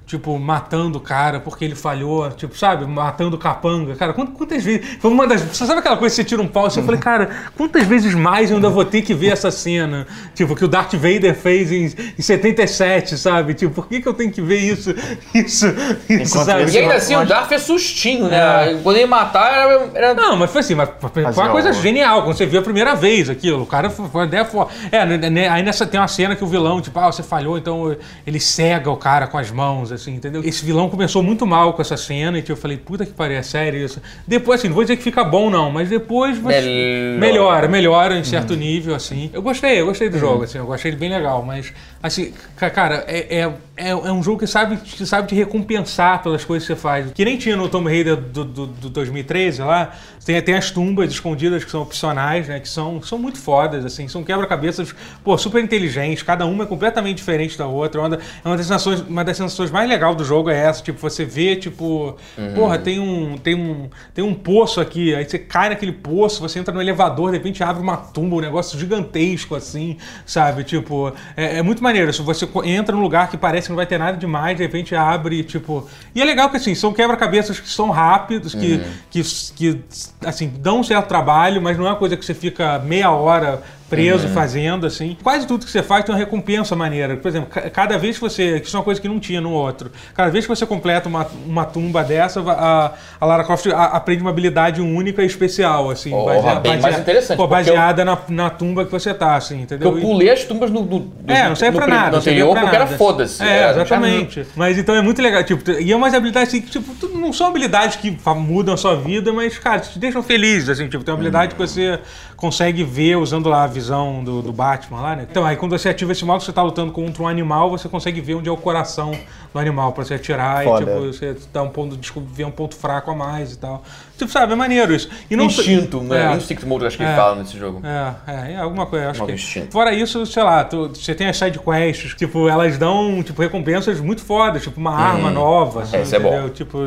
tipo, 0.05 0.37
matando 0.37 0.97
o 0.97 1.01
cara 1.01 1.39
porque 1.39 1.63
ele 1.63 1.75
falhou, 1.75 2.29
tipo, 2.31 2.57
sabe, 2.57 2.85
matando 2.85 3.37
o 3.37 3.39
capanga, 3.39 3.95
cara, 3.95 4.13
quant- 4.13 4.31
quantas 4.33 4.61
vezes. 4.63 4.97
Foi 4.99 5.09
uma 5.09 5.25
das. 5.25 5.41
Você 5.41 5.65
sabe 5.65 5.79
aquela 5.79 5.95
coisa 5.97 6.13
que 6.13 6.21
você 6.21 6.23
tira 6.27 6.41
um 6.41 6.47
pau 6.47 6.65
assim? 6.65 6.79
Eu 6.81 6.85
falei, 6.85 6.99
cara, 6.99 7.29
quantas 7.55 7.85
vezes 7.87 8.13
mais 8.13 8.49
eu 8.49 8.57
ainda 8.57 8.69
vou 8.69 8.83
ter 8.83 9.01
que 9.03 9.13
ver 9.13 9.27
essa 9.31 9.49
cena? 9.51 10.05
Tipo, 10.35 10.53
que 10.55 10.65
o 10.65 10.67
Darth 10.67 10.93
Vader 10.95 11.33
fez 11.33 11.71
em, 11.71 11.85
em 12.17 12.21
77, 12.21 13.17
sabe? 13.17 13.53
Tipo, 13.53 13.73
por 13.73 13.87
que, 13.87 14.01
que 14.01 14.07
eu 14.07 14.13
tenho 14.13 14.31
que 14.31 14.41
ver 14.41 14.57
isso? 14.59 14.93
Isso, 15.33 15.65
isso, 15.67 15.67
Enquanto 16.09 16.45
sabe? 16.45 16.71
E 16.71 16.77
ainda 16.77 16.95
assim, 16.95 17.15
o 17.15 17.25
Darth 17.25 17.51
é 17.51 17.57
sustinho, 17.57 18.27
né? 18.27 18.79
Quando 18.83 18.97
ele 18.97 19.05
matar, 19.05 19.53
era. 19.53 19.89
era- 19.93 20.13
Não, 20.13 20.35
mas 20.35 20.51
foi 20.51 20.59
assim, 20.59 20.75
mas 20.75 20.89
foi 21.13 21.23
uma 21.23 21.49
coisa 21.49 21.69
algo. 21.69 21.81
genial, 21.81 22.23
quando 22.23 22.35
você 22.35 22.45
viu 22.45 22.59
a 22.59 22.63
primeira 22.63 22.95
vez 22.95 23.29
aquilo. 23.29 23.61
O 23.63 23.65
cara 23.65 23.89
foi 23.89 24.07
foi 24.09 24.21
uma 24.21 24.27
ideia 24.27 24.43
forte. 24.43 24.73
É, 24.91 25.05
né, 25.05 25.29
né, 25.29 25.47
aí 25.47 25.63
nessa 25.63 25.85
tem 25.85 25.99
uma 25.99 26.07
cena 26.07 26.35
que 26.35 26.43
o 26.43 26.47
vilão, 26.47 26.81
tipo, 26.81 26.99
ah, 26.99 27.05
você 27.11 27.23
falhou, 27.23 27.57
então 27.57 27.95
ele 28.25 28.39
cega 28.39 28.89
o 28.89 28.97
cara 28.97 29.27
com 29.27 29.37
as 29.37 29.49
mãos, 29.51 29.90
assim, 29.91 30.15
entendeu? 30.15 30.41
Esse 30.43 30.63
vilão 30.65 30.89
começou 30.89 31.21
muito 31.23 31.45
mal 31.45 31.73
com 31.73 31.81
essa 31.81 31.97
cena, 31.97 32.37
e 32.39 32.43
eu 32.47 32.55
falei, 32.57 32.77
puta 32.77 33.05
que 33.05 33.11
pariu, 33.13 33.37
é 33.37 33.41
sério 33.43 33.83
isso. 33.83 34.01
Depois, 34.27 34.59
assim, 34.59 34.67
não 34.67 34.75
vou 34.75 34.83
dizer 34.83 34.97
que 34.97 35.03
fica 35.03 35.23
bom, 35.23 35.49
não, 35.49 35.69
mas 35.71 35.89
depois 35.89 36.37
você- 36.37 36.61
Melhora. 36.61 37.19
melhora, 37.19 37.67
melhora 37.67 38.17
em 38.17 38.23
certo 38.23 38.55
nível, 38.55 38.95
assim. 38.95 39.29
Eu 39.33 39.41
gostei, 39.41 39.79
eu 39.81 39.85
gostei 39.85 40.09
do 40.09 40.17
jogo, 40.19 40.43
assim, 40.43 40.57
eu 40.57 40.71
achei 40.73 40.91
ele 40.91 40.97
bem 40.97 41.09
legal, 41.09 41.43
mas, 41.43 41.71
assim, 42.01 42.33
ca- 42.55 42.69
cara, 42.69 43.03
é, 43.07 43.39
é, 43.39 43.51
é, 43.81 43.89
é 43.89 44.11
um 44.11 44.21
jogo 44.21 44.39
que 44.39 44.47
sabe, 44.47 44.77
que 44.77 45.05
sabe 45.05 45.27
te 45.27 45.35
recompensar 45.35 46.21
pelas 46.21 46.45
coisas 46.45 46.67
que 46.67 46.73
você 46.73 46.79
faz. 46.79 47.11
Que 47.11 47.25
nem 47.25 47.37
tinha 47.37 47.55
no 47.55 47.67
Tomb 47.67 47.89
Raider 47.89 48.15
do, 48.15 48.45
do, 48.45 48.67
do 48.67 48.89
2013 48.89 49.61
lá, 49.63 49.91
tem, 50.23 50.39
tem 50.41 50.55
as 50.55 50.69
tumbas 50.69 51.11
escondidas 51.11 51.63
que 51.63 51.71
são 51.71 51.81
opcionais, 51.81 52.47
né, 52.47 52.59
que 52.59 52.69
são, 52.69 53.01
são 53.01 53.17
muito 53.17 53.39
fodas, 53.39 53.83
assim, 53.83 54.07
são 54.07 54.23
quebra-cabeças, 54.23 54.93
pô, 55.23 55.35
super 55.37 55.63
inteligentes, 55.63 56.21
cada 56.21 56.45
uma 56.45 56.63
é 56.63 56.67
completamente 56.67 57.17
diferente 57.17 57.57
da 57.57 57.65
outra. 57.65 58.01
É 58.01 58.05
uma, 58.05 58.15
é 58.15 58.47
uma 58.47 58.57
das 58.57 58.67
sensações, 58.67 59.01
uma 59.01 59.23
das 59.23 59.37
sensações 59.37 59.71
mais 59.71 59.89
legais 59.89 60.15
do 60.15 60.23
jogo 60.23 60.49
é 60.49 60.57
essa, 60.57 60.83
tipo, 60.83 60.99
você 60.99 61.25
vê, 61.25 61.55
tipo, 61.55 62.15
porra, 62.53 62.77
tem 62.77 62.99
um, 62.99 63.35
tem, 63.37 63.55
um, 63.55 63.89
tem 64.13 64.23
um 64.23 64.35
poço 64.35 64.79
aqui, 64.79 65.15
aí 65.15 65.27
você 65.27 65.39
cai 65.39 65.69
naquele 65.69 65.91
poço, 65.91 66.39
você 66.39 66.59
entra 66.59 66.73
no 66.73 66.81
elevador, 66.81 67.31
de 67.31 67.37
repente 67.37 67.63
abre 67.63 67.81
uma 67.81 67.97
tumba, 67.97 68.35
um 68.35 68.41
negócio 68.41 68.77
gigantesco, 68.77 69.55
assim, 69.55 69.97
sabe? 70.25 70.63
Tipo, 70.63 71.13
é, 71.35 71.57
é 71.57 71.61
muito 71.63 71.81
maneiro. 71.81 72.13
Se 72.13 72.21
você 72.21 72.47
entra 72.63 72.95
num 72.95 73.01
lugar 73.01 73.29
que 73.29 73.37
parece 73.37 73.70
não 73.71 73.75
vai 73.75 73.85
ter 73.85 73.97
nada 73.97 74.17
demais, 74.17 74.57
de 74.57 74.63
repente 74.63 74.95
abre, 74.95 75.43
tipo. 75.43 75.87
E 76.13 76.21
é 76.21 76.25
legal 76.25 76.49
que, 76.49 76.57
assim, 76.57 76.75
são 76.75 76.93
quebra-cabeças 76.93 77.59
que 77.59 77.67
são 77.67 77.89
rápidos, 77.89 78.53
que, 78.53 78.81
que, 79.09 79.23
que, 79.55 79.81
assim, 80.25 80.47
dão 80.59 80.79
um 80.79 80.83
certo 80.83 81.07
trabalho, 81.07 81.61
mas 81.61 81.77
não 81.77 81.85
é 81.85 81.89
uma 81.89 81.95
coisa 81.95 82.15
que 82.15 82.23
você 82.23 82.33
fica 82.33 82.79
meia 82.79 83.11
hora 83.11 83.63
preso 83.91 84.27
Uhum. 84.27 84.33
fazendo, 84.33 84.85
assim. 84.87 85.17
Quase 85.21 85.45
tudo 85.45 85.65
que 85.65 85.71
você 85.71 85.83
faz 85.83 86.03
tem 86.05 86.15
uma 86.15 86.17
recompensa 86.19 86.75
maneira. 86.75 87.17
Por 87.17 87.27
exemplo, 87.27 87.49
ca- 87.49 87.69
cada 87.69 87.97
vez 87.97 88.15
que 88.15 88.21
você. 88.21 88.57
Isso 88.57 88.75
é 88.75 88.79
uma 88.79 88.83
coisa 88.85 88.99
que 89.01 89.07
não 89.07 89.19
tinha 89.19 89.41
no 89.41 89.51
outro. 89.51 89.91
Cada 90.15 90.31
vez 90.31 90.45
que 90.45 90.49
você 90.49 90.65
completa 90.65 91.09
uma, 91.09 91.27
uma 91.45 91.65
tumba 91.65 92.01
dessa, 92.03 92.39
a, 92.49 92.93
a 93.19 93.25
Lara 93.25 93.43
Croft 93.43 93.67
aprende 93.67 94.21
uma 94.21 94.29
habilidade 94.31 94.81
única 94.81 95.21
e 95.21 95.25
especial, 95.25 95.89
assim. 95.91 96.09
Porra, 96.09 96.55
bem 96.61 96.79
mais 96.79 96.97
interessante, 96.97 97.37
pô, 97.37 97.45
baseada 97.47 98.05
na, 98.05 98.17
na 98.29 98.49
tumba 98.49 98.85
que 98.85 98.91
você 98.91 99.13
tá, 99.13 99.35
assim, 99.35 99.61
entendeu? 99.63 99.93
eu 99.95 100.01
pulei 100.01 100.29
as 100.29 100.43
tumbas 100.45 100.71
no, 100.71 100.81
no, 100.85 100.99
no- 100.99 101.11
É, 101.27 101.49
não 101.49 101.55
serve 101.55 101.77
pra 101.77 101.85
nada. 101.87 102.05
No 102.05 102.11
não 102.13 102.19
anterior 102.19 102.51
pra 102.53 102.61
porque 102.61 102.75
era 102.75 102.85
nada. 102.85 102.97
foda-se. 102.97 103.43
É, 103.43 103.47
Era- 103.57 103.71
exatamente. 103.71 104.45
Mas 104.55 104.77
então 104.77 104.95
é 104.95 105.01
muito 105.01 105.21
legal. 105.21 105.43
Tipo, 105.43 105.69
e 105.71 105.91
é 105.91 105.95
umas 105.95 106.13
habilidades 106.13 106.47
assim, 106.49 106.61
que, 106.61 106.69
tipo, 106.71 107.07
não 107.17 107.33
são 107.33 107.47
habilidades 107.47 107.97
que 107.97 108.17
mudam 108.37 108.73
a 108.73 108.77
sua 108.77 108.95
vida, 108.95 109.33
mas, 109.33 109.57
cara, 109.59 109.79
te 109.81 109.99
deixam 109.99 110.23
feliz, 110.23 110.69
assim. 110.69 110.87
Tipo, 110.87 111.03
tem 111.03 111.11
uma 111.13 111.17
habilidade 111.19 111.55
que 111.55 111.59
você 111.59 111.99
consegue 112.37 112.83
ver 112.83 113.17
usando 113.17 113.49
lá 113.49 113.63
a 113.63 113.67
visão 113.81 114.23
do, 114.23 114.41
do 114.41 114.53
Batman 114.53 115.01
lá, 115.01 115.15
né? 115.15 115.27
Então, 115.29 115.43
aí 115.45 115.55
quando 115.55 115.77
você 115.77 115.89
ativa 115.89 116.11
esse 116.11 116.23
modo, 116.23 116.43
você 116.43 116.53
tá 116.53 116.61
lutando 116.61 116.91
contra 116.91 117.23
um 117.23 117.27
animal, 117.27 117.69
você 117.71 117.89
consegue 117.89 118.21
ver 118.21 118.35
onde 118.35 118.47
é 118.47 118.51
o 118.51 118.57
coração 118.57 119.11
do 119.53 119.59
animal 119.59 119.91
pra 119.91 120.05
você 120.05 120.13
atirar 120.13 120.63
Foda. 120.63 120.83
e, 120.83 120.85
tipo, 120.85 121.07
você 121.07 121.35
dá 121.51 121.63
um 121.63 121.69
ponto, 121.69 121.97
desculpa, 121.97 122.29
um 122.45 122.51
ponto 122.51 122.75
fraco 122.75 123.11
a 123.11 123.15
mais 123.15 123.53
e 123.53 123.57
tal. 123.57 123.83
Tipo, 124.17 124.31
sabe, 124.31 124.53
é 124.53 124.55
maneiro 124.55 124.93
isso. 124.93 125.09
E 125.31 125.35
não 125.35 125.45
Instinto, 125.45 125.99
né? 126.01 126.31
É. 126.31 126.37
Instinct 126.37 126.65
Mode, 126.65 126.85
acho 126.85 126.95
que 126.95 127.03
É. 127.03 127.07
ele 127.07 127.15
fala 127.15 127.35
nesse 127.37 127.57
jogo. 127.57 127.81
É, 127.83 128.31
é, 128.31 128.51
é 128.53 128.57
alguma 128.57 128.85
coisa, 128.85 129.09
acho 129.09 129.25
que. 129.25 129.31
instinto. 129.31 129.71
Fora 129.71 129.91
isso, 129.93 130.25
sei 130.27 130.43
lá, 130.43 130.63
tu- 130.63 130.89
você 130.89 131.15
tem 131.15 131.27
as 131.27 131.35
side 131.37 131.57
quests, 131.59 132.13
tipo, 132.13 132.47
elas 132.47 132.77
dão, 132.77 133.23
tipo, 133.23 133.41
recompensas 133.41 133.99
muito 133.99 134.21
fodas, 134.21 134.61
tipo, 134.61 134.79
uma 134.79 134.93
arma 134.95 135.31
nova, 135.31 135.81
assim, 135.81 135.97
é 135.97 136.19
bom. 136.19 136.29
entendeu? 136.29 136.49
Tipo, 136.51 136.77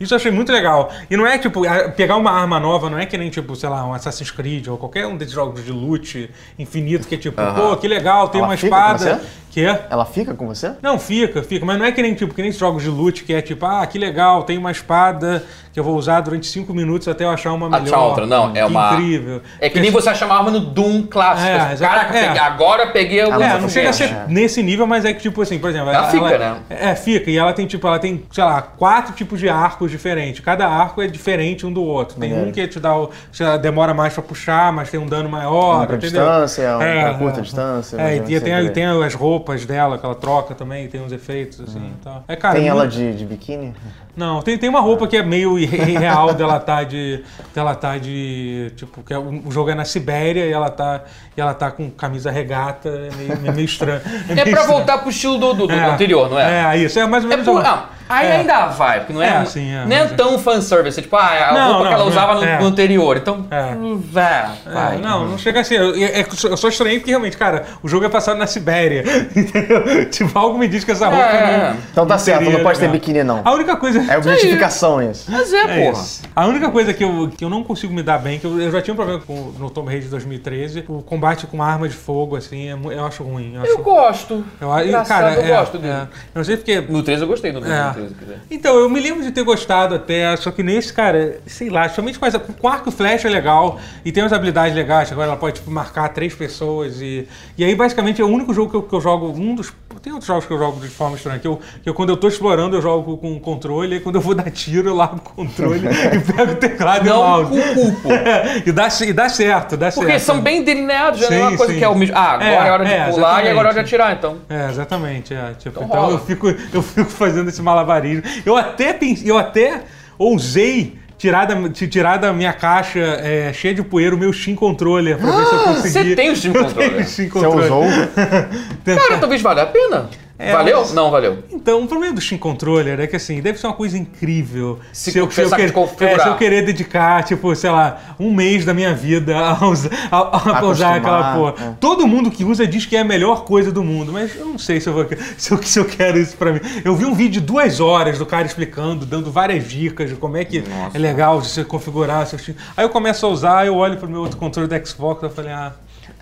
isso 0.00 0.12
eu 0.12 0.16
achei 0.16 0.32
muito 0.32 0.50
legal. 0.52 0.90
E 1.08 1.16
não 1.16 1.24
é, 1.26 1.38
tipo, 1.38 1.62
pegar 1.96 2.16
uma 2.16 2.32
arma 2.32 2.58
nova, 2.58 2.90
não 2.90 2.98
é 2.98 3.06
que 3.06 3.16
nem, 3.16 3.30
tipo, 3.30 3.54
sei 3.54 3.68
lá, 3.68 3.86
um 3.86 3.94
Assassin's 3.94 4.30
Creed 4.32 4.66
ou 4.66 4.76
qualquer 4.76 5.06
um 5.06 5.16
desses 5.16 5.32
jogos 5.34 5.64
de 5.64 5.70
loot 5.72 6.28
infinito, 6.58 7.06
que 7.06 7.14
é 7.14 7.18
tipo, 7.18 7.40
pô, 7.54 7.76
que 7.76 7.88
legal, 7.88 8.28
tem 8.28 8.40
Ela 8.40 8.48
uma 8.48 8.56
fica 8.56 8.66
espada. 8.68 9.22
Que? 9.50 9.66
Ela 9.90 10.04
fica 10.04 10.32
com 10.32 10.46
você? 10.46 10.72
Não, 10.80 10.98
fica, 10.98 11.42
fica. 11.42 11.66
Mas 11.66 11.76
não 11.78 11.84
é 11.84 11.92
que 11.92 12.00
nem, 12.00 12.14
tipo, 12.14 12.32
que 12.32 12.40
nem 12.40 12.52
jogos 12.52 12.82
de 12.84 12.88
loot, 12.88 13.24
que 13.24 13.34
é 13.34 13.42
tipo, 13.42 13.66
ah, 13.66 13.84
que 13.84 13.98
legal, 13.98 14.44
tem 14.44 14.56
uma 14.56 14.70
espada 14.70 15.44
que 15.72 15.78
eu 15.78 15.84
vou 15.84 15.96
usar 15.96 16.20
durante 16.20 16.46
cinco 16.46 16.72
minutos 16.72 17.06
até 17.08 17.24
eu 17.24 17.30
achar 17.30 17.52
uma 17.52 17.68
melhor. 17.68 17.82
Achar 17.86 17.98
outra, 18.00 18.26
não, 18.26 18.50
é 18.50 18.54
Que 18.54 18.62
uma- 18.62 18.92
incrível. 18.94 19.42
É 19.60 19.68
que 19.68 19.78
nem 19.80 19.90
você 19.90 20.08
achar 20.08 20.26
uma 20.26 20.36
arma 20.36 20.50
no 20.50 20.60
Doom 20.60 21.02
clássico. 21.02 21.48
É, 21.48 21.56
Assim, 21.60 21.84
Caraca, 21.84 22.16
é. 22.18 22.26
peguei- 22.28 22.40
agora 22.40 22.82
eu 22.84 22.92
peguei 22.92 23.20
alguma 23.20 23.44
É, 23.44 23.58
não 23.60 23.68
chega 23.68 23.90
a 23.90 23.92
ser 23.92 24.04
É. 24.04 24.24
nesse 24.28 24.62
nível, 24.62 24.86
mas 24.86 25.04
é 25.04 25.12
que, 25.12 25.20
tipo 25.20 25.42
assim, 25.42 25.58
por 25.58 25.70
exemplo. 25.70 25.90
Ela 25.90 26.08
fica, 26.08 26.38
né? 26.38 26.56
É, 26.70 26.94
fica. 26.94 27.30
E 27.30 27.36
ela 27.36 27.52
tem, 27.52 27.66
tipo, 27.66 27.86
ela 27.86 27.98
tem, 27.98 28.22
sei 28.32 28.44
lá, 28.44 28.62
quatro 28.62 29.12
tipos 29.14 29.38
de 29.40 29.48
arcos 29.48 29.90
diferentes. 29.90 30.40
Cada 30.40 30.66
arco 30.68 31.02
é 31.02 31.06
diferente 31.06 31.66
um 31.66 31.72
do 31.72 31.82
outro. 31.82 32.18
Tem 32.18 32.32
um 32.34 32.50
que 32.52 32.66
te 32.68 32.78
dá 32.80 32.96
o. 32.96 33.10
sei 33.32 33.46
lá, 33.46 33.56
demora 33.56 33.92
mais 33.94 34.12
pra 34.14 34.22
puxar, 34.22 34.72
mas 34.72 34.90
tem 34.90 34.98
um 34.98 35.06
dano 35.06 35.28
maior. 35.28 35.82
Um 35.84 35.86
pra 35.86 35.96
entendeu? 35.96 36.20
distância, 36.22 36.76
um 36.78 36.82
É, 36.82 37.14
curta 37.14 37.38
é. 37.40 37.42
distância, 37.42 37.96
É, 38.00 38.16
e 38.16 38.40
tem, 38.40 38.68
tem 38.72 38.86
as 38.86 39.14
roupas 39.14 39.39
dela 39.66 39.98
que 39.98 40.04
ela 40.04 40.14
troca 40.14 40.54
também, 40.54 40.88
tem 40.88 41.00
uns 41.02 41.12
efeitos, 41.12 41.60
assim 41.60 41.78
e 41.98 42.02
tal. 42.04 42.24
É, 42.28 42.36
cara, 42.36 42.56
Tem 42.56 42.68
ela 42.68 42.80
muito- 42.82 42.92
de, 42.94 43.16
de 43.16 43.24
biquíni? 43.26 43.74
Não, 44.20 44.42
tem, 44.42 44.56
tem 44.58 44.68
uma 44.68 44.80
roupa 44.80 45.06
que 45.08 45.16
é 45.16 45.22
meio 45.22 45.58
irre- 45.58 45.92
irreal 45.92 46.32
dela 46.34 46.60
tá 46.60 46.84
de. 46.84 47.24
dela 47.54 47.74
tá 47.74 47.96
de. 47.98 48.70
Tipo, 48.76 49.02
que 49.02 49.12
é, 49.14 49.18
o 49.18 49.50
jogo 49.50 49.70
é 49.70 49.74
na 49.74 49.84
Sibéria 49.84 50.44
e 50.46 50.52
ela 50.52 50.70
tá. 50.70 51.00
E 51.36 51.40
ela 51.40 51.54
tá 51.54 51.70
com 51.70 51.90
camisa 51.90 52.30
regata, 52.30 52.88
é 52.88 53.10
meio, 53.16 53.32
é 53.46 53.52
meio 53.52 53.64
estranho. 53.64 54.00
É 54.28 54.34
meio 54.34 54.50
pra 54.50 54.60
estranho. 54.60 54.66
voltar 54.68 54.98
pro 54.98 55.10
estilo 55.10 55.38
do, 55.38 55.54
do, 55.54 55.66
do 55.66 55.72
É. 55.72 55.84
anterior, 55.90 56.28
não 56.28 56.38
é? 56.38 56.74
É, 56.74 56.78
isso, 56.78 56.98
é 56.98 57.06
mais 57.06 57.24
ou 57.24 57.30
É 57.32 57.36
menos. 57.36 57.46
por, 57.50 57.60
um- 57.62 57.66
ah, 57.66 57.86
aí 58.08 58.26
É. 58.26 58.32
ainda 58.38 58.66
vai, 58.66 58.98
porque 59.00 59.12
não 59.12 59.22
é, 59.22 59.42
É, 59.42 59.44
sim, 59.46 59.70
é, 59.72 59.84
não 59.86 59.96
é 59.96 60.02
mas 60.02 60.12
é. 60.12 60.14
tão 60.16 60.38
fanservice. 60.38 60.98
É 60.98 61.02
tipo, 61.02 61.16
ah, 61.16 61.34
é 61.34 61.44
a 61.44 61.52
Não, 61.54 61.66
roupa 61.68 61.84
que 61.84 61.90
não, 61.94 62.00
ela 62.00 62.04
usava 62.04 62.34
no, 62.34 62.44
é. 62.44 62.58
no 62.58 62.66
anterior. 62.66 63.16
Então, 63.16 63.46
É. 63.50 63.74
vai, 64.10 64.50
É, 64.66 64.70
vai. 64.70 64.98
não, 64.98 65.28
não 65.28 65.38
chega 65.38 65.60
a 65.60 65.64
ser. 65.64 65.80
Eu, 65.80 65.94
é- 65.94 66.20
é 66.20 66.24
que 66.24 66.46
eu 66.46 66.56
só 66.56 66.68
estranhei 66.68 66.98
porque 66.98 67.10
realmente, 67.10 67.36
cara, 67.36 67.64
o 67.82 67.88
jogo 67.88 68.04
é 68.04 68.08
passado 68.08 68.36
na 68.36 68.46
Sibéria. 68.46 69.04
Entendeu? 69.34 70.10
Tipo, 70.10 70.36
algo 70.38 70.58
me 70.58 70.68
diz 70.68 70.84
que 70.84 70.90
essa 70.90 71.06
roupa 71.08 71.22
É. 71.24 71.68
não. 71.70 71.76
Então 71.92 72.06
tá 72.06 72.18
certo, 72.18 72.40
seria 72.42 72.56
não 72.58 72.64
pode 72.64 72.78
ter 72.80 72.88
biquíni 72.88 73.22
não. 73.24 73.40
A 73.44 73.52
única 73.52 73.76
coisa. 73.76 74.00
É 74.10 74.18
objetificação 74.18 75.00
isso. 75.10 75.30
Mas 75.30 75.52
é, 75.52 75.56
É 75.58 75.84
porra. 75.90 76.02
isso. 76.02 76.22
A 76.34 76.46
única 76.46 76.70
coisa 76.70 76.92
que 76.92 77.04
eu, 77.04 77.30
que 77.36 77.44
eu 77.44 77.48
não 77.48 77.62
consigo 77.62 77.92
me 77.92 78.02
dar 78.02 78.18
bem, 78.18 78.38
que 78.38 78.44
eu, 78.46 78.60
eu 78.60 78.70
já 78.72 78.82
tinha 78.82 78.92
um 78.92 78.96
problema 78.96 79.20
com, 79.20 79.52
no 79.58 79.70
Tomb 79.70 79.86
Raider 79.88 80.04
de 80.04 80.10
2013, 80.10 80.84
o 80.88 81.02
combate 81.02 81.46
com 81.46 81.62
arma 81.62 81.88
de 81.88 81.94
fogo, 81.94 82.36
assim, 82.36 82.68
é 82.68 82.74
mu- 82.74 82.90
eu 82.90 83.04
acho 83.04 83.22
ruim. 83.22 83.54
Eu, 83.54 83.62
acho, 83.62 83.70
Eu 83.70 83.78
gosto. 83.78 84.44
eu, 84.60 84.68
e, 84.78 84.88
Engraçado, 84.88 85.06
cara, 85.34 85.34
eu 85.34 85.54
é, 85.54 85.58
gosto 85.58 85.78
dele. 85.78 85.92
é. 85.92 86.00
Eu 86.02 86.08
não 86.34 86.44
sei 86.44 86.56
porque. 86.56 86.80
No 86.80 87.02
13 87.02 87.22
eu 87.22 87.28
gostei 87.28 87.52
do 87.52 87.58
É. 87.64 87.92
13, 87.92 88.14
quer 88.14 88.24
dizer. 88.24 88.40
Então, 88.50 88.76
eu 88.76 88.88
me 88.90 89.00
lembro 89.00 89.22
de 89.22 89.30
ter 89.30 89.42
gostado 89.44 89.94
até, 89.94 90.36
só 90.36 90.50
que 90.50 90.62
nesse, 90.62 90.92
cara, 90.92 91.38
sei 91.46 91.70
lá, 91.70 91.88
somente 91.88 92.18
com, 92.18 92.26
essa, 92.26 92.38
com 92.38 92.68
arco 92.68 92.88
e 92.88 92.92
flecha 92.92 93.28
é 93.28 93.30
legal, 93.30 93.78
e 94.04 94.10
tem 94.10 94.22
umas 94.22 94.32
habilidades 94.32 94.74
legais, 94.74 95.12
agora 95.12 95.28
ela 95.28 95.36
pode 95.36 95.56
tipo, 95.60 95.70
marcar 95.70 96.08
três 96.08 96.34
pessoas, 96.34 97.00
e, 97.00 97.28
e 97.56 97.64
aí 97.64 97.74
basicamente 97.74 98.20
é 98.20 98.24
o 98.24 98.28
único 98.28 98.52
jogo 98.52 98.70
que 98.70 98.76
eu, 98.76 98.82
que 98.82 98.94
eu 98.94 99.00
jogo, 99.00 99.28
um 99.30 99.54
dos. 99.54 99.72
Tem 100.02 100.12
outros 100.12 100.28
jogos 100.28 100.46
que 100.46 100.52
eu 100.52 100.58
jogo 100.58 100.80
de 100.80 100.88
forma 100.88 101.16
estranha, 101.16 101.38
que 101.38 101.46
eu, 101.46 101.60
que 101.82 101.88
eu 101.88 101.92
quando 101.92 102.10
eu 102.10 102.16
tô 102.16 102.28
explorando 102.28 102.76
eu 102.76 102.80
jogo 102.80 103.18
com 103.18 103.34
o 103.36 103.40
controle, 103.40 103.96
e 103.96 104.00
quando 104.00 104.14
eu 104.14 104.20
vou 104.20 104.34
dar 104.34 104.50
tiro 104.50 104.88
eu 104.88 104.94
largo 104.94 105.16
o 105.16 105.20
controle 105.20 105.82
e 106.14 106.32
pego 106.32 106.52
o 106.52 106.56
teclado 106.56 107.06
e 107.06 107.10
o 107.10 107.12
Não 107.12 107.22
mouse. 107.22 107.50
com 107.50 107.74
culpo. 107.74 108.08
e, 108.64 108.72
dá, 108.72 108.88
e 109.06 109.12
dá 109.12 109.28
certo, 109.28 109.76
dá 109.76 109.90
Porque 109.90 110.12
certo. 110.12 110.22
são 110.22 110.40
bem 110.40 110.62
delineados, 110.62 111.20
já 111.20 111.28
não 111.28 111.36
é 111.36 111.40
Sim, 111.40 111.46
uma 111.48 111.56
coisa 111.56 111.72
sim. 111.72 111.78
que 111.78 111.84
é 111.84 111.88
o 111.88 111.94
mesmo. 111.94 112.16
Ah, 112.16 112.32
agora 112.34 112.44
é, 112.44 112.54
É, 112.66 112.70
hora 112.72 112.84
de 112.84 112.92
é, 112.92 113.08
pular 113.10 113.44
e 113.44 113.48
agora 113.48 113.68
é 113.68 113.72
hora 113.72 113.84
de 113.84 113.94
exatamente. 113.94 113.94
atirar, 113.94 114.12
então. 114.16 114.36
É, 114.48 114.70
exatamente. 114.70 115.34
É. 115.34 115.54
Tipo, 115.58 115.82
Então 115.82 115.98
então 115.98 116.10
eu 116.10 116.18
fico, 116.20 116.48
eu 116.72 116.82
fico 116.82 117.10
fazendo 117.10 117.48
esse 117.48 117.60
malabarismo. 117.60 118.22
Eu 118.46 118.56
até 118.56 118.92
pensei, 118.92 119.30
eu 119.30 119.36
até 119.36 119.82
ousei 120.16 120.98
tirar 121.20 121.44
da, 121.44 121.68
ti- 121.68 121.86
tirar 121.86 122.16
da 122.16 122.32
minha 122.32 122.52
caixa 122.54 122.98
é, 122.98 123.52
cheia 123.52 123.74
de 123.74 123.82
poeira 123.82 124.14
o 124.16 124.18
meu 124.18 124.32
Steam 124.32 124.56
Controller 124.56 125.18
pra 125.18 125.30
ver 125.30 125.44
se 125.46 125.54
eu. 125.54 125.60
Ah, 125.60 125.72
você 125.74 126.16
tem 126.16 126.30
o 126.30 126.36
Steam 126.36 126.54
Eu 126.56 126.64
Controller? 126.64 126.90
tenho 126.92 127.02
o 127.02 127.06
Steam 127.08 127.28
Você 127.28 127.46
Controller. 127.46 127.72
usou? 128.86 128.96
Cara, 128.96 129.18
talvez 129.18 129.42
valha 129.42 129.62
a 129.64 129.66
pena. 129.66 130.08
É, 130.40 130.52
valeu? 130.52 130.78
mas- 130.80 130.92
Não, 130.92 131.10
valeu. 131.10 131.38
Então, 131.50 131.82
o 131.82 131.86
problema 131.86 132.14
do 132.14 132.20
Steam 132.20 132.38
Controller 132.38 132.98
é 132.98 133.06
que, 133.06 133.14
assim, 133.16 133.40
deve 133.42 133.58
ser 133.60 133.66
uma 133.66 133.74
coisa 133.74 133.98
incrível 133.98 134.78
Se 134.92 135.16
eu, 135.18 135.26
você 135.30 135.44
sabe 135.46 135.62
querer- 135.62 135.72
configurar. 135.72 136.14
é, 136.14 136.18
se 136.22 136.28
eu 136.28 136.36
querer 136.36 136.62
dedicar, 136.64 137.22
tipo, 137.24 137.54
sei 137.54 137.70
lá, 137.70 138.16
um 138.18 138.32
mês 138.32 138.64
da 138.64 138.72
minha 138.72 138.94
vida 138.94 139.36
a 139.38 139.66
usar, 139.66 139.90
a- 140.10 140.58
a- 140.60 140.64
usar 140.64 140.96
aquela 140.96 141.34
porra. 141.34 141.54
é. 141.66 141.74
Todo 141.78 142.06
mundo 142.06 142.30
que 142.30 142.44
usa 142.44 142.66
diz 142.66 142.86
que 142.86 142.96
é 142.96 143.00
a 143.00 143.04
melhor 143.04 143.44
coisa 143.44 143.70
do 143.70 143.84
mundo, 143.84 144.12
mas 144.12 144.34
eu 144.36 144.46
não 144.46 144.58
sei 144.58 144.80
se 144.80 144.88
eu, 144.88 144.92
vou, 144.94 145.06
se 145.36 145.52
eu, 145.52 145.62
se 145.62 145.78
eu 145.78 145.84
quero 145.84 146.18
isso 146.18 146.36
pra 146.36 146.52
mim. 146.52 146.60
Eu 146.84 146.94
vi 146.96 147.04
um 147.04 147.14
vídeo 147.14 147.40
de 147.40 147.46
duas 147.46 147.78
horas 147.80 148.18
do 148.18 148.24
cara 148.26 148.46
explicando, 148.46 149.04
dando 149.04 149.30
várias 149.30 149.68
dicas 149.68 150.08
de 150.10 150.16
como 150.16 150.36
é 150.36 150.44
que 150.44 150.60
Nossa. 150.60 150.96
é 150.96 150.98
legal 150.98 151.40
de 151.40 151.48
você 151.48 151.64
configurar 151.64 152.26
seu 152.26 152.38
Steam. 152.38 152.56
Aí 152.76 152.84
eu 152.84 152.88
começo 152.88 153.26
a 153.26 153.28
usar, 153.28 153.66
eu 153.66 153.76
olho 153.76 153.96
pro 153.98 154.08
meu 154.08 154.20
outro 154.20 154.36
controle 154.38 154.68
do 154.68 154.86
Xbox 154.88 155.22
e 155.22 155.26
eu 155.26 155.30
falei, 155.30 155.52
ah. 155.52 155.72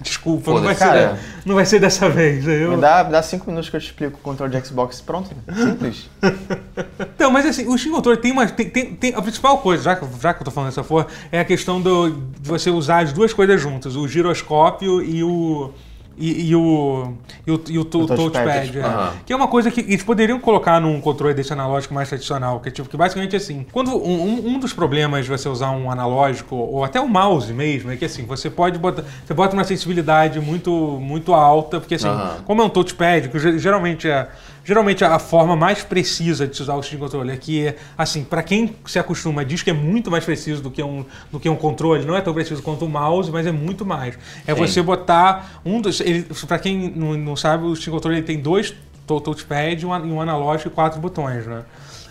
Desculpa, 0.00 0.52
não 0.52 0.62
vai, 0.62 0.74
Foda-se. 0.74 0.96
ser, 0.98 1.06
Cara. 1.06 1.18
não 1.44 1.54
vai 1.56 1.66
ser 1.66 1.80
dessa 1.80 2.08
vez. 2.08 2.46
Aí 2.46 2.62
eu- 2.62 2.70
Me 2.70 2.76
dá, 2.80 3.02
me 3.04 3.10
dá 3.10 3.22
cinco 3.22 3.46
minutos 3.48 3.68
que 3.68 3.76
eu 3.76 3.80
te 3.80 3.86
explico 3.86 4.16
o 4.18 4.20
controle 4.22 4.52
de 4.60 4.66
Xbox. 4.66 5.00
Pronto. 5.00 5.30
Simples. 5.54 6.08
Então, 7.14 7.30
mas 7.32 7.44
assim, 7.46 7.66
o 7.66 7.76
Steam 7.76 7.92
Controller 7.94 8.20
tem 8.20 8.30
uma. 8.30 8.46
Tem, 8.46 8.68
tem, 8.70 8.94
tem- 8.94 9.14
a 9.14 9.20
principal 9.20 9.58
coisa, 9.58 9.82
já 9.82 9.96
que, 9.96 10.06
já 10.20 10.32
que 10.32 10.40
eu 10.40 10.44
tô 10.44 10.50
falando 10.52 10.70
dessa 10.70 10.84
forma, 10.84 11.08
é 11.32 11.40
a 11.40 11.44
questão 11.44 11.80
do, 11.80 12.10
de 12.10 12.48
você 12.48 12.70
usar 12.70 13.02
as 13.02 13.12
duas 13.12 13.32
coisas 13.32 13.60
juntas, 13.60 13.96
o 13.96 14.06
giroscópio 14.06 15.02
e 15.02 15.22
o. 15.24 15.72
E, 16.18 16.48
e 16.50 16.56
o. 16.56 17.12
E 17.46 17.50
o, 17.50 17.60
e 17.68 17.78
o, 17.78 17.82
O 17.82 17.84
touchpad, 17.84 18.16
touchpad. 18.16 18.78
é. 18.78 18.82
aham. 18.82 19.12
Que 19.24 19.32
é 19.32 19.36
uma 19.36 19.46
coisa 19.48 19.70
que 19.70 19.80
eles 19.80 20.02
poderiam 20.02 20.38
colocar 20.40 20.80
num 20.80 21.00
controle 21.00 21.32
desse 21.34 21.52
analógico 21.52 21.94
mais 21.94 22.08
tradicional, 22.08 22.58
que 22.60 22.68
é 22.68 22.72
tipo, 22.72 22.88
que 22.88 22.96
basicamente 22.96 23.36
assim, 23.36 23.64
quando 23.72 23.90
um, 23.96 24.48
um- 24.54 24.58
dos 24.58 24.72
problemas 24.72 25.24
de 25.24 25.30
você 25.30 25.48
usar 25.48 25.70
um 25.70 25.90
analógico, 25.90 26.56
ou 26.56 26.82
até 26.84 27.00
um 27.00 27.06
mouse 27.08 27.52
mesmo, 27.52 27.90
é 27.92 27.96
que 27.96 28.04
assim, 28.04 28.24
você 28.26 28.50
pode 28.50 28.78
botar. 28.78 29.04
Você 29.24 29.32
bota 29.32 29.54
uma 29.54 29.64
sensibilidade 29.64 30.40
muito, 30.40 30.70
muito 31.00 31.32
alta, 31.32 31.78
porque 31.78 31.94
assim, 31.94 32.08
Aham. 32.08 32.38
como 32.44 32.60
é 32.60 32.64
um 32.64 32.68
touchpad, 32.68 33.28
que 33.28 33.38
ge- 33.38 33.58
geralmente 33.58 34.08
é. 34.08 34.28
Geralmente 34.68 35.02
a 35.02 35.18
forma 35.18 35.56
mais 35.56 35.82
precisa 35.82 36.46
de 36.46 36.54
se 36.54 36.60
usar 36.60 36.74
o 36.74 36.82
Steam 36.82 37.00
Controller, 37.00 37.40
que 37.40 37.68
é, 37.68 37.76
assim, 37.96 38.22
para 38.22 38.42
quem 38.42 38.76
se 38.84 38.98
acostuma, 38.98 39.42
diz 39.42 39.62
que 39.62 39.70
é 39.70 39.72
muito 39.72 40.10
mais 40.10 40.26
preciso 40.26 40.60
do 40.60 40.70
que 40.70 40.82
um, 40.82 41.06
do 41.32 41.40
que 41.40 41.48
um 41.48 41.56
controle, 41.56 42.04
não 42.04 42.14
é 42.14 42.20
tão 42.20 42.34
preciso 42.34 42.62
quanto 42.62 42.84
o 42.84 42.88
mouse, 42.88 43.30
mas 43.32 43.46
é 43.46 43.50
muito 43.50 43.86
mais. 43.86 44.18
É 44.46 44.54
Sim. 44.54 44.60
você 44.60 44.82
botar 44.82 45.62
um 45.64 45.80
dos. 45.80 46.02
Para 46.46 46.58
quem 46.58 46.92
não, 46.94 47.16
não 47.16 47.34
sabe, 47.34 47.64
o 47.64 47.74
Steam 47.74 47.94
Controller 47.94 48.18
ele 48.18 48.26
tem 48.26 48.38
dois 48.38 48.74
tou- 49.06 49.22
touchpad 49.22 49.86
um, 49.86 50.06
e 50.06 50.12
um 50.12 50.20
analógico 50.20 50.68
e 50.68 50.72
quatro 50.72 51.00
botões, 51.00 51.46
né? 51.46 51.62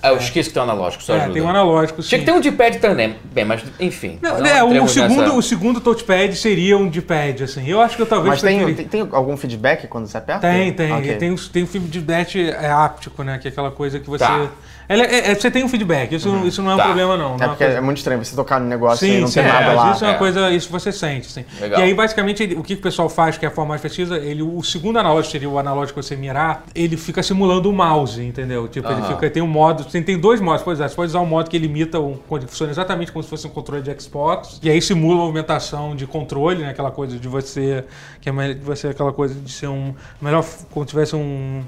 Ah, 0.02 0.10
eu 0.10 0.18
esqueço 0.18 0.50
que 0.50 0.54
tem 0.54 0.62
um 0.62 0.66
analógico, 0.66 1.04
só 1.04 1.14
É, 1.14 1.18
ajuda. 1.22 1.34
tem 1.34 1.42
um 1.42 1.50
analógico. 1.50 2.02
Tinha 2.02 2.20
sim. 2.20 2.26
que 2.26 2.32
ter 2.32 2.38
um 2.38 2.42
D-pad 2.42 2.78
também. 2.80 3.16
Bem, 3.34 3.44
mas 3.46 3.64
enfim. 3.80 4.20
Não, 4.22 4.40
não 4.40 4.46
é, 4.46 4.64
o, 4.64 4.88
segundo, 4.88 5.22
nessa- 5.22 5.34
o 5.34 5.42
segundo 5.42 5.82
touchpad 5.82 6.36
seria 6.36 6.78
um 6.78 6.88
D-pad, 6.88 7.44
assim. 7.44 7.68
Eu 7.68 7.82
acho 7.82 7.96
que 7.96 8.02
eu 8.02 8.06
talvez 8.06 8.30
Mas 8.30 8.42
tem, 8.42 8.74
tem, 8.76 8.88
tem 8.88 9.08
algum 9.12 9.36
feedback 9.36 9.88
quando 9.88 10.06
você 10.08 10.18
aperta? 10.18 10.48
Tem, 10.48 10.72
tem. 10.72 10.92
Ok. 10.92 11.16
Tem, 11.16 11.32
o- 11.32 11.50
tem 11.50 11.64
o 11.64 11.68
feedback 11.68 12.50
é, 12.50 12.70
áptico, 12.70 13.24
né? 13.24 13.38
Que 13.40 13.48
é 13.48 13.52
aquela 13.52 13.72
coisa 13.72 14.00
que 14.00 14.08
você. 14.10 14.24
Tá. 14.24 14.50
Ela 14.90 15.04
é- 15.04 15.32
é- 15.32 15.36
você 15.36 15.52
tem 15.52 15.64
um 15.64 15.68
feedback, 15.68 16.14
isso, 16.16 16.30
isso 16.46 16.62
não 16.64 16.72
é 16.72 16.74
um 16.76 16.78
Tá. 16.78 16.84
problema, 16.86 17.18
não. 17.18 17.38
não 17.38 17.42
É 17.42 17.44
é 17.44 17.48
porque 17.50 17.64
coisa- 17.66 17.78
é 17.78 17.82
muito 17.82 17.98
estranho 17.98 18.24
você 18.24 18.36
tocar 18.36 18.60
no 18.60 18.68
negócio 18.68 19.06
e 19.06 19.12
Sim, 19.12 19.20
não 19.22 19.28
sim, 19.28 19.42
ter 19.42 19.48
nada 19.48 19.66
é, 19.72 19.74
lá. 19.74 19.92
isso 19.92 20.06
é 20.06 20.08
uma 20.08 20.14
É. 20.14 20.18
coisa, 20.18 20.50
isso 20.52 20.70
você 20.72 20.92
sente, 20.92 21.30
sim. 21.30 21.44
Legal. 21.60 21.80
E 21.80 21.84
aí, 21.84 21.94
basicamente, 21.94 22.44
ele- 22.44 22.56
o 22.56 22.64
que 22.64 22.74
o 22.76 22.78
pessoal 22.78 23.10
faz, 23.10 23.38
que 23.38 23.46
é 23.46 23.50
a 23.50 23.52
forma 23.52 23.70
mais 23.70 23.82
precisa, 23.82 24.18
ele, 24.18 24.42
o 24.42 24.64
segundo 24.64 24.98
analógico 24.98 25.32
seria 25.34 25.50
o 25.50 25.60
analógico 25.60 26.00
que 26.00 26.06
você 26.06 26.16
mirar, 26.16 26.64
ele 26.74 26.96
fica 26.96 27.22
simulando 27.22 27.70
o 27.70 27.74
mouse, 27.74 28.24
entendeu? 28.24 28.68
Tipo, 28.70 28.88
ele 28.90 29.02
Aham. 29.02 29.16
fica, 29.16 29.30
tem 29.30 29.44
um 29.44 29.48
modo, 29.48 29.84
Você 29.84 30.02
tem 30.02 30.18
dois 30.18 30.40
modos, 30.40 30.62
por 30.64 30.72
exemplo. 30.72 30.90
Você 30.90 30.96
pode 30.96 31.10
usar 31.10 31.20
um 31.20 31.26
modo 31.26 31.50
que 31.50 31.58
ele 31.58 31.66
imita 31.66 32.00
um. 32.00 32.18
que 32.18 32.48
funciona 32.48 32.72
exatamente 32.72 33.12
como 33.12 33.22
se 33.24 33.30
fosse 33.30 33.46
um 33.46 33.50
controle 33.50 33.82
de 33.82 34.02
Xbox. 34.02 34.60
E 34.64 34.70
aí 34.70 34.82
simula 34.82 35.16
a 35.16 35.26
movimentação 35.26 35.96
de 35.96 36.06
controle, 36.08 36.62
né? 36.64 36.70
Aquela 36.70 36.92
coisa 36.92 37.18
de 37.18 37.28
você. 37.28 37.84
Que 38.22 38.30
é 38.30 38.54
de 38.54 38.60
você 38.62 38.88
aquela 38.90 39.12
coisa 39.12 39.34
de 39.36 39.52
ser 39.52 39.68
um. 39.68 39.94
Melhor 40.22 40.46
como 40.72 40.86
tivesse 40.86 41.16
um. 41.16 41.64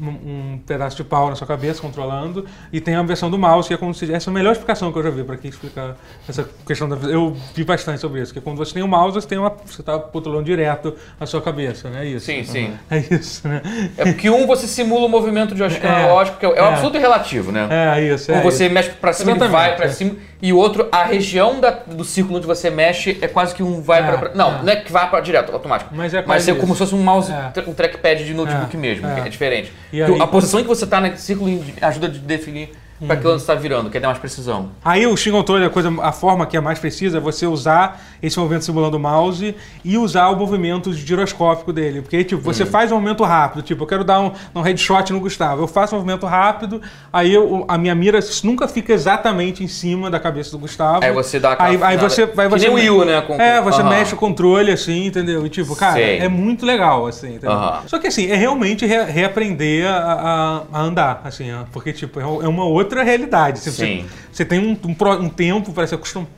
Um, 0.00 0.08
um 0.54 0.58
pedaço 0.66 0.96
de 0.96 1.04
pau 1.04 1.28
na 1.28 1.36
sua 1.36 1.46
cabeça 1.46 1.80
controlando 1.80 2.46
e 2.72 2.80
tem 2.80 2.94
a 2.94 3.02
versão 3.02 3.30
do 3.30 3.38
mouse 3.38 3.68
que 3.68 3.74
é 3.74 3.76
como 3.76 3.92
se 3.94 4.10
essa 4.12 4.28
é 4.28 4.30
a 4.30 4.34
melhor 4.34 4.52
explicação 4.52 4.90
que 4.92 4.98
eu 4.98 5.02
já 5.02 5.10
vi 5.10 5.22
para 5.24 5.36
quem 5.36 5.50
explicar 5.50 5.96
essa 6.28 6.48
questão 6.66 6.88
da 6.88 6.96
eu 7.08 7.36
vi 7.54 7.64
bastante 7.64 8.00
sobre 8.00 8.20
isso 8.22 8.32
que 8.32 8.38
é 8.38 8.42
quando 8.42 8.56
você 8.56 8.72
tem 8.74 8.82
o 8.82 8.88
mouse 8.88 9.14
você 9.14 9.26
tem 9.28 9.36
uma 9.38 9.50
você 9.64 9.82
tá 9.82 9.98
controlando 9.98 10.44
direto 10.44 10.94
a 11.20 11.26
sua 11.26 11.42
cabeça 11.42 11.90
né 11.90 12.04
é 12.04 12.08
isso 12.08 12.26
Sim, 12.26 12.44
sim. 12.44 12.72
é 12.90 12.98
isso 12.98 13.46
né 13.46 13.60
É 13.96 14.04
porque 14.04 14.30
um 14.30 14.46
você 14.46 14.66
simula 14.66 15.06
o 15.06 15.08
movimento 15.08 15.52
de 15.52 15.58
joystick 15.58 15.84
É, 15.84 15.88
analógico, 15.88 16.38
que 16.38 16.46
é, 16.46 16.48
é 16.48 16.62
um 16.62 16.66
é. 16.66 16.68
absoluto 16.68 16.98
relativo, 16.98 17.52
né? 17.52 17.68
é 17.96 18.02
isso 18.14 18.32
é 18.32 18.38
Um 18.38 18.42
você 18.42 18.64
isso. 18.64 18.74
mexe 18.74 18.90
pra 18.90 19.12
cima 19.12 19.32
e 19.32 19.48
vai 19.48 19.76
pra 19.76 19.86
é. 19.86 19.88
cima. 19.88 20.16
E 20.44 20.52
o 20.52 20.58
outro, 20.58 20.86
a 20.92 21.04
região 21.04 21.58
da- 21.58 21.70
do 21.70 22.04
círculo 22.04 22.36
onde 22.36 22.46
você 22.46 22.68
mexe 22.68 23.16
é 23.22 23.26
quase 23.26 23.54
que 23.54 23.62
um 23.62 23.80
vai 23.80 24.00
É, 24.00 24.06
pra, 24.06 24.18
pra- 24.18 24.30
Não, 24.34 24.58
é. 24.58 24.62
não 24.62 24.72
é 24.74 24.76
que 24.76 24.92
vai 24.92 25.08
pra 25.08 25.18
direto, 25.20 25.50
automático. 25.50 25.90
Mas 25.94 26.12
é 26.12 26.22
Mas 26.26 26.46
é 26.46 26.52
como 26.52 26.64
isso. 26.66 26.72
se 26.74 26.78
fosse 26.80 26.94
um 26.94 27.02
mouse, 27.02 27.32
É. 27.32 27.50
um 27.66 27.72
trackpad 27.72 28.22
de 28.26 28.34
notebook 28.34 28.76
É, 28.76 28.78
mesmo, 28.78 29.06
é. 29.08 29.14
que 29.14 29.20
é 29.26 29.30
diferente. 29.30 29.72
A 30.20 30.26
posição 30.26 30.60
em 30.60 30.62
que 30.64 30.68
você 30.68 30.86
tá 30.86 31.00
nesse 31.00 31.22
círculo 31.22 31.64
ajuda 31.80 32.08
a 32.08 32.10
definir 32.10 32.72
Uhum. 33.04 33.08
pra 33.08 33.16
que 33.16 33.26
lado 33.26 33.38
você 33.38 33.46
tá 33.46 33.54
virando, 33.54 33.90
quer 33.90 34.00
dar 34.00 34.08
mais 34.08 34.18
precisão. 34.18 34.70
Aí 34.84 35.06
o 35.06 35.16
Steam 35.16 35.34
Controller, 35.36 35.66
a, 35.66 35.70
coisa, 35.70 35.92
a 36.02 36.12
forma 36.12 36.46
que 36.46 36.56
é 36.56 36.60
mais 36.60 36.78
precisa 36.78 37.18
é 37.18 37.20
você 37.20 37.46
usar 37.46 38.02
esse 38.22 38.38
movimento 38.38 38.64
simulando 38.64 38.96
o 38.96 39.00
mouse 39.00 39.54
e 39.84 39.98
usar 39.98 40.28
o 40.28 40.36
movimento 40.36 40.92
giroscópico 40.92 41.72
dele. 41.72 42.00
Porque 42.02 42.24
tipo, 42.24 42.36
Uhum. 42.46 42.52
você 42.54 42.64
faz 42.66 42.90
um 42.90 42.94
movimento 42.96 43.22
rápido, 43.24 43.62
tipo, 43.62 43.82
eu 43.82 43.86
quero 43.86 44.04
dar 44.04 44.20
um, 44.20 44.32
um 44.54 44.60
headshot 44.62 45.12
no 45.12 45.20
Gustavo. 45.20 45.62
Eu 45.62 45.66
faço 45.68 45.94
um 45.94 45.98
movimento 45.98 46.26
rápido, 46.26 46.80
aí 47.12 47.32
eu- 47.34 47.64
a 47.68 47.76
minha 47.78 47.94
mira 47.94 48.18
nunca 48.42 48.66
fica 48.66 48.92
exatamente 48.92 49.62
em 49.62 49.68
cima 49.68 50.10
da 50.10 50.18
cabeça 50.18 50.50
do 50.50 50.58
Gustavo. 50.58 51.04
Aí 51.04 51.12
você 51.12 51.38
dá 51.38 51.56
Aí, 51.58 51.78
aí 51.82 51.96
você, 51.96 52.26
vai 52.26 52.48
você 52.48 52.66
nem 52.68 52.74
o 52.74 52.78
Wii 52.78 52.90
U, 52.90 53.04
né, 53.04 53.20
com- 53.20 53.34
é, 53.40 53.60
você 53.60 53.82
mexe 53.82 54.14
o 54.14 54.16
controle 54.16 54.70
assim, 54.72 55.06
entendeu? 55.06 55.44
E 55.46 55.48
tipo, 55.48 55.74
cara, 55.76 55.94
Sei. 55.94 56.18
é 56.18 56.28
muito 56.28 56.64
legal, 56.64 57.06
assim, 57.06 57.34
entendeu? 57.36 57.58
Só 57.86 57.98
que 57.98 58.06
assim, 58.06 58.30
é 58.30 58.34
realmente 58.36 58.86
re- 58.86 59.04
reaprender 59.04 59.86
a, 59.86 60.62
a- 60.72 60.78
a 60.78 60.80
andar, 60.82 61.20
assim, 61.24 61.44
porque 61.72 61.92
tipo, 61.92 62.18
é 62.20 62.22
é 62.22 62.48
uma 62.48 62.64
outra 62.64 62.93
realidade. 63.02 63.58
Você- 63.58 63.70
Sim. 63.72 64.06
você 64.30 64.44
tem 64.44 64.58
um, 64.58 64.78
um 64.84 64.94
um 65.20 65.28
tempo 65.28 65.72
para 65.72 65.86
se 65.86 65.94
acostumar. 65.94 66.28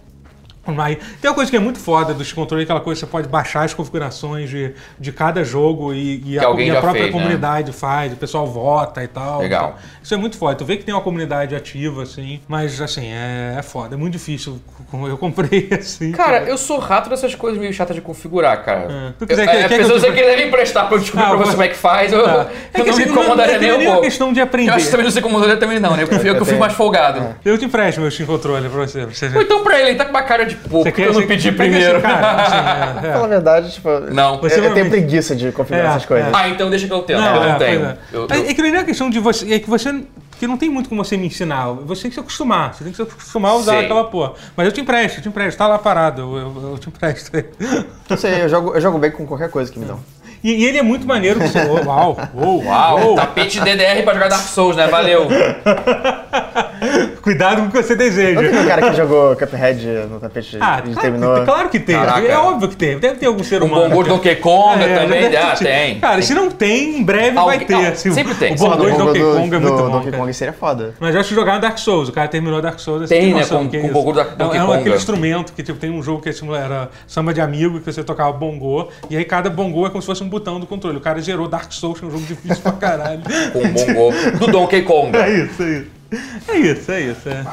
Aí, 0.79 0.97
tem 1.21 1.31
uma 1.31 1.35
coisa 1.35 1.51
que 1.51 1.57
é 1.57 1.61
muito 1.61 1.79
foda 1.79 2.13
dos 2.15 2.33
controles, 2.33 2.65
aquela 2.65 2.81
coisa 2.81 3.01
que 3.01 3.07
você 3.07 3.11
pode 3.11 3.29
baixar 3.29 3.63
as 3.65 3.73
configurações 3.75 4.49
de, 4.51 4.73
de 4.99 5.13
cada 5.13 5.45
jogo 5.45 5.93
e, 5.95 6.23
e 6.25 6.39
a, 6.39 6.43
e 6.43 6.71
a 6.71 6.81
própria 6.81 7.03
fez, 7.03 7.07
né? 7.07 7.11
comunidade 7.13 7.73
faz, 7.73 8.13
o 8.13 8.17
pessoal 8.17 8.47
vota 8.47 9.03
e 9.03 9.09
tal. 9.09 9.41
Legal. 9.41 9.75
Então, 9.77 9.89
isso 10.03 10.15
é 10.15 10.17
muito 10.17 10.37
foda. 10.37 10.55
Tu 10.57 10.65
vê 10.65 10.77
que 10.77 10.85
tem 10.85 10.95
uma 10.95 11.01
comunidade 11.01 11.55
ativa, 11.55 12.03
assim, 12.03 12.41
mas 12.49 12.81
assim, 12.81 13.07
é, 13.13 13.57
é 13.59 13.63
foda, 13.63 13.95
é 13.95 13.99
muito 13.99 14.13
difícil. 14.13 14.61
Eu 14.93 15.19
comprei 15.19 15.69
assim. 15.79 16.13
Cara, 16.13 16.43
eu 16.45 16.57
sou 16.59 16.79
rato 16.79 17.09
dessas 17.11 17.35
coisas 17.35 17.59
meio 17.61 17.73
chatas 17.73 17.95
de 17.95 18.03
configurar, 18.03 18.65
cara. 18.65 18.81
É. 18.91 19.13
Tu 19.19 19.25
Eu, 19.25 19.27
quiser- 19.27 19.43
é, 19.43 19.47
quer- 19.47 19.57
quer 19.63 19.69
que 19.69 19.75
eu 19.75 19.79
pessoas 19.93 20.05
que 20.15 20.23
devem 20.23 20.49
emprestar 20.49 20.87
pra 20.89 20.97
eu 20.97 21.01
descobrir 21.01 21.25
Ah, 21.25 21.29
pra 21.29 21.37
você 21.39 21.51
como 21.53 21.63
é 21.63 21.69
que 21.69 21.77
faz, 21.77 22.13
eu, 22.13 22.23
Tá. 22.25 22.31
eu 22.35 22.41
É 22.41 22.45
que, 22.73 22.79
não 22.79 22.85
me 22.85 22.91
assim, 22.91 23.03
incomodaria 23.13 23.59
nem 23.59 23.69
não 23.69 23.75
é 23.75 23.77
um 23.77 23.79
nem 23.79 23.87
uma 23.89 23.93
pouco. 23.95 24.09
questão 24.09 24.33
de 24.33 24.41
aprender. 24.41 24.71
Eu 24.71 24.75
acho 24.75 24.85
que 24.87 24.91
também 24.91 25.05
não 25.05 25.11
se 25.13 25.19
incomodaria 25.19 25.57
também 25.57 25.79
não, 25.81 25.97
né? 25.97 26.03
Eu, 26.03 26.09
prefiro, 26.09 26.35
eu, 26.35 26.39
Eu 26.39 26.45
fui 26.45 26.57
mais 26.59 26.73
folgado. 26.73 27.37
Eu 27.45 27.59
te 27.59 27.65
empresto 27.65 28.01
meu 28.01 28.11
Steam 28.11 28.27
Controller 28.27 28.71
pra 28.71 28.87
você. 28.87 29.01
pra 29.07 29.15
você 29.15 29.27
Ou 29.35 29.43
então 29.43 29.63
pra 29.63 29.79
ele, 29.81 29.91
ele 29.91 29.99
tá 29.99 30.05
com 30.05 30.11
uma 30.11 30.23
cara 30.23 30.45
de 30.45 30.56
pô, 30.71 30.79
Você 30.83 30.91
porque 30.91 31.03
eu 31.03 31.13
não 31.13 31.27
pedi 31.27 31.43
quer 31.45 31.51
que 31.51 31.57
primeiro. 31.57 32.01
cara, 32.01 32.43
assim, 32.43 33.07
é, 33.07 33.09
é. 33.09 33.13
Fala 33.15 33.25
a 33.25 33.29
verdade, 33.29 33.73
tipo. 33.73 33.89
Não. 34.13 34.41
Você 34.41 34.59
eu, 34.61 34.65
eu 34.65 34.75
tenho 34.75 34.89
preguiça 34.91 35.35
de 35.37 35.53
configurar 35.53 35.87
É, 35.87 35.89
essas 35.91 36.05
coisas. 36.07 36.29
é. 36.29 36.33
Ah, 36.35 36.49
então 36.49 36.69
deixa 36.71 36.87
que 36.87 36.93
eu 36.93 37.03
tento, 37.03 37.21
Não, 37.21 37.35
eu 37.35 37.41
não 37.43 37.49
é, 37.51 37.55
tenho. 37.59 37.81
pois 37.81 37.91
é. 37.93 37.97
Eu- 38.13 38.27
É, 38.31 38.39
eu- 38.47 38.51
é 38.51 38.55
que 38.55 38.63
não 38.63 38.79
é 38.81 38.85
questão 38.85 39.11
de 39.11 39.19
você. 39.21 39.55
É 39.55 39.59
que 39.59 39.69
você. 39.71 40.03
Que 40.39 40.47
não 40.47 40.59
tem 40.59 40.69
muito 40.69 40.89
como 40.91 41.03
você 41.03 41.17
me 41.17 41.27
ensinar. 41.29 41.73
Você 41.87 42.03
tem 42.03 42.11
que 42.11 42.15
se 42.15 42.21
acostumar. 42.21 42.75
Você 42.75 42.85
tem 42.85 42.91
que 42.93 42.97
se 42.97 43.03
acostumar 43.03 43.53
a 43.53 43.55
usar 43.55 43.73
Sei. 43.73 43.85
aquela 43.85 44.05
porra. 44.05 44.33
Mas 44.55 44.67
eu 44.67 44.73
te 44.73 44.81
empresto, 44.83 45.19
eu 45.19 45.23
te 45.23 45.29
empresto. 45.29 45.57
Tá 45.57 45.67
lá 45.67 45.79
parado. 45.79 46.21
Eu, 46.23 46.71
eu- 46.73 46.79
te 46.79 46.89
empresto. 46.89 47.31
Não 48.11 48.17
sei, 48.19 48.43
eu 48.43 48.49
jogo, 48.49 48.75
eu 48.75 48.81
jogo 48.81 48.99
bem 48.99 49.11
com 49.11 49.27
qualquer 49.27 49.51
coisa 49.51 49.73
que 49.73 49.79
me 49.79 49.87
dão. 49.87 49.99
E, 50.45 50.53
e 50.53 50.65
ele 50.67 50.77
é 50.79 50.83
muito 50.83 51.07
maneiro. 51.07 51.41
Que 51.41 51.49
você, 51.49 51.61
oh, 51.67 51.87
uau, 51.89 52.17
uau, 52.35 52.63
Uau, 52.65 52.99
uau. 52.99 53.15
tapete 53.17 53.59
DDR 53.61 54.03
pra 54.05 54.13
jogar 54.13 54.29
Dark 54.29 54.43
Souls, 54.47 54.77
né? 54.77 54.87
Valeu. 54.89 55.27
Cuidado 57.27 57.63
com 57.63 57.67
o 57.67 57.71
que 57.73 57.83
você 57.83 57.95
Não 57.95 57.99
deseja. 57.99 58.41
teve 58.41 58.57
um 58.57 58.67
cara 58.69 58.91
que 58.91 58.97
jogou 58.97 59.35
Cuphead 59.35 59.85
no 60.09 60.21
tapete 60.21 60.57
Ah, 60.61 60.79
e 60.79 60.91
claro, 60.93 61.01
terminou. 61.01 61.45
claro 61.45 61.69
que 61.69 61.81
tem. 61.81 61.97
Caraca. 61.97 62.25
É 62.25 62.39
óbvio 62.39 62.69
que 62.69 62.77
tem. 62.77 62.99
Deve 63.01 63.17
ter 63.17 63.27
algum 63.27 63.43
ser 63.43 63.65
Um 63.65 63.67
humano. 63.67 63.89
bom 63.89 63.97
gosto 63.97 64.09
do 64.11 64.15
Donkey 64.15 64.37
Konga 64.37 64.85
É, 64.85 64.99
também. 65.01 65.37
Ah, 65.37 65.55
tem. 65.59 65.99
Cara, 65.99 66.23
se 66.23 66.33
não 66.35 66.49
tem, 66.53 67.01
em 67.01 67.03
breve 67.03 67.33
vai 67.33 67.59
ter. 67.59 67.73
não, 67.73 67.81
assim, 67.81 68.13
sempre 68.13 68.33
tem. 68.37 68.55
O 68.55 68.57
bom 68.57 68.69
gosto 68.77 68.79
do 68.97 69.05
Donkey 69.07 69.19
do, 69.21 69.33
Kong 69.33 69.57
é 69.57 69.59
do 69.59 69.61
muito 69.61 69.77
bom. 69.83 69.91
Donkey. 69.91 70.13
Kong 70.13 70.33
seria 70.33 70.53
foda. 70.53 70.95
Mas 71.01 71.15
eu 71.17 71.21
acho 71.21 71.29
que 71.31 71.35
jogar 71.35 71.59
Dark 71.59 71.79
Souls, 71.79 72.09
o 72.09 72.13
cara 72.13 72.29
terminou 72.29 72.63
Dark 72.63 72.79
Souls. 72.79 73.03
você 73.09 73.15
Tem, 73.19 73.35
né, 73.35 73.45
com- 73.45 73.67
do 73.67 73.77
é 73.77 73.81
com 73.81 73.87
o 73.87 73.91
isso. 73.91 73.93
bongô 73.93 74.13
da 74.13 74.23
Donkey 74.23 74.57
é, 74.57 74.61
é 74.61 74.65
Konga. 74.65 74.79
aquele 74.79 74.95
instrumento 74.95 75.53
que 75.53 75.65
tipo, 75.65 75.79
tem 75.81 75.91
um 75.91 76.01
jogo 76.03 76.23
que 76.23 76.33
simula- 76.33 76.61
era 76.61 76.91
samba 77.09 77.35
de 77.35 77.41
amigo, 77.41 77.81
que 77.81 77.93
você 77.93 78.05
tocava 78.05 78.31
bongô, 78.33 78.87
e 79.11 79.17
aí 79.17 79.25
cada 79.25 79.51
bongô 79.51 79.85
é 79.85 79.91
como 79.91 80.01
se 80.01 80.07
fosse 80.07 80.23
um 80.23 80.29
botão 80.29 80.61
do 80.61 80.67
controle. 80.67 80.97
O 80.97 81.01
cara 81.01 81.21
gerou 81.21 81.49
Dark 81.49 81.73
Souls, 81.73 81.99
que 81.99 82.05
é 82.05 82.09
um 82.09 82.13
jogo 82.13 82.25
difícil 82.25 82.63
pra 82.63 82.71
caralho. 82.73 83.21
Com 83.53 83.59
um 83.59 83.73
bom 83.73 83.95
gosto 83.95 84.39
do 84.39 84.47
Donkey 84.47 84.83
Konga. 84.83 85.19
é 85.27 85.31
isso, 85.43 85.61
é 85.63 85.71
isso. 85.79 85.97
É 86.49 86.57
isso, 86.59 86.91
é 86.93 87.01
isso. 87.01 87.29
É. 87.29 87.45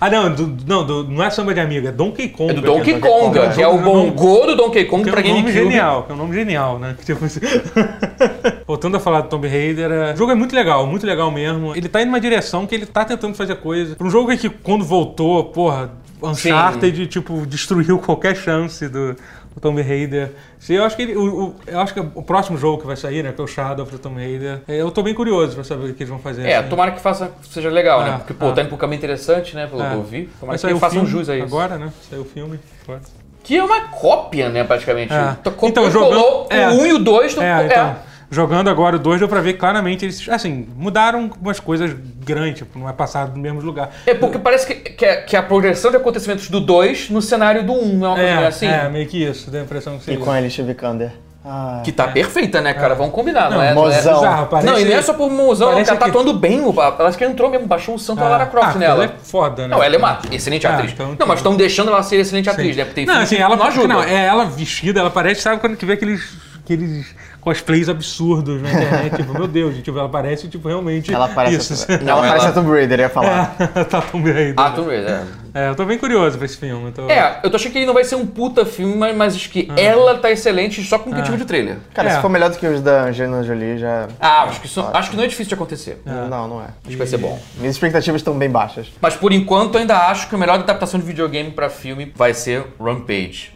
Ah, 0.00 0.08
não, 0.08 0.34
do- 0.34 0.56
não, 0.66 0.86
do- 0.86 1.04
não 1.08 1.22
é 1.22 1.28
samba 1.28 1.52
de 1.52 1.60
amigo, 1.60 1.86
é 1.86 1.92
Donkey 1.92 2.28
Kong. 2.30 2.50
É 2.52 2.54
do 2.54 2.62
Donkey 2.62 2.98
Konga, 3.00 3.50
que 3.50 3.60
é 3.60 3.68
o 3.68 3.76
bongô 3.78 4.46
do 4.46 4.56
Donkey 4.56 4.84
Kong 4.86 5.02
Que 5.02 5.10
é 5.10 5.12
pra 5.12 5.20
um 5.20 5.24
nome 5.28 5.42
GameCube. 5.42 5.64
genial, 5.64 6.02
que 6.04 6.12
é 6.12 6.14
um 6.14 6.18
nome 6.18 6.34
genial, 6.34 6.78
né? 6.78 6.96
Tipo, 7.04 7.24
assim- 7.26 7.40
Voltando 8.66 8.96
a 8.96 9.00
falar 9.00 9.22
do 9.22 9.28
Tomb 9.28 9.46
Raider, 9.48 9.90
é- 9.90 10.14
o 10.14 10.16
jogo 10.16 10.32
é 10.32 10.34
muito 10.34 10.54
legal, 10.54 10.86
muito 10.86 11.04
legal 11.06 11.30
mesmo. 11.30 11.74
Ele 11.76 11.88
tá 11.88 12.00
indo 12.00 12.06
numa 12.08 12.20
direção 12.20 12.66
que 12.66 12.74
ele 12.74 12.86
tá 12.86 13.04
tentando 13.04 13.34
fazer 13.34 13.56
coisa. 13.56 13.94
Pra 13.96 14.06
um 14.06 14.10
jogo 14.10 14.34
que 14.36 14.48
quando 14.48 14.84
voltou, 14.84 15.44
porra, 15.44 15.90
Uncharted, 16.22 17.06
tipo, 17.06 17.44
destruiu 17.46 17.98
qualquer 17.98 18.36
chance 18.36 18.86
do, 18.88 19.16
Tomb 19.60 19.80
Raider. 19.82 20.30
Eu 20.68 20.84
acho 20.84 20.96
que 20.96 21.02
ele- 21.02 21.16
o, 21.16 21.46
o- 21.48 21.54
eu 21.66 21.80
acho 21.80 21.92
que 21.94 22.00
o 22.00 22.22
próximo 22.22 22.56
jogo 22.56 22.80
que 22.80 22.86
vai 22.86 22.96
sair, 22.96 23.22
né, 23.22 23.32
que 23.32 23.40
é 23.40 23.44
o 23.44 23.46
Shadow 23.46 23.84
of 23.84 23.92
the 23.94 23.98
Tomb 24.02 24.18
Raider, 24.20 24.60
é, 24.66 24.76
eu 24.80 24.90
tô 24.90 25.02
bem 25.02 25.14
curioso 25.14 25.54
pra 25.54 25.64
saber 25.64 25.90
o 25.90 25.94
que 25.94 26.02
eles 26.02 26.08
vão 26.08 26.18
fazer. 26.18 26.46
É, 26.46 26.56
assim. 26.56 26.68
tomara 26.68 26.90
que 26.92 27.00
faça, 27.00 27.30
seja 27.50 27.68
legal, 27.68 28.02
né? 28.02 28.12
Ah, 28.14 28.18
Porque, 28.18 28.34
pô, 28.34 28.48
ah. 28.48 28.52
tá 28.52 28.62
indo 28.62 28.68
pro 28.68 28.78
caminho 28.78 28.98
interessante, 28.98 29.54
né? 29.54 29.66
Pelo 29.66 29.82
É. 29.82 29.88
que 29.90 29.94
eu 29.96 30.02
vi. 30.02 30.28
Tomara 30.40 30.58
que 30.58 30.74
façam 30.76 30.90
filme 30.90 31.06
jus 31.08 31.28
a 31.28 31.36
isso. 31.36 31.44
Agora, 31.46 31.76
né? 31.78 31.92
Saiu 32.08 32.22
o 32.22 32.24
filme. 32.24 32.58
Agora. 32.84 33.00
Que 33.42 33.56
é 33.56 33.64
uma 33.64 33.80
cópia, 33.88 34.48
né, 34.50 34.64
praticamente. 34.64 35.12
É. 35.12 35.36
Colou, 35.50 35.70
Então, 35.70 35.90
jogando- 35.90 36.20
colou 36.22 36.46
é. 36.50 36.68
o 36.68 36.72
1 36.82 36.86
e 36.86 36.92
o 36.92 36.98
2 36.98 37.34
do... 37.34 37.42
É, 37.42 37.66
é. 37.66 37.96
Jogando 38.30 38.70
agora 38.70 38.96
o 38.96 38.98
2, 38.98 39.18
deu 39.20 39.28
pra 39.28 39.40
ver 39.40 39.54
claramente 39.54 40.04
eles, 40.04 40.28
assim, 40.28 40.68
mudaram 40.76 41.30
umas 41.40 41.58
coisas 41.58 41.92
grandes, 42.24 42.58
tipo, 42.58 42.78
não 42.78 42.88
é 42.88 42.92
passado 42.92 43.32
no 43.34 43.38
mesmo 43.42 43.60
lugar. 43.60 43.90
É 44.06 44.14
porque 44.14 44.38
parece 44.38 44.66
que, 44.66 44.74
que, 44.74 45.04
a, 45.04 45.22
que 45.22 45.36
a 45.36 45.42
progressão 45.42 45.90
de 45.90 45.96
acontecimentos 45.96 46.48
do 46.48 46.60
2 46.60 47.10
no 47.10 47.20
cenário 47.20 47.64
do 47.66 47.72
1, 47.72 47.96
não 47.98 48.06
é 48.06 48.10
uma 48.10 48.20
É, 48.42 48.46
assim? 48.46 48.66
é, 48.66 48.88
meio 48.88 49.06
que 49.08 49.22
isso, 49.24 49.50
dá 49.50 49.58
a 49.58 49.62
impressão 49.62 49.94
que 49.96 50.02
E 50.02 50.04
seria. 50.04 50.20
com 50.24 50.30
a 50.30 50.34
Alicia 50.36 50.64
Vikander. 50.64 51.12
Ah, 51.42 51.80
Que 51.82 51.90
tá 51.90 52.06
perfeita, 52.06 52.60
né, 52.60 52.74
cara? 52.74 52.94
Vamos 52.94 53.14
combinar, 53.14 53.50
não, 53.50 53.62
É. 53.62 53.72
Não, 53.74 53.84
é? 53.86 53.86
Não, 53.86 53.90
é 53.90 53.94
mozão. 53.94 54.14
Bizarro, 54.20 54.46
parece- 54.48 54.66
não, 54.70 54.78
e 54.78 54.84
não 54.84 54.92
é 54.94 55.00
só 55.00 55.14
por 55.14 55.30
mozão, 55.30 55.68
ela 55.68 55.76
parece 55.76 55.90
tá 55.92 55.96
que- 56.04 56.10
atuando 56.10 56.34
bem. 56.34 56.60
acho 56.98 57.16
que 57.16 57.24
entrou 57.24 57.48
mesmo, 57.50 57.66
baixou 57.66 57.94
o 57.94 57.98
santo 57.98 58.20
da 58.20 58.28
Lara 58.28 58.44
Croft 58.44 58.76
ah, 58.76 58.78
nela. 58.78 59.04
Ela 59.04 59.04
é 59.06 59.24
foda, 59.24 59.62
né? 59.62 59.68
Não, 59.74 59.82
ela 59.82 59.94
é 59.94 59.98
uma 59.98 60.18
excelente 60.30 60.66
Ah, 60.66 60.74
atriz. 60.74 60.92
então- 60.92 61.16
não, 61.18 61.26
mas 61.26 61.38
estão 61.38 61.56
deixando 61.56 61.90
ela 61.90 62.02
ser 62.02 62.16
excelente 62.16 62.50
atriz, 62.50 62.76
né? 62.76 62.84
Porque 62.84 62.94
tem 62.94 63.06
Não, 63.06 63.22
assim, 63.22 63.36
que 63.36 63.42
ela 63.42 63.56
não 63.56 63.64
ajuda. 63.66 63.88
Não, 63.88 64.02
é 64.02 64.26
ela 64.26 64.44
vestida, 64.44 65.00
ela 65.00 65.10
parece, 65.10 65.40
sabe 65.40 65.58
quando 65.62 65.78
vê 65.78 65.94
aqueles, 65.94 66.22
aqueles 66.62 67.06
cosplays 67.40 67.88
absurdos 67.88 68.60
na 68.62 68.70
internet, 68.70 69.16
tipo, 69.22 69.32
meu 69.32 69.46
Deus, 69.48 69.76
tipo, 69.82 69.98
ela 69.98 70.08
parece, 70.08 70.48
tipo, 70.48 70.68
realmente 70.68 71.12
ela 71.12 71.28
parece. 71.28 71.72
isso. 71.72 71.86
ela, 71.90 72.02
Não, 72.02 72.16
parece 72.20 72.36
ela- 72.38 72.48
a 72.48 72.52
Tomb 72.52 72.70
Raider, 72.70 72.98
eu 73.00 73.02
ia 73.04 73.08
falar. 73.08 73.56
É, 73.58 73.84
tá 73.84 74.00
Tomb 74.02 74.30
Raider. 74.30 74.54
Ah, 74.56 74.70
Tomb 74.70 74.88
Raider, 74.88 75.10
é. 75.10 75.24
É, 75.52 75.68
eu 75.68 75.74
tô 75.74 75.84
bem 75.84 75.98
curioso 75.98 76.36
pra 76.36 76.44
esse 76.46 76.56
filme. 76.56 76.86
eu 76.86 76.92
tô- 76.92 77.10
É, 77.10 77.40
eu 77.42 77.50
tô 77.50 77.56
achando 77.56 77.72
que 77.72 77.78
ele 77.78 77.86
não 77.86 77.94
vai 77.94 78.04
ser 78.04 78.14
um 78.14 78.24
puta 78.24 78.64
filme, 78.64 78.94
mas, 78.94 79.16
mas 79.16 79.34
acho 79.34 79.50
que 79.50 79.68
Ah. 79.70 79.80
ela 79.80 80.14
tá 80.18 80.30
excelente 80.30 80.80
só 80.84 80.96
com 80.98 81.10
o 81.10 81.22
tipo 81.22 81.36
de 81.36 81.44
trailer. 81.44 81.78
Cara, 81.92 82.08
É. 82.10 82.14
se 82.16 82.20
for 82.20 82.28
melhor 82.28 82.50
do 82.50 82.56
que 82.56 82.66
os 82.66 82.80
da 82.80 83.04
Angelina 83.06 83.42
Jolie, 83.42 83.76
já. 83.78 84.06
Ah, 84.20 84.44
acho 84.44 84.60
que, 84.60 84.66
isso, 84.66 84.80
acho 84.92 85.10
que 85.10 85.16
não 85.16 85.24
é 85.24 85.26
difícil 85.26 85.48
de 85.48 85.54
acontecer. 85.54 86.00
Não, 86.06 86.46
não 86.46 86.60
é. 86.60 86.66
Acho 86.66 86.72
que 86.90 86.96
vai 86.96 87.06
ser 87.06 87.16
bom. 87.18 87.36
Minhas 87.56 87.74
expectativas 87.74 88.20
estão 88.20 88.38
bem 88.38 88.48
baixas. 88.48 88.86
Mas 89.00 89.16
por 89.16 89.32
enquanto 89.32 89.76
ainda 89.76 89.96
acho 90.08 90.28
que 90.28 90.34
a 90.36 90.38
melhor 90.38 90.54
adaptação 90.60 91.00
de 91.00 91.06
videogame 91.06 91.50
pra 91.50 91.68
filme 91.68 92.12
vai 92.14 92.32
ser 92.32 92.64
Rampage. 92.80 93.52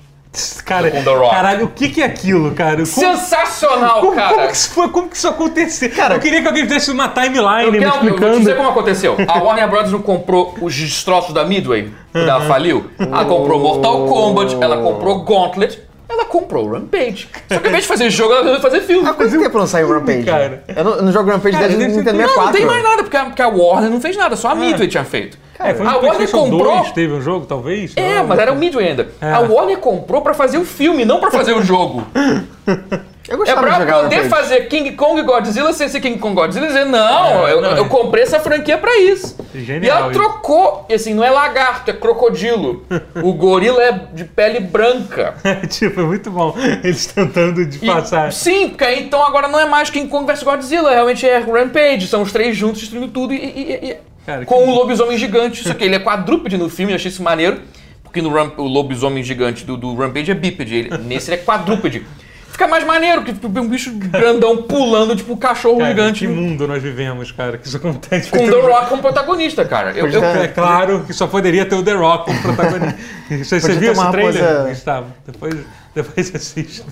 Cara, 0.64 0.90
Com 0.90 1.03
The 1.03 1.11
Rock. 1.14 1.31
caralho, 1.35 1.64
o 1.66 1.68
que 1.68 1.88
que 1.88 2.03
é 2.03 2.05
aquilo, 2.05 2.53
cara? 2.53 2.77
Como- 2.77 2.87
Sensacional, 2.87 4.01
Como, 4.01 4.14
cara! 4.14 4.35
como 4.35 4.47
que 4.49 4.57
isso 4.57 4.70
foi? 4.70 4.88
Como 4.88 5.09
que 5.09 5.16
isso 5.16 5.29
aconteceu? 5.29 5.90
Cara, 5.90 6.14
eu 6.16 6.20
queria 6.20 6.40
que 6.42 6.47
alguém 6.49 6.64
fizesse 6.64 6.90
uma 6.90 7.09
timeline 7.09 7.64
Eu, 7.66 7.75
eu 7.75 7.90
vou 7.90 8.01
explicando. 8.03 8.38
dizer 8.38 8.57
como 8.57 8.68
aconteceu. 8.68 9.16
A 9.29 9.38
Warner 9.38 9.68
Brothers 9.68 9.92
não 9.92 10.03
comprou 10.03 10.55
os 10.61 10.75
destroços 10.75 11.33
da 11.33 11.44
Midway, 11.44 11.92
quando 12.12 12.29
ela 12.29 12.40
faliu. 12.42 12.90
Ela 12.99 13.25
comprou 13.25 13.61
Mortal 13.61 14.07
Kombat, 14.07 14.57
ela 14.61 14.77
comprou 14.79 15.23
Gauntlet, 15.25 15.81
ela 16.09 16.25
comprou 16.27 16.68
Rampage. 16.70 17.29
Só 17.49 17.59
que 17.59 17.66
ao 17.66 17.68
invés 17.68 17.83
de 17.85 17.88
fazer 17.88 18.11
jogo, 18.11 18.33
ela 18.33 18.42
resolveu 18.42 18.62
fazer 18.70 18.81
filme. 18.83 19.09
Ah, 19.09 19.14
quanto 19.14 19.38
tempo 19.38 19.59
não 19.59 19.66
saiu 19.66 19.88
o 19.88 19.92
Rampage? 19.94 20.25
Cara. 20.25 20.64
Eu 20.77 20.85
não, 20.85 20.92
eu 20.97 21.03
não 21.03 21.12
jogo 21.12 21.31
Rampage 21.31 21.57
Cara, 21.57 21.68
desde 21.68 21.85
o 21.85 21.88
Nintendo 21.88 22.05
tudo- 22.11 22.18
Não, 22.20 22.29
64. 22.29 22.44
não 22.44 22.53
tem 22.53 22.66
mais 22.66 22.83
nada, 22.83 23.03
porque 23.03 23.16
a, 23.16 23.25
porque 23.25 23.42
a 23.42 23.49
Warner 23.49 23.90
não 23.90 24.01
fez 24.01 24.16
nada, 24.16 24.37
só 24.37 24.49
a 24.51 24.55
Midway 24.55 24.88
tinha 24.88 25.05
feito. 25.05 25.38
É, 25.58 25.72
foi 25.74 25.86
a 25.86 25.96
Warner 25.96 26.30
comprou. 26.30 26.76
2 26.78 26.92
teve 26.92 27.12
um 27.12 27.20
jogo, 27.22 27.46
talvez? 27.46 27.92
É, 27.96 28.22
mas 28.22 28.38
era 28.38 28.52
o 28.52 28.56
Midway 28.56 28.88
ainda. 28.88 29.08
É. 29.20 29.32
A 29.32 29.40
Warner 29.40 29.78
comprou 29.78 30.20
pra 30.20 30.34
fazer 30.34 30.58
o 30.58 30.64
filme, 30.64 31.04
não 31.04 31.20
pra 31.20 31.30
fazer 31.30 31.52
o 31.52 31.62
jogo. 31.62 32.04
Eu 33.26 33.42
É 33.42 33.54
pra 33.56 33.70
de 33.70 33.78
jogar 33.78 34.02
poder 34.02 34.28
fazer 34.28 34.68
King 34.68 34.92
Kong 34.92 35.22
Godzilla 35.22 35.72
sem 35.72 35.88
ser 35.88 35.98
King 36.00 36.18
Kong 36.18 36.34
Godzilla 36.34 36.66
e 36.66 36.68
dizer, 36.68 36.84
não, 36.84 37.48
É, 37.48 37.52
eu, 37.54 37.62
não, 37.62 37.70
eu 37.74 37.86
é. 37.86 37.88
comprei 37.88 38.22
essa 38.22 38.38
franquia 38.38 38.76
pra 38.76 38.94
isso. 38.98 39.34
Genial 39.54 39.82
e 39.82 39.88
ela 39.88 40.12
trocou, 40.12 40.84
e 40.90 40.94
assim, 40.94 41.14
não 41.14 41.24
é 41.24 41.30
lagarto, 41.30 41.90
é 41.90 41.94
crocodilo. 41.94 42.84
o 43.22 43.32
gorila 43.32 43.82
é 43.82 43.92
de 44.12 44.24
pele 44.26 44.60
branca. 44.60 45.36
tipo, 45.70 46.02
é 46.02 46.04
muito 46.04 46.30
bom 46.30 46.54
eles 46.84 47.06
tentando 47.06 47.62
E- 47.62 47.66
disfarçar. 47.66 48.30
sim, 48.30 48.68
porque 48.68 48.84
aí 48.84 49.04
então 49.04 49.24
agora 49.24 49.48
não 49.48 49.58
é 49.58 49.64
mais 49.64 49.88
King 49.88 50.06
Kong 50.06 50.30
vs 50.30 50.42
Godzilla, 50.42 50.90
realmente 50.90 51.26
é 51.26 51.38
Rampage, 51.38 52.06
são 52.08 52.20
os 52.20 52.30
três 52.30 52.54
juntos 52.54 52.82
destruindo 52.82 53.08
tudo 53.08 53.32
e, 53.32 53.36
e- 53.38 53.90
e- 53.90 53.96
Cara, 54.26 54.44
com 54.44 54.56
que- 54.56 54.62
o 54.70 54.74
lobisomem 54.74 55.18
gigante. 55.18 55.62
Só 55.62 55.74
que 55.74 55.84
ele 55.84 55.94
é 55.96 55.98
quadrúpede 55.98 56.56
no 56.56 56.68
filme, 56.68 56.92
eu 56.92 56.96
achei 56.96 57.10
isso 57.10 57.22
maneiro, 57.22 57.60
porque 58.02 58.22
no 58.22 58.30
Ramp- 58.32 58.58
o 58.58 58.64
lobisomem 58.66 59.22
gigante 59.22 59.64
do, 59.64 59.76
do 59.76 59.94
Rampage 59.94 60.30
é 60.30 60.34
bípede, 60.34 60.74
ele- 60.76 60.98
nesse 60.98 61.30
ele 61.30 61.40
é 61.40 61.44
quadrúpede. 61.44 62.04
Fica 62.51 62.68
mais 62.68 62.84
maneiro, 62.84 63.24
que 63.24 63.34
fica 63.34 63.49
um 63.49 63.68
bicho 63.68 63.90
grandão 63.94 64.59
pulando, 64.62 65.16
tipo 65.16 65.32
um 65.32 65.36
cachorro 65.36 65.78
Cara, 65.78 65.90
gigante. 65.90 66.20
que 66.20 66.28
mundo 66.28 66.68
nós 66.68 66.80
vivemos, 66.80 67.32
cara, 67.32 67.59
que 67.59 67.66
isso 67.66 67.76
acontece. 67.76 68.30
Com 68.30 68.38
The 68.49 68.61
Rock 68.61 68.88
como 68.90 69.03
protagonista, 69.03 69.64
cara. 69.64 69.90
Eu, 69.90 70.07
eu- 70.07 70.20
ter- 70.20 70.38
É 70.44 70.46
claro 70.46 71.03
que 71.05 71.12
só 71.12 71.26
poderia 71.26 71.66
ter 71.66 71.74
o 71.74 71.82
The 71.82 71.94
Rock 71.94 72.26
como 72.26 72.40
protagonista. 72.42 72.96
Você, 73.28 73.59
você 73.61 73.72
viu 73.72 73.90
esse 73.90 74.01
uma 74.01 74.12
trailer, 74.12 74.40
raposa- 74.44 74.68
Gustavo? 74.68 75.07
Depois, 75.26 75.55
depois 75.95 76.32
assiste. 76.34 76.82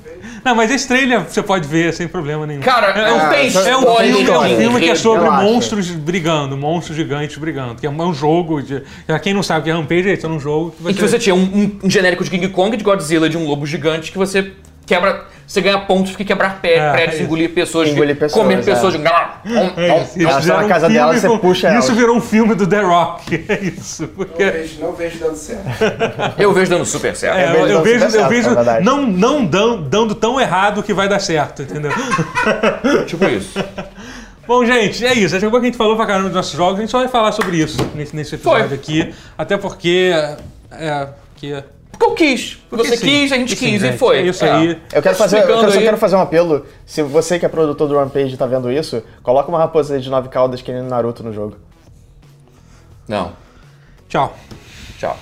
Não, 0.44 0.54
mas 0.54 0.70
esse 0.70 0.86
trailer 0.88 1.20
você 1.22 1.42
pode 1.42 1.66
ver 1.68 1.92
sem 1.92 2.06
problema 2.08 2.46
nenhum. 2.46 2.60
Cara, 2.60 2.88
é, 2.88 3.12
um, 3.12 3.18
não 3.18 3.30
tem 3.30 3.50
só- 3.50 3.60
é 3.66 3.76
um 3.76 3.80
filme, 3.96 4.30
é 4.30 4.38
um 4.38 4.56
filme 4.56 4.80
que 4.80 4.90
é 4.90 4.94
sobre 4.94 5.24
relaxa. 5.24 5.44
monstros 5.44 5.90
brigando, 5.90 6.56
monstros 6.56 6.96
gigantes 6.96 7.36
brigando. 7.36 7.74
Que 7.76 7.86
é 7.86 7.90
um, 7.90 8.02
é 8.02 8.06
um 8.06 8.14
jogo 8.14 8.62
de. 8.62 8.82
Pra 9.06 9.18
quem 9.18 9.34
não 9.34 9.42
sabe 9.42 9.60
o 9.60 9.64
que 9.64 9.70
é 9.70 9.72
Rampage, 9.72 10.08
é 10.10 10.12
isso, 10.14 10.26
é 10.26 10.28
um 10.28 10.40
jogo 10.40 10.70
que 10.72 10.90
E 10.90 10.94
que 10.94 11.00
você 11.00 11.18
tinha 11.18 11.34
um- 11.34 11.78
um 11.82 11.90
genérico 11.90 12.24
de 12.24 12.30
King 12.30 12.48
Kong, 12.48 12.76
de 12.76 12.84
Godzilla, 12.84 13.28
de 13.28 13.36
um 13.36 13.46
lobo 13.46 13.66
gigante, 13.66 14.10
que 14.12 14.18
você 14.18 14.52
quebra. 14.86 15.26
Você 15.52 15.60
ganha 15.60 15.80
pontos 15.80 16.12
porque 16.12 16.24
quebrar 16.24 16.60
pé, 16.62 16.76
É, 16.76 16.90
prédios, 16.92 17.14
isso. 17.16 17.24
engolir 17.24 17.50
pessoas, 17.52 17.88
Engolir 17.90 18.16
pessoas, 18.16 18.42
comer 18.42 18.60
é. 18.60 18.62
pessoas. 18.62 18.94
de- 18.94 19.00
É 19.06 20.02
isso. 20.02 20.12
Eles 20.16 20.24
Ela 20.24 20.30
tá 20.32 20.40
fizeram 20.40 20.60
na 20.60 20.64
um 20.64 20.68
casa 20.68 20.80
filme 20.86 20.94
dela, 20.94 21.14
você 21.18 21.28
com- 21.28 21.38
puxa 21.38 21.78
Isso 21.78 21.88
ela. 21.90 22.00
virou 22.00 22.16
um 22.16 22.20
filme 22.22 22.54
do 22.54 22.66
The 22.66 22.80
Rock. 22.80 23.44
É 23.50 23.60
isso. 23.62 24.08
Porque. 24.08 24.44
Não 24.46 24.52
vejo, 24.52 24.80
não 24.80 24.92
vejo 24.94 25.18
dando 25.18 25.36
certo. 25.36 25.62
Eu 26.38 26.52
vejo 26.54 26.70
dando 26.70 26.86
super 26.86 27.14
certo. 27.14 27.36
É, 27.38 27.52
vejo 27.52 27.58
eu, 27.58 27.68
eu 27.68 27.82
vejo, 27.82 28.04
eu 28.16 28.28
vejo 28.30 28.48
na 28.48 28.54
verdade. 28.54 28.82
não, 28.84 29.02
não 29.06 29.44
dando, 29.44 29.82
dando 29.82 30.14
tão 30.14 30.40
errado 30.40 30.82
que 30.82 30.94
vai 30.94 31.06
dar 31.06 31.20
certo, 31.20 31.60
entendeu? 31.62 31.92
Tipo 33.06 33.26
isso. 33.26 33.58
Bom, 34.46 34.64
gente, 34.64 35.04
é 35.04 35.12
isso. 35.12 35.36
Acho 35.36 35.50
que 35.50 35.56
a 35.56 35.60
gente 35.60 35.76
falou 35.76 35.96
pra 35.96 36.06
caramba 36.06 36.28
dos 36.28 36.36
nossos 36.36 36.56
jogos, 36.56 36.78
a 36.78 36.80
gente 36.80 36.90
só 36.90 36.98
vai 37.00 37.08
falar 37.08 37.32
sobre 37.32 37.58
isso 37.58 37.76
nesse, 37.94 38.16
nesse 38.16 38.34
episódio 38.34 38.68
Foi. 38.68 38.76
aqui. 38.78 39.14
Até 39.36 39.56
porque. 39.58 40.12
É. 40.70 41.08
Que, 41.36 41.62
Porque 41.92 42.04
eu 42.04 42.14
quis. 42.14 42.54
porque 42.68 42.88
Você 42.88 42.96
sim. 42.96 43.06
quis, 43.06 43.32
a 43.32 43.36
gente 43.36 43.54
Sim, 43.54 43.66
quis 43.66 43.82
e 43.82 43.86
gente, 43.86 43.98
foi. 43.98 44.18
É 44.18 44.22
isso 44.22 44.44
É. 44.44 44.50
aí. 44.50 44.80
Eu 44.92 45.02
quero 45.02 45.14
fazer, 45.14 45.38
eu 45.42 45.46
quero- 45.46 45.70
só 45.72 45.78
quero 45.78 45.96
fazer 45.98 46.16
um 46.16 46.20
apelo. 46.20 46.66
Se 46.84 47.02
você 47.02 47.38
que 47.38 47.46
é 47.46 47.48
produtor 47.48 47.86
do 47.88 47.96
Rampage 47.96 48.34
e 48.34 48.36
tá 48.36 48.46
vendo 48.46 48.72
isso, 48.72 49.02
coloca 49.22 49.48
uma 49.48 49.58
raposa 49.58 50.00
de 50.00 50.10
nove 50.10 50.28
caudas 50.28 50.60
que 50.62 50.72
nem 50.72 50.82
no 50.82 50.88
Naruto 50.88 51.22
no 51.22 51.32
jogo. 51.32 51.56
Não. 53.06 53.32
Tchau. 54.08 54.36
Tchau. 54.98 55.16